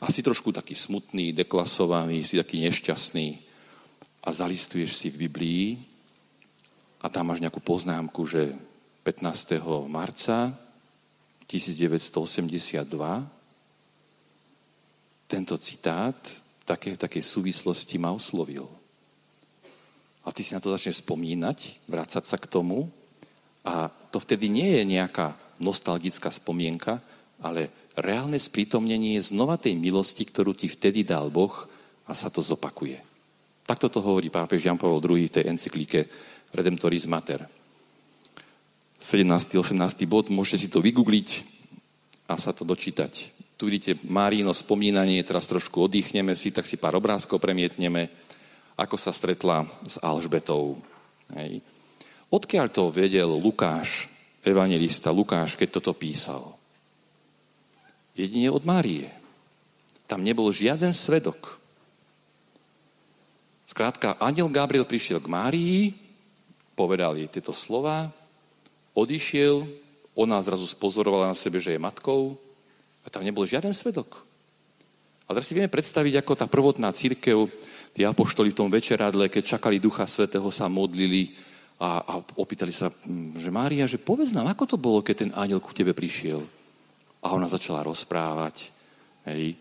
Asi 0.00 0.24
trošku 0.24 0.48
taký 0.56 0.72
smutný, 0.72 1.36
deklasovaný, 1.36 2.24
si 2.24 2.40
taký 2.40 2.64
nešťastný 2.64 3.44
a 4.24 4.32
zalistuješ 4.32 4.96
si 4.96 5.12
v 5.12 5.28
Biblii 5.28 5.84
a 7.04 7.12
tam 7.12 7.28
máš 7.28 7.44
nejakú 7.44 7.60
poznámku, 7.60 8.24
že 8.24 8.56
15. 9.04 9.60
marca 9.84 10.56
1982 11.44 12.88
tento 15.28 15.54
citát 15.60 16.16
v 16.60 16.64
takej, 16.64 16.96
takej 16.96 17.20
súvislosti 17.20 18.00
ma 18.00 18.16
oslovil. 18.16 18.83
A 20.24 20.32
ty 20.32 20.40
si 20.40 20.56
na 20.56 20.60
to 20.60 20.72
začneš 20.72 21.04
spomínať, 21.04 21.84
vrácať 21.84 22.24
sa 22.24 22.40
k 22.40 22.48
tomu 22.48 22.88
a 23.64 23.92
to 24.08 24.20
vtedy 24.20 24.48
nie 24.48 24.80
je 24.80 24.82
nejaká 24.84 25.36
nostalgická 25.60 26.32
spomienka, 26.32 27.00
ale 27.40 27.68
reálne 27.96 28.40
sprítomnenie 28.40 29.20
je 29.20 29.30
znova 29.30 29.60
tej 29.60 29.76
milosti, 29.76 30.24
ktorú 30.24 30.56
ti 30.56 30.66
vtedy 30.72 31.04
dal 31.04 31.28
Boh 31.28 31.52
a 32.08 32.12
sa 32.16 32.32
to 32.32 32.40
zopakuje. 32.40 33.00
Takto 33.64 33.88
to 33.88 34.04
hovorí 34.04 34.28
pápež 34.28 34.68
Jan 34.68 34.76
Pavel 34.76 35.00
II 35.00 35.24
v 35.24 35.34
tej 35.40 35.44
encyklíke 35.48 36.04
Redemptoris 36.52 37.08
Mater. 37.08 37.48
17. 39.00 39.28
18. 39.28 39.76
bod, 40.08 40.32
môžete 40.32 40.64
si 40.64 40.68
to 40.72 40.80
vygoogliť 40.80 41.28
a 42.28 42.40
sa 42.40 42.56
to 42.56 42.64
dočítať. 42.64 43.32
Tu 43.54 43.62
vidíte 43.68 44.00
Márino 44.08 44.52
spomínanie, 44.56 45.20
teraz 45.22 45.48
trošku 45.48 45.88
oddychneme 45.88 46.32
si, 46.32 46.50
tak 46.52 46.64
si 46.64 46.80
pár 46.80 46.96
obrázkov 46.96 47.40
premietneme 47.40 48.08
ako 48.74 48.96
sa 48.98 49.14
stretla 49.14 49.66
s 49.86 49.98
Alžbetou. 50.02 50.82
Hej. 51.34 51.62
Odkiaľ 52.30 52.66
to 52.74 52.90
vedel 52.90 53.30
Lukáš, 53.38 54.10
evangelista 54.42 55.14
Lukáš, 55.14 55.54
keď 55.54 55.78
toto 55.78 55.94
písal? 55.94 56.58
Jedine 58.14 58.50
od 58.50 58.66
Márie. 58.66 59.10
Tam 60.10 60.22
nebol 60.22 60.50
žiaden 60.50 60.94
svedok. 60.94 61.58
Skrátka, 63.64 64.18
aniel 64.20 64.50
Gabriel 64.52 64.86
prišiel 64.86 65.18
k 65.18 65.30
Márii, 65.30 65.78
povedal 66.76 67.16
jej 67.16 67.30
tieto 67.30 67.54
slova, 67.54 68.12
odišiel, 68.94 69.66
ona 70.14 70.38
zrazu 70.42 70.68
spozorovala 70.70 71.34
na 71.34 71.36
sebe, 71.38 71.58
že 71.58 71.74
je 71.74 71.82
matkou 71.82 72.38
a 73.02 73.10
tam 73.10 73.26
nebol 73.26 73.42
žiaden 73.42 73.74
svedok. 73.74 74.22
A 75.26 75.32
teraz 75.32 75.48
si 75.48 75.56
vieme 75.56 75.72
predstaviť, 75.72 76.20
ako 76.20 76.32
tá 76.36 76.46
prvotná 76.46 76.92
církev 76.92 77.48
tí 77.94 78.02
apoštoli 78.02 78.50
v 78.50 78.58
tom 78.58 78.68
večeradle, 78.68 79.30
keď 79.30 79.56
čakali 79.56 79.78
Ducha 79.78 80.04
Svetého, 80.10 80.50
sa 80.50 80.66
modlili 80.66 81.30
a, 81.78 82.02
a 82.02 82.14
opýtali 82.18 82.74
sa, 82.74 82.90
hm, 82.90 83.38
že 83.38 83.54
Mária, 83.54 83.86
že 83.86 84.02
povedz 84.02 84.34
nám, 84.34 84.50
ako 84.50 84.74
to 84.74 84.76
bolo, 84.76 85.00
keď 85.00 85.16
ten 85.16 85.30
aniel 85.38 85.62
ku 85.62 85.70
tebe 85.70 85.94
prišiel. 85.94 86.42
A 87.22 87.32
ona 87.32 87.46
začala 87.46 87.86
rozprávať 87.86 88.74
hej, 89.30 89.54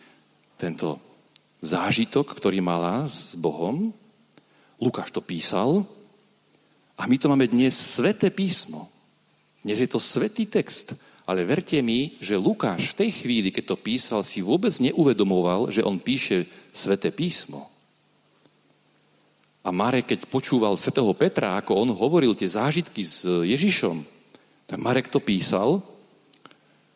tento 0.58 0.98
zážitok, 1.64 2.34
ktorý 2.36 2.60
mala 2.60 3.06
s 3.08 3.38
Bohom. 3.40 3.94
Lukáš 4.82 5.16
to 5.16 5.24
písal 5.24 5.88
a 7.00 7.08
my 7.08 7.16
to 7.16 7.32
máme 7.32 7.48
dnes 7.48 7.74
sveté 7.74 8.30
písmo. 8.30 8.92
Dnes 9.64 9.80
je 9.80 9.88
to 9.88 10.02
svetý 10.02 10.46
text. 10.46 10.94
Ale 11.24 11.48
verte 11.48 11.80
mi, 11.80 12.20
že 12.20 12.36
Lukáš 12.36 12.92
v 12.92 13.08
tej 13.08 13.10
chvíli, 13.24 13.48
keď 13.48 13.64
to 13.72 13.78
písal, 13.80 14.28
si 14.28 14.44
vôbec 14.44 14.76
neuvedomoval, 14.76 15.72
že 15.72 15.80
on 15.80 15.96
píše 15.96 16.44
sveté 16.76 17.16
písmo. 17.16 17.73
A 19.64 19.72
Marek, 19.72 20.12
keď 20.12 20.28
počúval 20.28 20.76
svetého 20.76 21.08
Petra, 21.16 21.56
ako 21.56 21.80
on 21.80 21.90
hovoril 21.96 22.36
tie 22.36 22.52
zážitky 22.52 23.08
s 23.08 23.24
Ježišom, 23.24 24.04
tak 24.68 24.76
Marek 24.76 25.08
to 25.08 25.24
písal, 25.24 25.80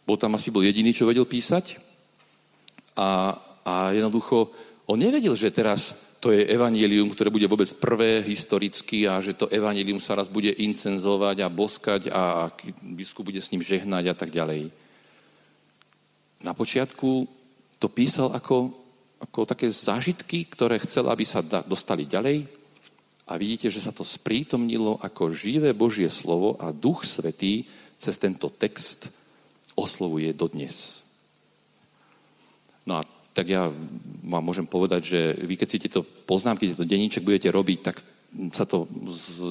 bol 0.04 0.20
tam 0.20 0.36
asi 0.36 0.52
bol 0.52 0.60
jediný, 0.60 0.92
čo 0.92 1.08
vedel 1.08 1.24
písať. 1.24 1.80
A, 3.00 3.40
a 3.64 3.96
jednoducho, 3.96 4.52
on 4.84 5.00
nevedel, 5.00 5.32
že 5.40 5.48
teraz 5.52 5.96
to 6.20 6.36
je 6.36 6.44
evanílium, 6.44 7.08
ktoré 7.16 7.32
bude 7.32 7.48
vôbec 7.48 7.72
prvé 7.80 8.20
historicky 8.26 9.08
a 9.08 9.24
že 9.24 9.38
to 9.38 9.48
evanílium 9.48 10.04
sa 10.04 10.20
raz 10.20 10.28
bude 10.28 10.52
incenzovať 10.52 11.44
a 11.44 11.48
boskať 11.48 12.02
a, 12.12 12.52
biskup 12.84 13.32
bude 13.32 13.40
s 13.40 13.52
ním 13.56 13.64
žehnať 13.64 14.12
a 14.12 14.16
tak 14.16 14.36
ďalej. 14.36 14.72
Na 16.44 16.52
počiatku 16.52 17.32
to 17.80 17.88
písal 17.88 18.36
ako, 18.36 18.76
ako 19.24 19.40
také 19.48 19.72
zážitky, 19.72 20.52
ktoré 20.52 20.84
chcel, 20.84 21.08
aby 21.08 21.24
sa 21.24 21.40
dostali 21.64 22.04
ďalej 22.04 22.57
a 23.28 23.36
vidíte, 23.36 23.68
že 23.68 23.84
sa 23.84 23.92
to 23.92 24.08
sprítomnilo 24.08 25.04
ako 25.04 25.36
živé 25.36 25.76
Božie 25.76 26.08
slovo 26.08 26.56
a 26.64 26.72
Duch 26.72 27.04
Svetý 27.04 27.68
cez 28.00 28.16
tento 28.16 28.48
text 28.48 29.12
oslovuje 29.76 30.32
dodnes. 30.32 31.04
No 32.88 32.98
a 32.98 33.02
tak 33.36 33.52
ja 33.52 33.68
vám 34.24 34.42
môžem 34.42 34.66
povedať, 34.66 35.02
že 35.04 35.20
vy 35.44 35.60
keď 35.60 35.68
si 35.68 35.78
tieto 35.84 36.02
poznámky, 36.02 36.72
tieto 36.72 36.88
denníček 36.88 37.22
budete 37.22 37.52
robiť, 37.52 37.80
tak 37.84 38.00
sa 38.56 38.64
to 38.64 38.88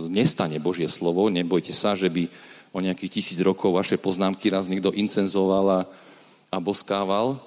nestane 0.08 0.56
Božie 0.56 0.88
slovo. 0.88 1.28
Nebojte 1.28 1.76
sa, 1.76 1.92
že 1.94 2.08
by 2.08 2.26
o 2.72 2.80
nejakých 2.80 3.20
tisíc 3.20 3.38
rokov 3.44 3.76
vaše 3.76 4.00
poznámky 4.00 4.48
raz 4.48 4.66
niekto 4.72 4.90
incenzoval 4.90 5.66
a, 5.68 5.80
a 6.50 6.56
boskával, 6.58 7.38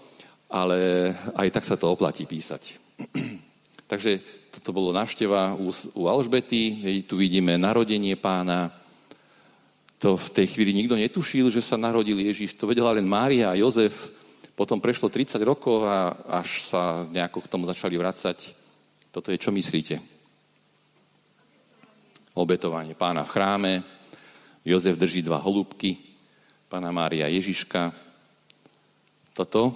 ale 0.45 1.11
aj 1.33 1.47
tak 1.53 1.65
sa 1.65 1.75
to 1.75 1.89
oplatí 1.89 2.29
písať. 2.29 2.77
Takže 3.91 4.38
toto 4.49 4.73
bolo 4.73 4.89
návšteva 4.89 5.53
u, 5.53 5.69
u 5.93 6.03
Alžbety, 6.09 6.81
tu 7.05 7.21
vidíme 7.21 7.55
narodenie 7.55 8.17
pána. 8.17 8.73
To 10.01 10.17
v 10.17 10.29
tej 10.33 10.47
chvíli 10.55 10.73
nikto 10.73 10.97
netušil, 10.97 11.53
že 11.53 11.61
sa 11.61 11.77
narodil 11.77 12.17
Ježiš, 12.17 12.57
to 12.57 12.65
vedela 12.65 12.95
len 12.95 13.05
Mária 13.05 13.51
a 13.51 13.59
Jozef, 13.59 14.09
potom 14.57 14.81
prešlo 14.83 15.07
30 15.07 15.39
rokov 15.45 15.87
a 15.87 16.15
až 16.43 16.67
sa 16.67 17.07
nejako 17.07 17.45
k 17.45 17.51
tomu 17.51 17.63
začali 17.69 17.95
vracať. 17.95 18.37
Toto 19.11 19.31
je, 19.31 19.39
čo 19.39 19.55
myslíte? 19.55 19.99
Obetovanie 22.35 22.95
pána 22.95 23.23
v 23.23 23.33
chráme, 23.33 23.73
Jozef 24.63 24.99
drží 24.99 25.23
dva 25.23 25.39
holúbky, 25.39 25.95
pána 26.67 26.91
Mária 26.91 27.31
Ježiška. 27.31 27.91
Toto, 29.33 29.75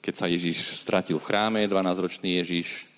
keď 0.00 0.14
sa 0.16 0.26
Ježiš 0.26 0.80
stratil 0.80 1.20
v 1.20 1.26
chráme, 1.28 1.60
12-ročný 1.68 2.40
Ježiš, 2.40 2.88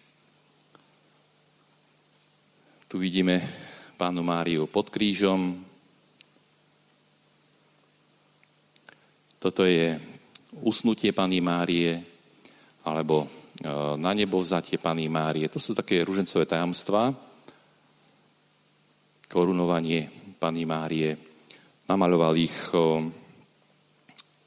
tu 2.87 2.99
vidíme 3.03 3.43
pánu 3.99 4.23
Máriu 4.23 4.71
pod 4.71 4.89
krížom, 4.89 5.63
Toto 9.43 9.67
je 9.67 9.99
usnutie 10.63 11.11
Pany 11.11 11.43
Márie 11.43 11.99
alebo 12.87 13.27
e, 13.27 13.29
na 13.99 14.15
nebo 14.15 14.39
vzatie 14.39 14.79
Pany 14.79 15.11
Márie. 15.11 15.51
To 15.51 15.59
sú 15.59 15.75
také 15.75 16.07
ružencové 16.07 16.47
tajomstvá. 16.47 17.11
Korunovanie 19.27 20.07
Pany 20.39 20.63
Márie. 20.63 21.19
Namaloval 21.91 22.39
ich 22.39 22.55
e, 22.71 22.79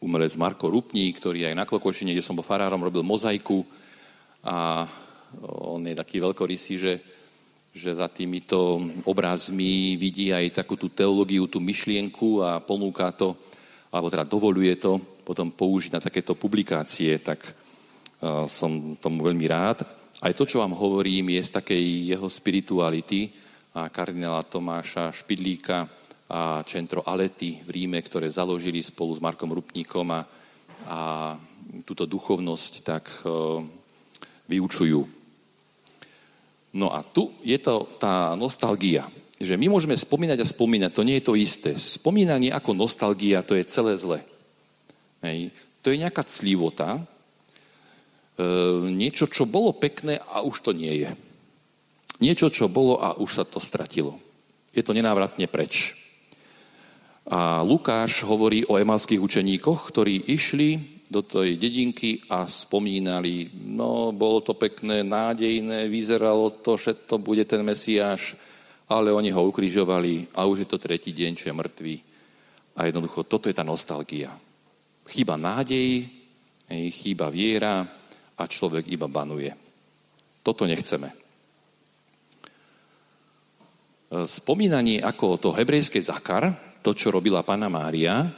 umelec 0.06 0.38
Marko 0.38 0.70
Rupní, 0.70 1.10
ktorý 1.10 1.50
aj 1.50 1.56
na 1.58 1.66
Klokočine, 1.66 2.14
kde 2.14 2.22
som 2.22 2.38
bol 2.38 2.46
farárom, 2.46 2.86
robil 2.86 3.02
mozaiku 3.02 3.66
a 4.46 4.86
on 5.42 5.82
je 5.82 5.98
taký 5.98 6.22
veľkorysý, 6.22 6.74
že, 6.78 6.94
že 7.74 7.92
za 7.98 8.06
týmito 8.06 8.78
obrazmi 9.10 9.98
vidí 9.98 10.30
aj 10.30 10.62
takú 10.62 10.78
tú 10.78 10.94
teológiu, 10.94 11.50
tú 11.50 11.58
myšlienku 11.58 12.46
a 12.46 12.62
ponúka 12.62 13.10
to 13.10 13.34
alebo 13.96 14.12
teda 14.12 14.28
dovoluje 14.28 14.76
to 14.76 15.00
potom 15.24 15.56
použiť 15.56 15.96
na 15.96 16.04
takéto 16.04 16.36
publikácie, 16.36 17.16
tak 17.24 17.40
uh, 17.48 18.44
som 18.46 19.00
tomu 19.00 19.24
veľmi 19.24 19.48
rád. 19.48 19.88
Aj 20.20 20.36
to, 20.36 20.44
čo 20.44 20.60
vám 20.60 20.76
hovorím, 20.76 21.32
je 21.40 21.42
z 21.48 21.56
takej 21.56 21.84
jeho 22.12 22.28
spirituality 22.28 23.32
a 23.72 23.88
kardinála 23.88 24.44
Tomáša 24.44 25.16
Špidlíka 25.16 25.88
a 26.26 26.66
Centro 26.66 27.06
Alety 27.06 27.62
v 27.62 27.70
Ríme, 27.70 28.02
ktoré 28.02 28.26
založili 28.30 28.82
spolu 28.82 29.14
s 29.14 29.22
Markom 29.22 29.54
Rupníkom 29.54 30.10
a, 30.10 30.22
a 30.90 31.00
túto 31.86 32.10
duchovnosť 32.10 32.72
tak 32.82 33.06
uh, 33.26 33.62
vyučujú. 34.50 35.02
No 36.76 36.88
a 36.92 37.06
tu 37.06 37.30
je 37.46 37.58
to 37.62 38.00
tá 38.02 38.34
nostalgia 38.34 39.06
že 39.36 39.60
my 39.60 39.68
môžeme 39.68 40.00
spomínať 40.00 40.40
a 40.40 40.48
spomínať, 40.48 40.92
to 40.96 41.04
nie 41.04 41.20
je 41.20 41.26
to 41.28 41.36
isté. 41.36 41.72
Spomínanie 41.76 42.56
ako 42.56 42.72
nostalgia, 42.72 43.44
to 43.44 43.60
je 43.60 43.68
celé 43.68 44.00
zle. 44.00 44.20
Hej. 45.20 45.52
To 45.84 45.92
je 45.92 46.00
nejaká 46.00 46.24
clivota, 46.24 46.96
e, 46.96 47.02
niečo, 48.96 49.28
čo 49.28 49.44
bolo 49.44 49.76
pekné 49.76 50.24
a 50.24 50.40
už 50.40 50.64
to 50.64 50.72
nie 50.72 51.04
je. 51.04 51.12
Niečo, 52.24 52.48
čo 52.48 52.72
bolo 52.72 52.96
a 53.04 53.20
už 53.20 53.30
sa 53.30 53.44
to 53.44 53.60
stratilo. 53.60 54.16
Je 54.72 54.80
to 54.80 54.96
nenávratne 54.96 55.52
preč. 55.52 56.05
A 57.26 57.66
Lukáš 57.66 58.22
hovorí 58.22 58.62
o 58.70 58.78
emalských 58.78 59.18
učeníkoch, 59.18 59.90
ktorí 59.90 60.30
išli 60.30 61.02
do 61.10 61.26
tej 61.26 61.58
dedinky 61.58 62.22
a 62.30 62.46
spomínali, 62.46 63.50
no 63.66 64.14
bolo 64.14 64.42
to 64.42 64.54
pekné, 64.54 65.02
nádejné, 65.02 65.90
vyzeralo 65.90 66.50
to, 66.62 66.78
že 66.78 66.94
to 67.10 67.18
bude 67.18 67.46
ten 67.46 67.66
Mesiáš, 67.66 68.38
ale 68.90 69.10
oni 69.10 69.34
ho 69.34 69.42
ukrižovali 69.50 70.38
a 70.38 70.46
už 70.46 70.66
je 70.66 70.70
to 70.70 70.78
tretí 70.78 71.14
deň, 71.14 71.32
čo 71.34 71.50
je 71.50 71.58
mŕtvý. 71.58 71.96
A 72.78 72.90
jednoducho, 72.90 73.26
toto 73.26 73.50
je 73.50 73.58
tá 73.58 73.66
nostalgia. 73.66 74.34
Chýba 75.10 75.38
nádej, 75.38 76.06
chýba 76.94 77.30
viera 77.30 77.86
a 78.38 78.44
človek 78.46 78.90
iba 78.90 79.10
banuje. 79.10 79.54
Toto 80.46 80.66
nechceme. 80.70 81.10
Spomínanie 84.26 85.02
ako 85.02 85.38
to 85.42 85.50
hebrejské 85.54 86.02
zakar, 86.02 86.54
to, 86.86 86.94
čo 86.94 87.10
robila 87.10 87.42
pána 87.42 87.66
Mária, 87.66 88.30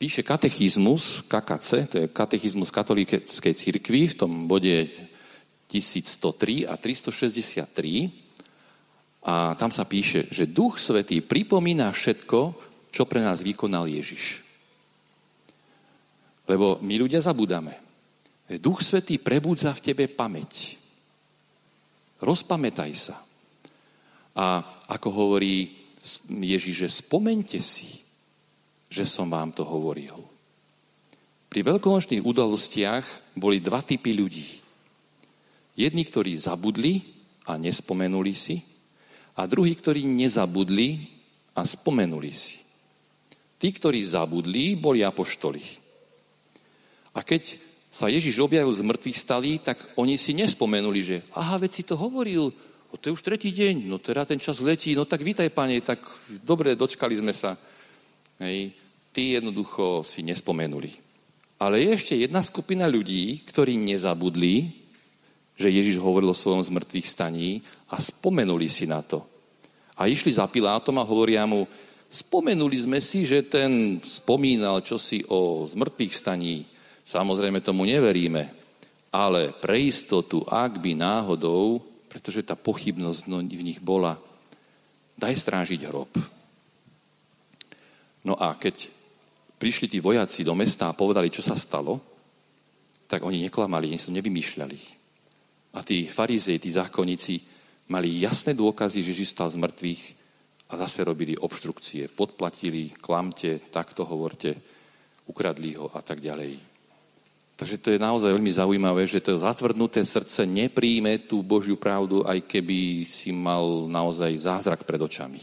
píše 0.00 0.24
katechizmus, 0.24 1.20
KKC, 1.28 1.70
to 1.84 1.96
je 2.00 2.06
katechizmus 2.08 2.72
katolíckej 2.72 3.52
cirkvi 3.52 4.08
v 4.08 4.16
tom 4.16 4.48
bode 4.48 4.88
1103 5.68 6.64
a 6.64 6.80
363, 6.80 8.24
a 9.26 9.58
tam 9.58 9.68
sa 9.68 9.84
píše, 9.84 10.30
že 10.32 10.48
Duch 10.48 10.80
Svetý 10.80 11.20
pripomína 11.20 11.90
všetko, 11.92 12.40
čo 12.94 13.04
pre 13.04 13.20
nás 13.20 13.42
vykonal 13.42 13.90
Ježiš. 13.90 14.46
Lebo 16.46 16.78
my 16.78 16.94
ľudia 16.94 17.18
zabudáme. 17.18 17.74
Duch 18.62 18.86
Svetý 18.86 19.18
prebudza 19.18 19.74
v 19.74 19.82
tebe 19.82 20.06
pamäť. 20.06 20.78
Rozpamätaj 22.22 22.92
sa. 22.94 23.18
A 24.38 24.62
ako 24.86 25.08
hovorí 25.10 25.75
Ježiš, 26.30 26.86
že 26.86 26.88
spomente 27.02 27.58
si, 27.58 28.06
že 28.86 29.02
som 29.02 29.26
vám 29.26 29.50
to 29.50 29.66
hovoril. 29.66 30.14
Pri 31.50 31.60
veľkonočných 31.66 32.22
udalostiach 32.22 33.34
boli 33.34 33.58
dva 33.58 33.82
typy 33.82 34.14
ľudí. 34.14 34.62
Jedni, 35.76 36.06
ktorí 36.06 36.32
zabudli 36.38 37.02
a 37.44 37.58
nespomenuli 37.58 38.34
si, 38.34 38.62
a 39.36 39.44
druhí, 39.44 39.76
ktorí 39.76 40.08
nezabudli 40.08 41.12
a 41.52 41.68
spomenuli 41.68 42.32
si. 42.32 42.64
Tí, 43.60 43.68
ktorí 43.68 44.00
zabudli, 44.00 44.76
boli 44.76 45.04
apoštoli. 45.04 45.60
A 47.12 47.20
keď 47.20 47.60
sa 47.92 48.12
Ježiš 48.12 48.40
objavil 48.40 48.72
z 48.76 48.84
mŕtvych 48.84 49.16
stalí, 49.16 49.56
tak 49.60 49.80
oni 49.96 50.20
si 50.20 50.36
nespomenuli, 50.36 51.00
že 51.00 51.16
aha, 51.32 51.56
veď 51.60 51.70
si 51.72 51.82
to 51.84 51.96
hovoril, 51.96 52.52
to 52.96 53.08
je 53.08 53.16
už 53.16 53.22
tretí 53.22 53.52
deň, 53.52 53.88
no 53.88 53.96
teda 53.98 54.24
ten 54.24 54.40
čas 54.40 54.60
letí, 54.60 54.96
no 54.96 55.04
tak 55.04 55.22
vítaj, 55.22 55.48
pane, 55.52 55.80
tak 55.80 56.00
dobre, 56.44 56.76
dočkali 56.76 57.16
sme 57.16 57.32
sa. 57.32 57.56
Hej. 58.40 58.72
Tí 59.16 59.32
jednoducho 59.32 60.04
si 60.04 60.20
nespomenuli. 60.20 60.92
Ale 61.56 61.80
je 61.80 61.90
ešte 61.96 62.14
jedna 62.20 62.44
skupina 62.44 62.84
ľudí, 62.84 63.40
ktorí 63.48 63.80
nezabudli, 63.80 64.76
že 65.56 65.72
Ježiš 65.72 65.96
hovoril 65.96 66.28
o 66.28 66.36
svojom 66.36 66.60
zmrtvých 66.60 67.08
staní 67.08 67.64
a 67.88 67.96
spomenuli 67.96 68.68
si 68.68 68.84
na 68.84 69.00
to. 69.00 69.24
A 69.96 70.04
išli 70.04 70.28
za 70.28 70.44
Pilátom 70.44 71.00
a 71.00 71.08
hovoria 71.08 71.48
mu, 71.48 71.64
spomenuli 72.12 72.76
sme 72.76 73.00
si, 73.00 73.24
že 73.24 73.40
ten 73.40 73.96
spomínal 74.04 74.84
čosi 74.84 75.24
o 75.32 75.64
zmrtvých 75.64 76.12
staní. 76.12 76.68
Samozrejme 77.08 77.64
tomu 77.64 77.88
neveríme, 77.88 78.52
ale 79.08 79.56
pre 79.56 79.80
istotu, 79.80 80.44
ak 80.44 80.76
by 80.76 80.92
náhodou, 80.92 81.95
pretože 82.08 82.46
tá 82.46 82.54
pochybnosť 82.54 83.22
no, 83.28 83.42
v 83.42 83.62
nich 83.66 83.82
bola, 83.82 84.18
daj 85.16 85.34
strážiť 85.36 85.80
hrob. 85.88 86.10
No 88.26 88.34
a 88.34 88.58
keď 88.58 88.90
prišli 89.56 89.86
tí 89.86 89.98
vojaci 90.02 90.42
do 90.44 90.52
mesta 90.52 90.90
a 90.90 90.96
povedali, 90.96 91.30
čo 91.30 91.40
sa 91.40 91.54
stalo, 91.54 92.02
tak 93.06 93.22
oni 93.22 93.46
neklamali, 93.46 93.86
oni 93.88 94.00
sa 94.02 94.10
nevymýšľali. 94.10 94.78
A 95.76 95.84
tí 95.86 96.10
farizei, 96.10 96.58
tí 96.58 96.72
zákonníci 96.72 97.38
mali 97.92 98.18
jasné 98.18 98.56
dôkazy, 98.56 98.98
že 99.04 99.14
Ježiš 99.14 99.36
stal 99.36 99.48
z 99.52 99.62
mŕtvych 99.62 100.02
a 100.66 100.74
zase 100.74 101.06
robili 101.06 101.38
obštrukcie. 101.38 102.10
Podplatili, 102.10 102.90
klamte, 102.98 103.62
takto 103.70 104.02
hovorte, 104.02 104.58
ukradli 105.30 105.78
ho 105.78 105.86
a 105.94 106.02
tak 106.02 106.18
ďalej. 106.18 106.65
Takže 107.56 107.80
to 107.80 107.88
je 107.88 108.00
naozaj 108.00 108.36
veľmi 108.36 108.52
zaujímavé, 108.52 109.08
že 109.08 109.24
to 109.24 109.40
zatvrdnuté 109.40 110.04
srdce 110.04 110.44
nepríjme 110.44 111.24
tú 111.24 111.40
Božiu 111.40 111.80
pravdu, 111.80 112.20
aj 112.20 112.44
keby 112.44 113.08
si 113.08 113.32
mal 113.32 113.88
naozaj 113.88 114.28
zázrak 114.36 114.84
pred 114.84 115.00
očami. 115.00 115.40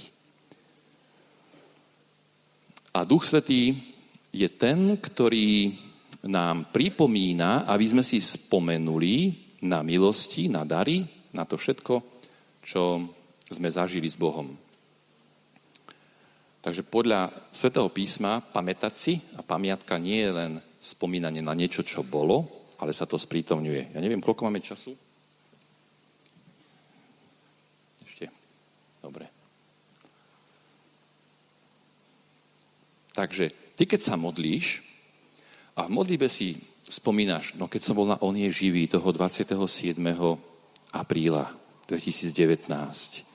A 2.94 3.02
Duch 3.02 3.26
Svetý 3.26 3.74
je 4.30 4.46
ten, 4.46 4.94
ktorý 5.02 5.74
nám 6.30 6.70
pripomína, 6.70 7.66
aby 7.66 7.86
sme 7.90 8.06
si 8.06 8.22
spomenuli 8.22 9.34
na 9.66 9.82
milosti, 9.82 10.46
na 10.54 10.62
dary, 10.62 11.02
na 11.34 11.50
to 11.50 11.58
všetko, 11.58 11.98
čo 12.62 13.10
sme 13.50 13.70
zažili 13.74 14.06
s 14.06 14.22
Bohom. 14.22 14.54
Takže 16.62 16.86
podľa 16.86 17.34
svätého 17.50 17.90
písma 17.90 18.40
pamätať 18.40 18.94
si 18.94 19.14
a 19.34 19.42
pamiatka 19.42 19.98
nie 19.98 20.22
je 20.24 20.32
len 20.32 20.52
spomínanie 20.84 21.40
na 21.40 21.56
niečo, 21.56 21.80
čo 21.80 22.04
bolo, 22.04 22.68
ale 22.84 22.92
sa 22.92 23.08
to 23.08 23.16
sprítomňuje. 23.16 23.96
Ja 23.96 24.04
neviem, 24.04 24.20
koľko 24.20 24.52
máme 24.52 24.60
času. 24.60 24.92
Ešte. 28.04 28.28
Dobre. 29.00 29.32
Takže 33.16 33.48
ty, 33.80 33.88
keď 33.88 34.02
sa 34.04 34.20
modlíš 34.20 34.84
a 35.80 35.88
v 35.88 35.96
modlibe 35.96 36.28
si 36.28 36.60
spomínaš, 36.84 37.56
no 37.56 37.72
keď 37.72 37.82
som 37.88 37.96
bol 37.96 38.12
na 38.12 38.20
On 38.20 38.36
je 38.36 38.52
živý 38.52 38.92
toho 38.92 39.08
27. 39.16 39.96
apríla 40.92 41.56
2019, 41.88 43.32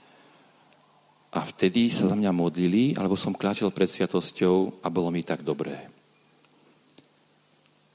a 1.29 1.45
vtedy 1.45 1.93
sa 1.93 2.09
za 2.09 2.17
mňa 2.17 2.33
modlili, 2.33 2.97
alebo 2.97 3.13
som 3.13 3.37
kľačel 3.37 3.69
pred 3.69 3.85
sviatosťou 3.85 4.81
a 4.81 4.89
bolo 4.89 5.13
mi 5.13 5.21
tak 5.21 5.45
dobré. 5.45 5.98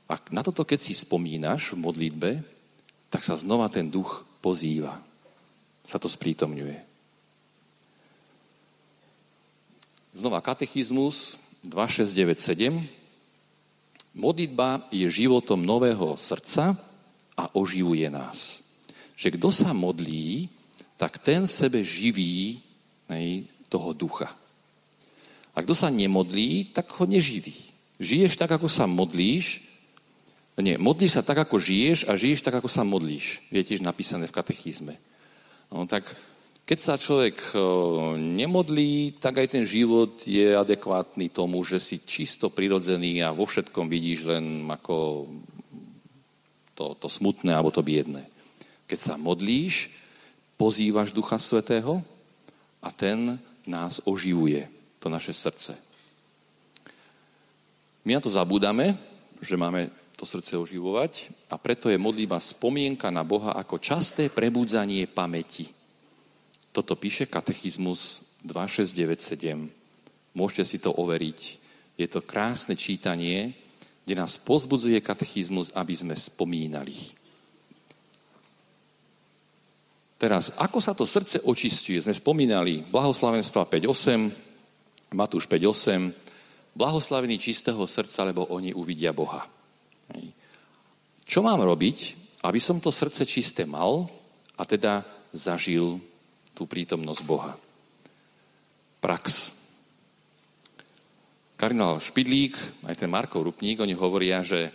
A 0.09 0.19
na 0.35 0.43
toto, 0.43 0.67
keď 0.67 0.79
si 0.83 0.93
spomínaš 0.93 1.73
v 1.73 1.83
modlitbe, 1.83 2.31
tak 3.07 3.23
sa 3.23 3.39
znova 3.39 3.69
ten 3.71 3.87
duch 3.87 4.25
pozýva. 4.43 4.99
Sa 5.87 5.99
to 5.99 6.11
sprítomňuje. 6.11 6.79
Znova 10.13 10.43
katechizmus 10.45 11.41
2697. 11.65 12.85
Modlitba 14.13 14.85
je 14.93 15.09
životom 15.09 15.57
nového 15.57 16.13
srdca 16.21 16.77
a 17.33 17.49
oživuje 17.57 18.05
nás. 18.13 18.61
Že 19.17 19.41
kto 19.41 19.49
sa 19.49 19.73
modlí, 19.73 20.53
tak 21.01 21.17
ten 21.17 21.49
sebe 21.49 21.81
živí 21.81 22.61
hej, 23.09 23.49
toho 23.73 23.89
ducha. 23.97 24.29
A 25.53 25.61
kto 25.65 25.73
sa 25.73 25.89
nemodlí, 25.89 26.73
tak 26.77 26.93
ho 26.97 27.05
neživí. 27.09 27.53
Žiješ 27.97 28.37
tak, 28.37 28.53
ako 28.53 28.69
sa 28.69 28.85
modlíš, 28.85 29.72
nie, 30.61 30.77
modlíš 30.77 31.17
sa 31.17 31.23
tak, 31.25 31.41
ako 31.41 31.57
žiješ 31.57 32.05
a 32.05 32.13
žiješ 32.13 32.45
tak, 32.45 32.61
ako 32.61 32.69
sa 32.69 32.85
modlíš. 32.85 33.41
Je 33.49 33.63
tiež 33.65 33.81
napísané 33.81 34.29
v 34.29 34.35
katechizme. 34.37 34.93
No, 35.73 35.89
tak 35.89 36.05
keď 36.63 36.79
sa 36.79 37.01
človek 37.01 37.57
nemodlí, 38.19 39.17
tak 39.17 39.41
aj 39.41 39.57
ten 39.57 39.65
život 39.65 40.21
je 40.23 40.53
adekvátny 40.53 41.33
tomu, 41.33 41.65
že 41.65 41.81
si 41.81 41.99
čisto 42.05 42.53
prirodzený 42.53 43.25
a 43.25 43.33
vo 43.33 43.49
všetkom 43.49 43.89
vidíš 43.89 44.29
len 44.29 44.69
ako 44.69 45.27
to, 46.77 46.93
to 47.01 47.07
smutné 47.09 47.51
alebo 47.51 47.73
to 47.73 47.81
biedné. 47.81 48.29
Keď 48.85 48.99
sa 49.01 49.13
modlíš, 49.17 49.89
pozývaš 50.55 51.11
Ducha 51.11 51.41
Svetého, 51.41 52.05
a 52.83 52.91
ten 52.91 53.39
nás 53.63 54.03
oživuje, 54.03 54.67
to 54.99 55.07
naše 55.07 55.31
srdce. 55.31 55.79
My 58.03 58.19
na 58.19 58.21
to 58.21 58.27
zabúdame, 58.27 58.99
že 59.39 59.55
máme 59.55 59.87
to 60.23 60.39
srdce 60.39 60.55
oživovať 60.55 61.35
a 61.51 61.59
preto 61.59 61.91
je 61.91 61.99
modlíba 61.99 62.39
spomienka 62.39 63.11
na 63.11 63.27
Boha 63.27 63.59
ako 63.59 63.75
časté 63.75 64.31
prebudzanie 64.31 65.03
pamäti. 65.03 65.67
Toto 66.71 66.95
píše 66.95 67.27
katechizmus 67.27 68.23
2697. 68.47 69.67
Môžete 70.31 70.63
si 70.63 70.79
to 70.79 70.95
overiť. 70.95 71.39
Je 71.99 72.07
to 72.07 72.23
krásne 72.23 72.79
čítanie, 72.79 73.51
kde 74.07 74.15
nás 74.15 74.39
pozbudzuje 74.39 75.03
katechizmus, 75.03 75.75
aby 75.75 75.91
sme 75.91 76.15
spomínali. 76.15 76.95
Teraz, 80.15 80.55
ako 80.55 80.79
sa 80.79 80.95
to 80.95 81.03
srdce 81.03 81.43
očistuje? 81.43 81.99
Sme 81.99 82.15
spomínali 82.15 82.79
blahoslavenstva 82.79 83.67
5.8, 83.67 85.11
Matúš 85.19 85.51
5.8, 85.51 86.79
blahoslavení 86.79 87.35
čistého 87.35 87.83
srdca, 87.83 88.23
lebo 88.23 88.47
oni 88.47 88.71
uvidia 88.71 89.11
Boha. 89.11 89.52
Čo 91.23 91.39
mám 91.41 91.63
robiť, 91.63 91.97
aby 92.43 92.59
som 92.59 92.83
to 92.83 92.91
srdce 92.91 93.23
čisté 93.23 93.63
mal 93.63 94.05
a 94.59 94.63
teda 94.67 95.05
zažil 95.31 95.97
tú 96.53 96.67
prítomnosť 96.67 97.21
Boha? 97.23 97.53
Prax. 98.99 99.55
Kardinál 101.57 102.03
Špidlík, 102.03 102.59
aj 102.87 102.95
ten 102.99 103.09
Markov 103.09 103.47
Rupník, 103.47 103.79
oni 103.79 103.95
hovoria, 103.95 104.43
že 104.43 104.73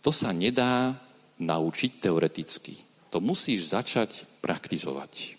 to 0.00 0.08
sa 0.08 0.32
nedá 0.32 0.96
naučiť 1.40 2.00
teoreticky 2.00 2.90
to 3.10 3.18
musíš 3.18 3.74
začať 3.74 4.24
praktizovať. 4.38 5.34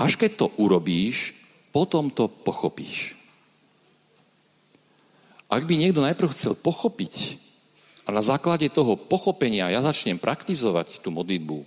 Až 0.00 0.16
keď 0.16 0.30
to 0.34 0.46
urobíš, 0.56 1.36
potom 1.70 2.08
to 2.08 2.26
pochopíš. 2.26 3.17
Ak 5.48 5.64
by 5.64 5.80
niekto 5.80 6.04
najprv 6.04 6.28
chcel 6.36 6.52
pochopiť 6.52 7.40
a 8.04 8.12
na 8.12 8.20
základe 8.20 8.68
toho 8.68 9.00
pochopenia 9.00 9.72
ja 9.72 9.80
začnem 9.80 10.20
praktizovať 10.20 11.00
tú 11.00 11.08
modlitbu, 11.08 11.64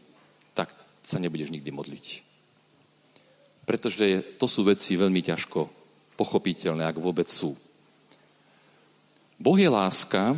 tak 0.53 0.69
sa 1.01 1.17
nebudeš 1.17 1.49
nikdy 1.49 1.73
modliť. 1.73 2.05
Pretože 3.65 4.37
to 4.37 4.45
sú 4.45 4.69
veci 4.69 4.93
veľmi 4.93 5.25
ťažko 5.25 5.65
pochopiteľné, 6.13 6.85
ak 6.85 7.01
vôbec 7.01 7.25
sú. 7.25 7.57
Boh 9.41 9.57
je 9.57 9.65
láska 9.65 10.37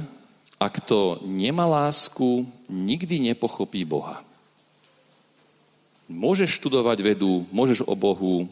a 0.56 0.66
kto 0.72 1.20
nemá 1.28 1.68
lásku, 1.68 2.48
nikdy 2.72 3.20
nepochopí 3.20 3.84
Boha. 3.84 4.24
Môžeš 6.08 6.56
študovať 6.64 7.04
vedu, 7.04 7.44
môžeš 7.52 7.84
o 7.84 7.92
Bohu 8.00 8.48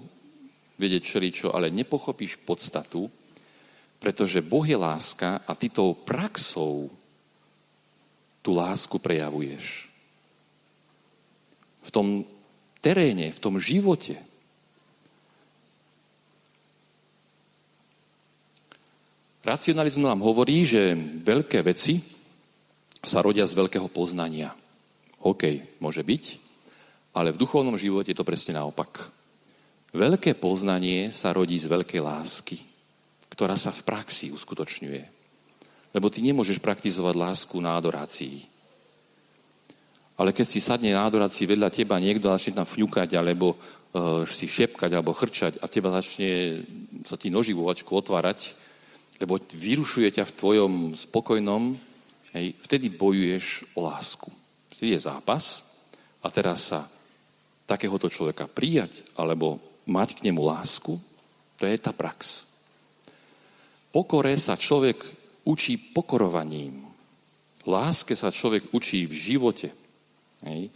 vedieť 0.75 1.07
čeličo, 1.07 1.47
ale 1.55 1.71
nepochopíš 1.71 2.35
podstatu, 2.43 3.07
pretože 4.01 4.41
Boh 4.41 4.65
je 4.65 4.73
láska 4.73 5.45
a 5.45 5.53
ty 5.53 5.69
tou 5.69 5.93
praxou 5.93 6.89
tú 8.41 8.57
lásku 8.57 8.97
prejavuješ. 8.97 9.85
V 11.85 11.89
tom 11.93 12.25
teréne, 12.81 13.29
v 13.29 13.39
tom 13.39 13.61
živote. 13.61 14.17
Racionalizmus 19.45 20.09
nám 20.09 20.25
hovorí, 20.25 20.65
že 20.65 20.97
veľké 21.21 21.61
veci 21.61 22.01
sa 23.05 23.21
rodia 23.21 23.45
z 23.45 23.53
veľkého 23.53 23.85
poznania. 23.89 24.53
OK, 25.21 25.77
môže 25.77 26.01
byť, 26.01 26.23
ale 27.13 27.33
v 27.33 27.41
duchovnom 27.41 27.77
živote 27.77 28.13
je 28.13 28.17
to 28.17 28.25
presne 28.25 28.57
naopak. 28.57 29.13
Veľké 29.93 30.33
poznanie 30.37 31.13
sa 31.13 31.33
rodí 31.33 31.57
z 31.57 31.69
veľkej 31.69 32.01
lásky, 32.01 32.57
ktorá 33.31 33.55
sa 33.55 33.71
v 33.71 33.87
praxi 33.87 34.27
uskutočňuje. 34.35 35.03
Lebo 35.95 36.11
ty 36.11 36.19
nemôžeš 36.19 36.59
praktizovať 36.59 37.15
lásku 37.15 37.55
na 37.63 37.79
adorácii. 37.79 38.43
Ale 40.19 40.35
keď 40.35 40.45
si 40.45 40.59
sadne 40.59 40.91
na 40.91 41.07
adorácii 41.07 41.47
vedľa 41.47 41.71
teba 41.71 41.97
niekto 41.97 42.29
začne 42.29 42.61
tam 42.61 42.67
fňukať, 42.67 43.15
alebo 43.15 43.55
uh, 43.55 44.21
si 44.27 44.45
šepkať, 44.45 44.91
alebo 44.93 45.15
chrčať 45.15 45.63
a 45.63 45.65
teba 45.65 45.89
začne 45.95 46.61
sa 47.07 47.15
ti 47.15 47.31
noživovačku 47.31 47.89
otvárať, 47.89 48.53
lebo 49.17 49.39
vyrušuje 49.39 50.11
ťa 50.19 50.27
v 50.27 50.35
tvojom 50.37 50.73
spokojnom, 50.93 51.79
hej, 52.35 52.53
vtedy 52.61 52.91
bojuješ 52.91 53.73
o 53.73 53.87
lásku. 53.87 54.29
Vtedy 54.75 54.93
je 54.93 55.05
zápas 55.07 55.65
a 56.21 56.27
teraz 56.29 56.69
sa 56.69 56.85
takéhoto 57.65 58.11
človeka 58.11 58.51
prijať 58.51 59.07
alebo 59.15 59.57
mať 59.87 60.19
k 60.19 60.29
nemu 60.29 60.41
lásku, 60.43 60.99
to 61.57 61.63
je 61.65 61.77
tá 61.79 61.95
prax. 61.95 62.50
Pokore 63.91 64.39
sa 64.39 64.55
človek 64.55 65.03
učí 65.43 65.91
pokorovaním. 65.91 66.87
Láske 67.67 68.15
sa 68.15 68.31
človek 68.31 68.71
učí 68.71 69.05
v 69.05 69.13
živote. 69.13 69.69
Hej. 70.47 70.71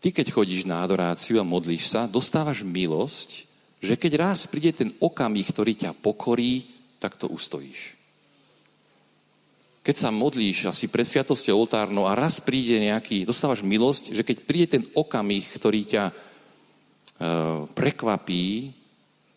Ty, 0.00 0.08
keď 0.12 0.26
chodíš 0.32 0.64
na 0.64 0.84
adoráciu 0.84 1.40
a 1.40 1.44
modlíš 1.44 1.92
sa, 1.92 2.08
dostávaš 2.08 2.64
milosť, 2.64 3.48
že 3.80 3.96
keď 3.96 4.12
raz 4.28 4.44
príde 4.44 4.72
ten 4.72 4.90
okamih, 5.00 5.44
ktorý 5.48 5.72
ťa 5.76 5.96
pokorí, 5.96 6.68
tak 7.00 7.16
to 7.16 7.28
ustojíš. 7.28 7.96
Keď 9.80 9.96
sa 9.96 10.12
modlíš 10.12 10.68
a 10.68 10.76
si 10.76 10.92
pred 10.92 11.08
sviatosťou 11.08 11.64
oltárnou 11.64 12.04
a 12.04 12.12
raz 12.12 12.44
príde 12.44 12.76
nejaký, 12.76 13.24
dostávaš 13.24 13.64
milosť, 13.64 14.12
že 14.12 14.20
keď 14.20 14.36
príde 14.44 14.66
ten 14.68 14.84
okamih, 14.92 15.44
ktorý 15.56 15.80
ťa 15.88 16.04
e, 16.08 16.14
prekvapí, 17.72 18.76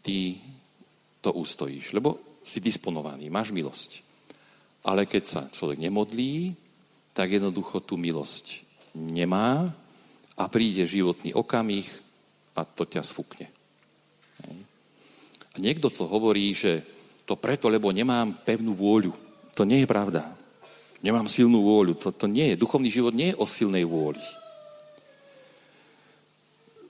ty 0.03 0.43
to 1.23 1.31
ustojíš, 1.31 1.95
lebo 1.95 2.19
si 2.43 2.59
disponovaný, 2.59 3.31
máš 3.31 3.55
milosť. 3.55 4.03
Ale 4.83 5.07
keď 5.07 5.23
sa 5.23 5.41
človek 5.47 5.79
nemodlí, 5.79 6.53
tak 7.15 7.31
jednoducho 7.31 7.79
tú 7.79 7.95
milosť 7.95 8.67
nemá 8.93 9.71
a 10.35 10.43
príde 10.51 10.83
životný 10.83 11.31
okamih 11.31 11.87
a 12.53 12.67
to 12.67 12.83
ťa 12.83 13.01
sfúkne. 13.01 13.47
A 15.53 15.55
niekto 15.61 15.93
to 15.93 16.09
hovorí, 16.09 16.51
že 16.51 16.81
to 17.23 17.37
preto, 17.37 17.69
lebo 17.69 17.93
nemám 17.93 18.43
pevnú 18.43 18.73
vôľu. 18.73 19.13
To 19.53 19.63
nie 19.63 19.85
je 19.85 19.87
pravda. 19.87 20.33
Nemám 21.05 21.29
silnú 21.29 21.61
vôľu. 21.61 21.93
To, 22.01 22.09
to 22.09 22.25
nie 22.25 22.51
je. 22.53 22.59
Duchovný 22.59 22.89
život 22.89 23.13
nie 23.13 23.31
je 23.31 23.39
o 23.39 23.45
silnej 23.45 23.85
vôli. 23.85 24.19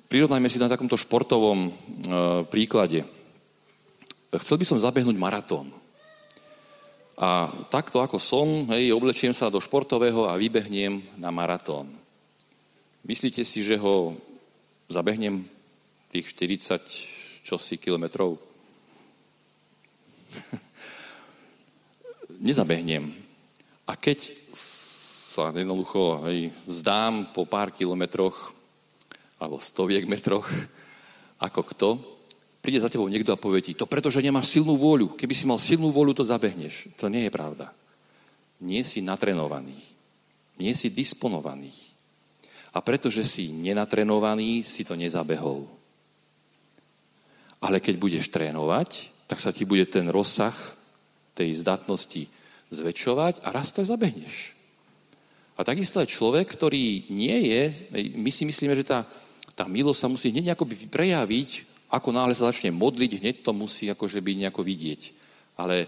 Prirovnajme 0.08 0.48
si 0.48 0.62
na 0.62 0.70
takomto 0.70 0.96
športovom 0.96 1.60
e, 1.68 1.72
príklade. 2.48 3.04
Chcel 4.42 4.58
by 4.58 4.66
som 4.66 4.82
zabehnúť 4.82 5.18
maratón. 5.18 5.70
A 7.14 7.54
takto 7.70 8.02
ako 8.02 8.18
som, 8.18 8.66
hej, 8.74 8.90
oblečiem 8.90 9.38
sa 9.38 9.54
do 9.54 9.62
športového 9.62 10.26
a 10.26 10.34
vybehnem 10.34 11.06
na 11.22 11.30
maratón. 11.30 11.94
Myslíte 13.06 13.46
si, 13.46 13.62
že 13.62 13.78
ho 13.78 14.18
zabehnem 14.90 15.46
tých 16.10 16.34
40 16.34 17.46
čosi 17.46 17.78
kilometrov? 17.78 18.42
Nezabehnem. 22.48 23.14
A 23.86 23.94
keď 23.94 24.34
sa 24.56 25.54
jednoducho 25.54 26.26
hej, 26.30 26.50
zdám 26.66 27.30
po 27.36 27.46
pár 27.46 27.70
kilometroch 27.70 28.54
alebo 29.38 29.60
stoviek 29.60 30.08
metroch, 30.08 30.48
ako 31.48 31.62
kto, 31.74 31.90
príde 32.64 32.80
za 32.80 32.88
tebou 32.88 33.12
niekto 33.12 33.36
a 33.36 33.38
povie 33.38 33.60
ti, 33.60 33.76
to 33.76 33.84
preto, 33.84 34.08
že 34.08 34.24
nemáš 34.24 34.56
silnú 34.56 34.80
vôľu. 34.80 35.20
Keby 35.20 35.36
si 35.36 35.44
mal 35.44 35.60
silnú 35.60 35.92
vôľu, 35.92 36.16
to 36.16 36.24
zabehneš. 36.24 36.88
To 36.96 37.12
nie 37.12 37.28
je 37.28 37.32
pravda. 37.36 37.76
Nie 38.64 38.88
si 38.88 39.04
natrenovaný. 39.04 39.76
Nie 40.56 40.72
si 40.72 40.88
disponovaný. 40.88 41.76
A 42.72 42.80
pretože 42.80 43.28
si 43.28 43.52
nenatrenovaný, 43.52 44.64
si 44.64 44.88
to 44.88 44.96
nezabehol. 44.96 45.68
Ale 47.60 47.84
keď 47.84 48.00
budeš 48.00 48.32
trénovať, 48.32 49.12
tak 49.28 49.44
sa 49.44 49.52
ti 49.52 49.68
bude 49.68 49.84
ten 49.84 50.08
rozsah 50.08 50.56
tej 51.36 51.60
zdatnosti 51.60 52.32
zväčšovať 52.72 53.44
a 53.44 53.52
raz 53.52 53.76
to 53.76 53.84
zabehneš. 53.84 54.56
A 55.60 55.68
takisto 55.68 56.00
aj 56.00 56.10
človek, 56.10 56.48
ktorý 56.48 57.12
nie 57.12 57.52
je, 57.52 57.62
my 58.16 58.32
si 58.32 58.48
myslíme, 58.48 58.74
že 58.74 58.88
tá, 58.88 59.06
tá 59.52 59.68
milosť 59.68 60.00
sa 60.00 60.08
musí 60.08 60.32
hneď 60.32 60.56
nejako 60.56 60.66
prejaviť 60.90 61.73
ako 61.94 62.10
náhle 62.10 62.34
sa 62.34 62.50
začne 62.50 62.74
modliť, 62.74 63.22
hneď 63.22 63.36
to 63.46 63.54
musí 63.54 63.86
akože 63.94 64.18
byť 64.18 64.36
nejako 64.42 64.62
vidieť. 64.66 65.02
Ale 65.62 65.86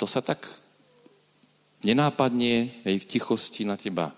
to 0.00 0.08
sa 0.08 0.24
tak 0.24 0.48
nenápadne 1.84 2.80
aj 2.88 2.94
v 2.96 3.08
tichosti 3.12 3.68
na 3.68 3.76
teba 3.76 4.08
e, 4.08 4.14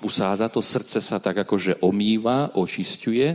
usádza, 0.00 0.48
to 0.48 0.64
srdce 0.64 1.04
sa 1.04 1.20
tak 1.20 1.44
akože 1.44 1.84
omýva, 1.84 2.56
očisťuje 2.56 3.28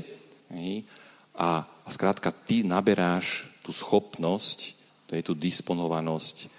a, 1.37 1.49
a 1.61 1.89
skrátka 1.93 2.33
ty 2.33 2.65
naberáš 2.65 3.45
tú 3.61 3.69
schopnosť, 3.69 4.59
to 5.05 5.13
je 5.13 5.21
tú 5.21 5.37
disponovanosť 5.37 6.49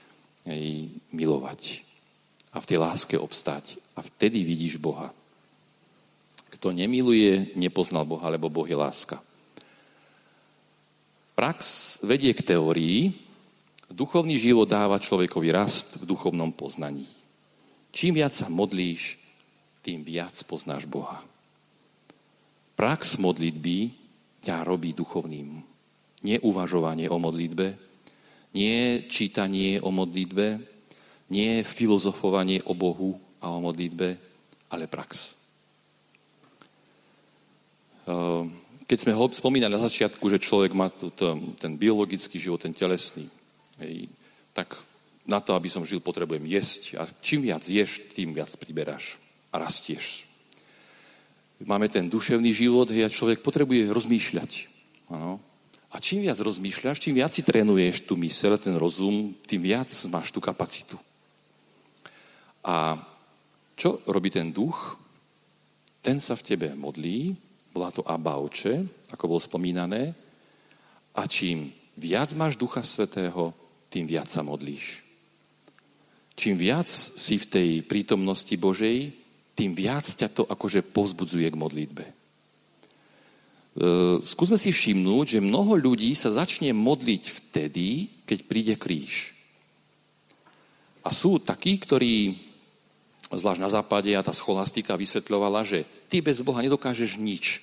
milovať 1.10 1.82
a 2.54 2.62
v 2.62 2.68
tej 2.72 2.78
láske 2.78 3.18
obstať. 3.18 3.82
A 3.98 4.00
vtedy 4.00 4.46
vidíš 4.46 4.78
Boha. 4.78 5.10
Kto 6.56 6.72
nemiluje, 6.72 7.52
nepoznal 7.58 8.08
Boha, 8.08 8.30
lebo 8.32 8.48
Boh 8.48 8.64
je 8.64 8.78
láska. 8.78 9.20
Prax 11.36 12.00
vedie 12.00 12.32
k 12.32 12.40
teórii, 12.40 13.12
duchovný 13.92 14.40
život 14.40 14.72
dáva 14.72 14.96
človekovi 14.96 15.52
rast 15.52 16.00
v 16.00 16.08
duchovnom 16.08 16.48
poznaní. 16.56 17.04
Čím 17.92 18.16
viac 18.16 18.32
sa 18.32 18.48
modlíš, 18.48 19.20
tým 19.84 20.00
viac 20.00 20.32
poznáš 20.48 20.88
Boha. 20.88 21.20
Prax 22.72 23.20
modlitby 23.20 23.92
ťa 24.40 24.64
robí 24.64 24.96
duchovným. 24.96 25.60
Nie 26.24 26.40
uvažovanie 26.40 27.12
o 27.12 27.20
modlitbe, 27.20 27.76
nie 28.56 29.04
čítanie 29.04 29.76
o 29.84 29.92
modlitbe, 29.92 30.56
nie 31.36 31.60
filozofovanie 31.68 32.64
o 32.64 32.72
Bohu 32.72 33.12
a 33.44 33.52
o 33.52 33.60
modlitbe, 33.60 34.08
ale 34.72 34.88
prax. 34.88 35.36
Uh, 38.08 38.48
keď 38.86 38.98
sme 39.02 39.12
ho 39.18 39.26
spomínali 39.34 39.74
na 39.74 39.82
začiatku, 39.82 40.22
že 40.30 40.42
človek 40.42 40.70
má 40.70 40.86
túto, 40.94 41.34
ten 41.58 41.74
biologický 41.74 42.38
život, 42.38 42.62
ten 42.62 42.70
telesný, 42.70 43.26
hej, 43.82 44.06
tak 44.54 44.78
na 45.26 45.42
to, 45.42 45.58
aby 45.58 45.66
som 45.66 45.82
žil, 45.82 45.98
potrebujem 45.98 46.46
jesť. 46.46 47.02
A 47.02 47.10
čím 47.18 47.50
viac 47.50 47.66
ješ, 47.66 47.98
tým 48.14 48.30
viac 48.30 48.54
priberáš 48.54 49.18
a 49.50 49.58
rastieš. 49.58 50.24
Máme 51.66 51.90
ten 51.90 52.06
duševný 52.06 52.54
život 52.54 52.86
hej, 52.94 53.10
a 53.10 53.12
človek 53.12 53.42
potrebuje 53.42 53.90
rozmýšľať. 53.90 54.70
Ano. 55.10 55.42
A 55.90 55.98
čím 55.98 56.22
viac 56.22 56.38
rozmýšľaš, 56.38 57.02
čím 57.02 57.18
viac 57.18 57.34
si 57.34 57.42
trénuješ 57.42 58.06
tú 58.06 58.14
mysel, 58.22 58.54
ten 58.54 58.78
rozum, 58.78 59.34
tým 59.50 59.66
viac 59.66 59.90
máš 60.06 60.30
tú 60.30 60.38
kapacitu. 60.38 60.94
A 62.62 63.02
čo 63.74 63.98
robí 64.06 64.30
ten 64.30 64.54
duch? 64.54 64.94
Ten 66.06 66.22
sa 66.22 66.38
v 66.38 66.46
tebe 66.54 66.68
modlí, 66.78 67.34
bola 67.76 67.92
to 67.92 68.00
Abba 68.08 68.40
Oče, 68.40 68.88
ako 69.12 69.36
bolo 69.36 69.40
spomínané. 69.44 70.16
A 71.12 71.28
čím 71.28 71.68
viac 72.00 72.32
máš 72.32 72.56
Ducha 72.56 72.80
Svetého, 72.80 73.52
tým 73.92 74.08
viac 74.08 74.32
sa 74.32 74.40
modlíš. 74.40 75.04
Čím 76.32 76.56
viac 76.56 76.88
si 76.88 77.36
v 77.36 77.46
tej 77.48 77.70
prítomnosti 77.84 78.52
Božej, 78.56 79.12
tým 79.52 79.76
viac 79.76 80.08
ťa 80.08 80.28
to 80.32 80.42
akože 80.48 80.84
povzbudzuje 80.88 81.48
k 81.48 81.56
modlitbe. 81.56 82.04
E, 82.04 82.12
skúsme 84.20 84.60
si 84.60 84.72
všimnúť, 84.72 85.36
že 85.36 85.44
mnoho 85.44 85.80
ľudí 85.80 86.12
sa 86.12 86.32
začne 86.32 86.76
modliť 86.76 87.22
vtedy, 87.28 88.08
keď 88.28 88.38
príde 88.44 88.74
kríž. 88.76 89.32
A 91.00 91.12
sú 91.16 91.40
takí, 91.40 91.80
ktorí, 91.80 92.36
zvlášť 93.32 93.60
na 93.64 93.72
západe, 93.72 94.12
a 94.12 94.20
tá 94.20 94.36
scholastika 94.36 94.92
vysvetľovala, 95.00 95.64
že 95.64 95.88
ty 96.08 96.22
bez 96.22 96.40
Boha 96.42 96.62
nedokážeš 96.62 97.18
nič. 97.18 97.62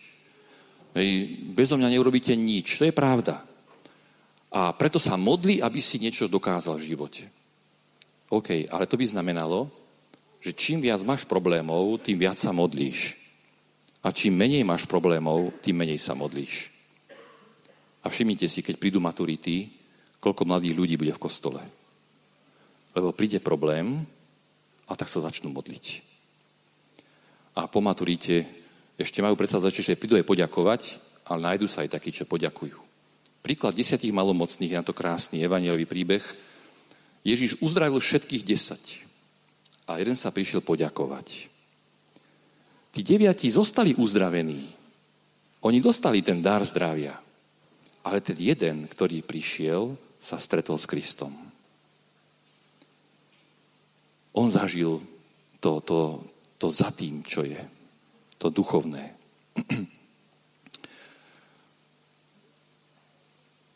Hej, 0.93 1.41
bezo 1.57 1.73
mňa 1.73 1.89
neurobíte 1.89 2.37
nič. 2.37 2.77
To 2.77 2.85
je 2.85 2.93
pravda. 2.93 3.41
A 4.53 4.69
preto 4.77 5.01
sa 5.01 5.17
modli, 5.17 5.57
aby 5.57 5.81
si 5.81 5.97
niečo 5.97 6.29
dokázal 6.29 6.77
v 6.77 6.87
živote. 6.93 7.23
OK, 8.29 8.69
ale 8.69 8.85
to 8.85 8.97
by 8.97 9.05
znamenalo, 9.09 9.69
že 10.37 10.53
čím 10.53 10.85
viac 10.85 11.01
máš 11.01 11.25
problémov, 11.25 11.97
tým 12.05 12.21
viac 12.21 12.37
sa 12.37 12.53
modlíš. 12.53 13.17
A 14.05 14.13
čím 14.13 14.37
menej 14.37 14.61
máš 14.61 14.85
problémov, 14.85 15.55
tým 15.65 15.81
menej 15.81 15.97
sa 15.97 16.13
modlíš. 16.13 16.69
A 18.03 18.11
všimnite 18.11 18.45
si, 18.45 18.59
keď 18.61 18.75
prídu 18.77 18.99
maturity, 18.99 19.71
koľko 20.19 20.45
mladých 20.45 20.75
ľudí 20.75 20.95
bude 20.99 21.15
v 21.15 21.23
kostole. 21.23 21.63
Lebo 22.93 23.15
príde 23.15 23.41
problém 23.41 24.05
a 24.85 24.93
tak 24.93 25.09
sa 25.09 25.23
začnú 25.23 25.49
modliť. 25.49 26.12
A 27.53 27.69
po 27.69 27.79
maturite 27.81 28.45
ešte 28.97 29.21
majú 29.21 29.37
predsa 29.37 29.61
začať, 29.61 29.93
že 29.93 29.99
prídu 29.99 30.17
aj 30.17 30.25
poďakovať, 30.25 30.81
ale 31.29 31.39
nájdu 31.53 31.69
sa 31.69 31.85
aj 31.85 31.93
takí, 31.97 32.09
čo 32.13 32.29
poďakujú. 32.29 32.77
Príklad 33.43 33.75
desiatich 33.75 34.15
malomocných 34.15 34.71
je 34.71 34.79
na 34.79 34.85
to 34.87 34.95
krásny 34.95 35.43
evanielový 35.43 35.83
príbeh. 35.83 36.23
Ježiš 37.27 37.59
uzdravil 37.59 37.99
všetkých 37.99 38.43
desať 38.47 39.03
a 39.87 39.99
jeden 39.99 40.15
sa 40.15 40.31
prišiel 40.31 40.63
poďakovať. 40.63 41.51
Tí 42.93 43.01
deviati 43.01 43.49
zostali 43.49 43.97
uzdravení. 43.97 44.69
Oni 45.65 45.79
dostali 45.81 46.21
ten 46.21 46.39
dar 46.39 46.61
zdravia. 46.63 47.17
Ale 48.03 48.19
ten 48.19 48.35
jeden, 48.35 48.85
ktorý 48.85 49.23
prišiel, 49.23 49.95
sa 50.19 50.39
stretol 50.39 50.79
s 50.79 50.87
Kristom. 50.87 51.31
On 54.35 54.47
zažil 54.47 55.03
to, 55.59 55.79
to, 55.83 56.23
to 56.63 56.71
za 56.71 56.95
tým, 56.95 57.27
čo 57.27 57.43
je 57.43 57.59
to 58.39 58.47
duchovné. 58.47 59.11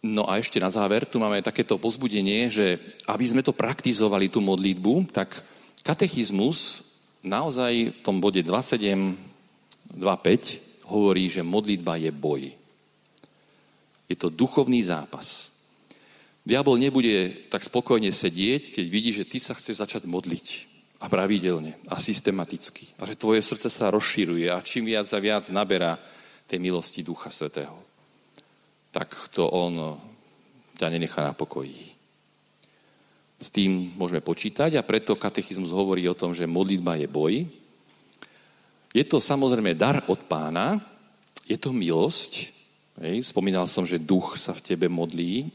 No 0.07 0.23
a 0.23 0.39
ešte 0.39 0.61
na 0.61 0.71
záver, 0.71 1.03
tu 1.03 1.19
máme 1.19 1.43
takéto 1.43 1.75
pozbudenie, 1.75 2.47
že 2.47 2.79
aby 3.11 3.27
sme 3.27 3.43
to 3.43 3.51
praktizovali, 3.51 4.31
tú 4.31 4.39
modlitbu, 4.39 5.11
tak 5.11 5.43
katechizmus 5.83 6.85
naozaj 7.25 7.91
v 7.91 7.99
tom 8.05 8.23
bode 8.23 8.39
27.2.5 8.39 9.99
hovorí, 10.87 11.27
že 11.27 11.43
modlitba 11.43 11.99
je 11.99 12.11
boj. 12.13 12.55
Je 14.07 14.15
to 14.15 14.31
duchovný 14.31 14.79
zápas. 14.85 15.51
Diabol 16.47 16.79
nebude 16.79 17.49
tak 17.51 17.65
spokojne 17.67 18.13
sedieť, 18.13 18.79
keď 18.79 18.85
vidí, 18.87 19.11
že 19.11 19.27
ty 19.27 19.43
sa 19.43 19.59
chceš 19.59 19.83
začať 19.83 20.07
modliť 20.07 20.76
a 20.97 21.05
pravidelne 21.05 21.77
a 21.85 22.01
systematicky. 22.01 22.97
A 22.97 23.05
že 23.05 23.19
tvoje 23.19 23.45
srdce 23.45 23.69
sa 23.69 23.93
rozširuje 23.93 24.49
a 24.49 24.65
čím 24.65 24.89
viac 24.89 25.05
a 25.13 25.19
viac 25.21 25.45
naberá 25.53 26.01
tej 26.49 26.57
milosti 26.57 27.05
Ducha 27.05 27.29
Svetého, 27.29 27.77
tak 28.89 29.13
to 29.29 29.45
on 29.45 29.99
ťa 30.77 30.89
nenechá 30.89 31.21
na 31.21 31.37
pokoji. 31.37 31.93
S 33.37 33.53
tým 33.53 33.93
môžeme 33.93 34.25
počítať 34.25 34.73
a 34.73 34.85
preto 34.87 35.13
katechizmus 35.13 35.69
hovorí 35.69 36.09
o 36.09 36.17
tom, 36.17 36.33
že 36.33 36.49
modlitba 36.49 36.97
je 36.97 37.05
boj. 37.05 37.33
Je 38.89 39.03
to 39.05 39.21
samozrejme 39.21 39.77
dar 39.77 40.01
od 40.09 40.17
pána, 40.25 40.81
je 41.45 41.53
to 41.61 41.69
milosť. 41.69 42.49
Hej. 42.97 43.29
Spomínal 43.29 43.69
som, 43.69 43.85
že 43.85 44.01
duch 44.01 44.41
sa 44.41 44.57
v 44.57 44.73
tebe 44.73 44.89
modlí, 44.89 45.53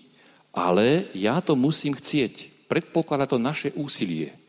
ale 0.55 1.11
ja 1.19 1.43
to 1.43 1.59
musím 1.59 1.99
chcieť. 1.99 2.67
Predpokladá 2.71 3.27
to 3.27 3.43
naše 3.43 3.75
úsilie 3.75 4.42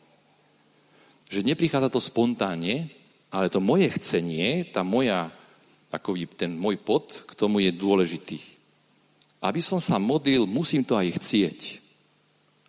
že 1.30 1.46
neprichádza 1.46 1.90
to 1.90 2.02
spontánne, 2.04 2.90
ale 3.34 3.50
to 3.50 3.58
moje 3.58 3.90
chcenie, 3.98 4.70
tá 4.70 4.86
moja, 4.86 5.34
takový 5.90 6.30
ten 6.30 6.54
môj 6.54 6.78
pod, 6.78 7.26
k 7.26 7.32
tomu 7.34 7.66
je 7.66 7.74
dôležitý. 7.74 8.38
Aby 9.42 9.60
som 9.60 9.82
sa 9.82 9.98
modlil, 9.98 10.46
musím 10.46 10.86
to 10.86 10.94
aj 10.94 11.18
chcieť. 11.18 11.60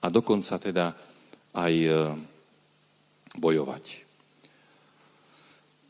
A 0.00 0.08
dokonca 0.08 0.56
teda 0.56 0.96
aj 1.54 1.72
e, 1.72 1.90
bojovať. 3.38 4.04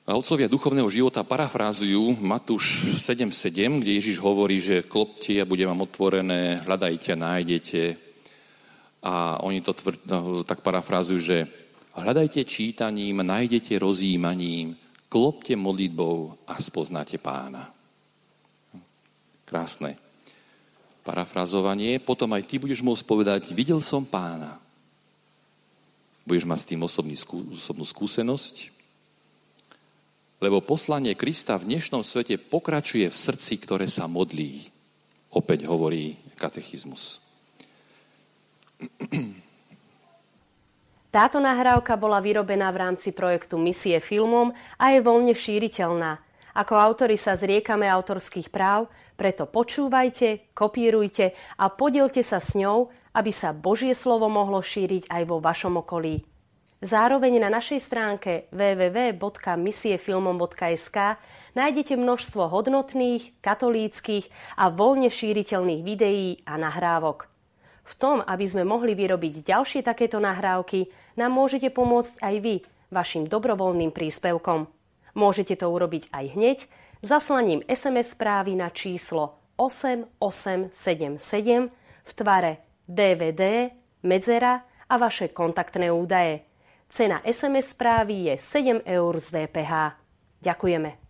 A 0.04 0.12
otcovia 0.20 0.52
duchovného 0.52 0.90
života 0.92 1.24
parafrázujú 1.24 2.20
Matúš 2.20 2.84
7.7, 3.00 3.80
kde 3.80 3.96
Ježiš 3.96 4.20
hovorí, 4.20 4.60
že 4.60 4.84
klopte 4.84 5.40
a 5.40 5.48
bude 5.48 5.64
vám 5.64 5.80
otvorené, 5.80 6.60
hľadajte 6.60 7.16
a 7.16 7.22
nájdete. 7.24 7.82
A 9.00 9.40
oni 9.40 9.64
to 9.64 9.72
tvr- 9.72 10.04
no, 10.04 10.44
tak 10.44 10.60
parafrázujú, 10.60 11.20
že 11.24 11.38
hľadajte 12.00 12.42
čítaním, 12.42 13.22
nájdete 13.22 13.78
rozjímaním, 13.78 14.74
klopte 15.06 15.54
modlitbou 15.54 16.46
a 16.48 16.58
spoznáte 16.58 17.18
pána. 17.22 17.70
Krásne 19.44 19.94
parafrazovanie. 21.04 22.00
Potom 22.00 22.32
aj 22.32 22.48
ty 22.48 22.56
budeš 22.56 22.80
môcť 22.80 23.04
povedať, 23.04 23.52
videl 23.52 23.84
som 23.84 24.02
pána. 24.02 24.58
Budeš 26.24 26.48
mať 26.48 26.58
s 26.64 26.68
tým 26.72 26.80
osobný, 26.82 27.14
osobnú 27.52 27.84
skúsenosť. 27.84 28.72
Lebo 30.40 30.64
poslanie 30.64 31.12
Krista 31.14 31.60
v 31.60 31.76
dnešnom 31.76 32.00
svete 32.00 32.40
pokračuje 32.40 33.06
v 33.06 33.16
srdci, 33.16 33.60
ktoré 33.60 33.86
sa 33.86 34.08
modlí. 34.08 34.72
Opäť 35.36 35.68
hovorí 35.68 36.16
katechizmus. 36.40 37.20
Táto 41.14 41.38
nahrávka 41.38 41.94
bola 41.94 42.18
vyrobená 42.18 42.74
v 42.74 42.90
rámci 42.90 43.14
projektu 43.14 43.54
Misie 43.54 44.02
filmom 44.02 44.50
a 44.74 44.90
je 44.90 44.98
voľne 44.98 45.30
šíriteľná. 45.30 46.18
Ako 46.58 46.74
autori 46.74 47.14
sa 47.14 47.38
zriekame 47.38 47.86
autorských 47.86 48.50
práv, 48.50 48.90
preto 49.14 49.46
počúvajte, 49.46 50.50
kopírujte 50.58 51.38
a 51.54 51.70
podielte 51.70 52.18
sa 52.18 52.42
s 52.42 52.58
ňou, 52.58 52.90
aby 53.14 53.30
sa 53.30 53.54
Božie 53.54 53.94
slovo 53.94 54.26
mohlo 54.26 54.58
šíriť 54.58 55.06
aj 55.06 55.22
vo 55.30 55.38
vašom 55.38 55.86
okolí. 55.86 56.26
Zároveň 56.82 57.38
na 57.38 57.46
našej 57.46 57.78
stránke 57.78 58.50
www.misiefilmom.sk 58.50 60.98
nájdete 61.54 61.94
množstvo 61.94 62.42
hodnotných, 62.50 63.38
katolíckých 63.38 64.34
a 64.58 64.66
voľne 64.66 65.14
šíriteľných 65.14 65.86
videí 65.86 66.42
a 66.42 66.58
nahrávok. 66.58 67.30
V 67.84 67.92
tom, 68.00 68.24
aby 68.24 68.48
sme 68.48 68.64
mohli 68.66 68.96
vyrobiť 68.96 69.44
ďalšie 69.46 69.84
takéto 69.84 70.16
nahrávky, 70.16 70.88
nám 71.14 71.30
môžete 71.34 71.70
pomôcť 71.70 72.18
aj 72.22 72.34
vy 72.42 72.56
vašim 72.90 73.26
dobrovoľným 73.26 73.90
príspevkom. 73.90 74.66
Môžete 75.14 75.54
to 75.58 75.70
urobiť 75.70 76.10
aj 76.10 76.24
hneď 76.34 76.58
zaslaním 77.04 77.62
SMS 77.70 78.16
správy 78.16 78.58
na 78.58 78.70
číslo 78.70 79.38
8877 79.60 80.74
v 82.04 82.10
tvare 82.14 82.52
DVD, 82.88 83.70
medzera 84.02 84.64
a 84.90 84.94
vaše 84.98 85.30
kontaktné 85.30 85.92
údaje. 85.94 86.42
Cena 86.90 87.22
SMS 87.24 87.74
správy 87.74 88.30
je 88.30 88.34
7 88.38 88.82
eur 88.86 89.12
z 89.18 89.26
DPH. 89.30 89.72
Ďakujeme. 90.42 91.03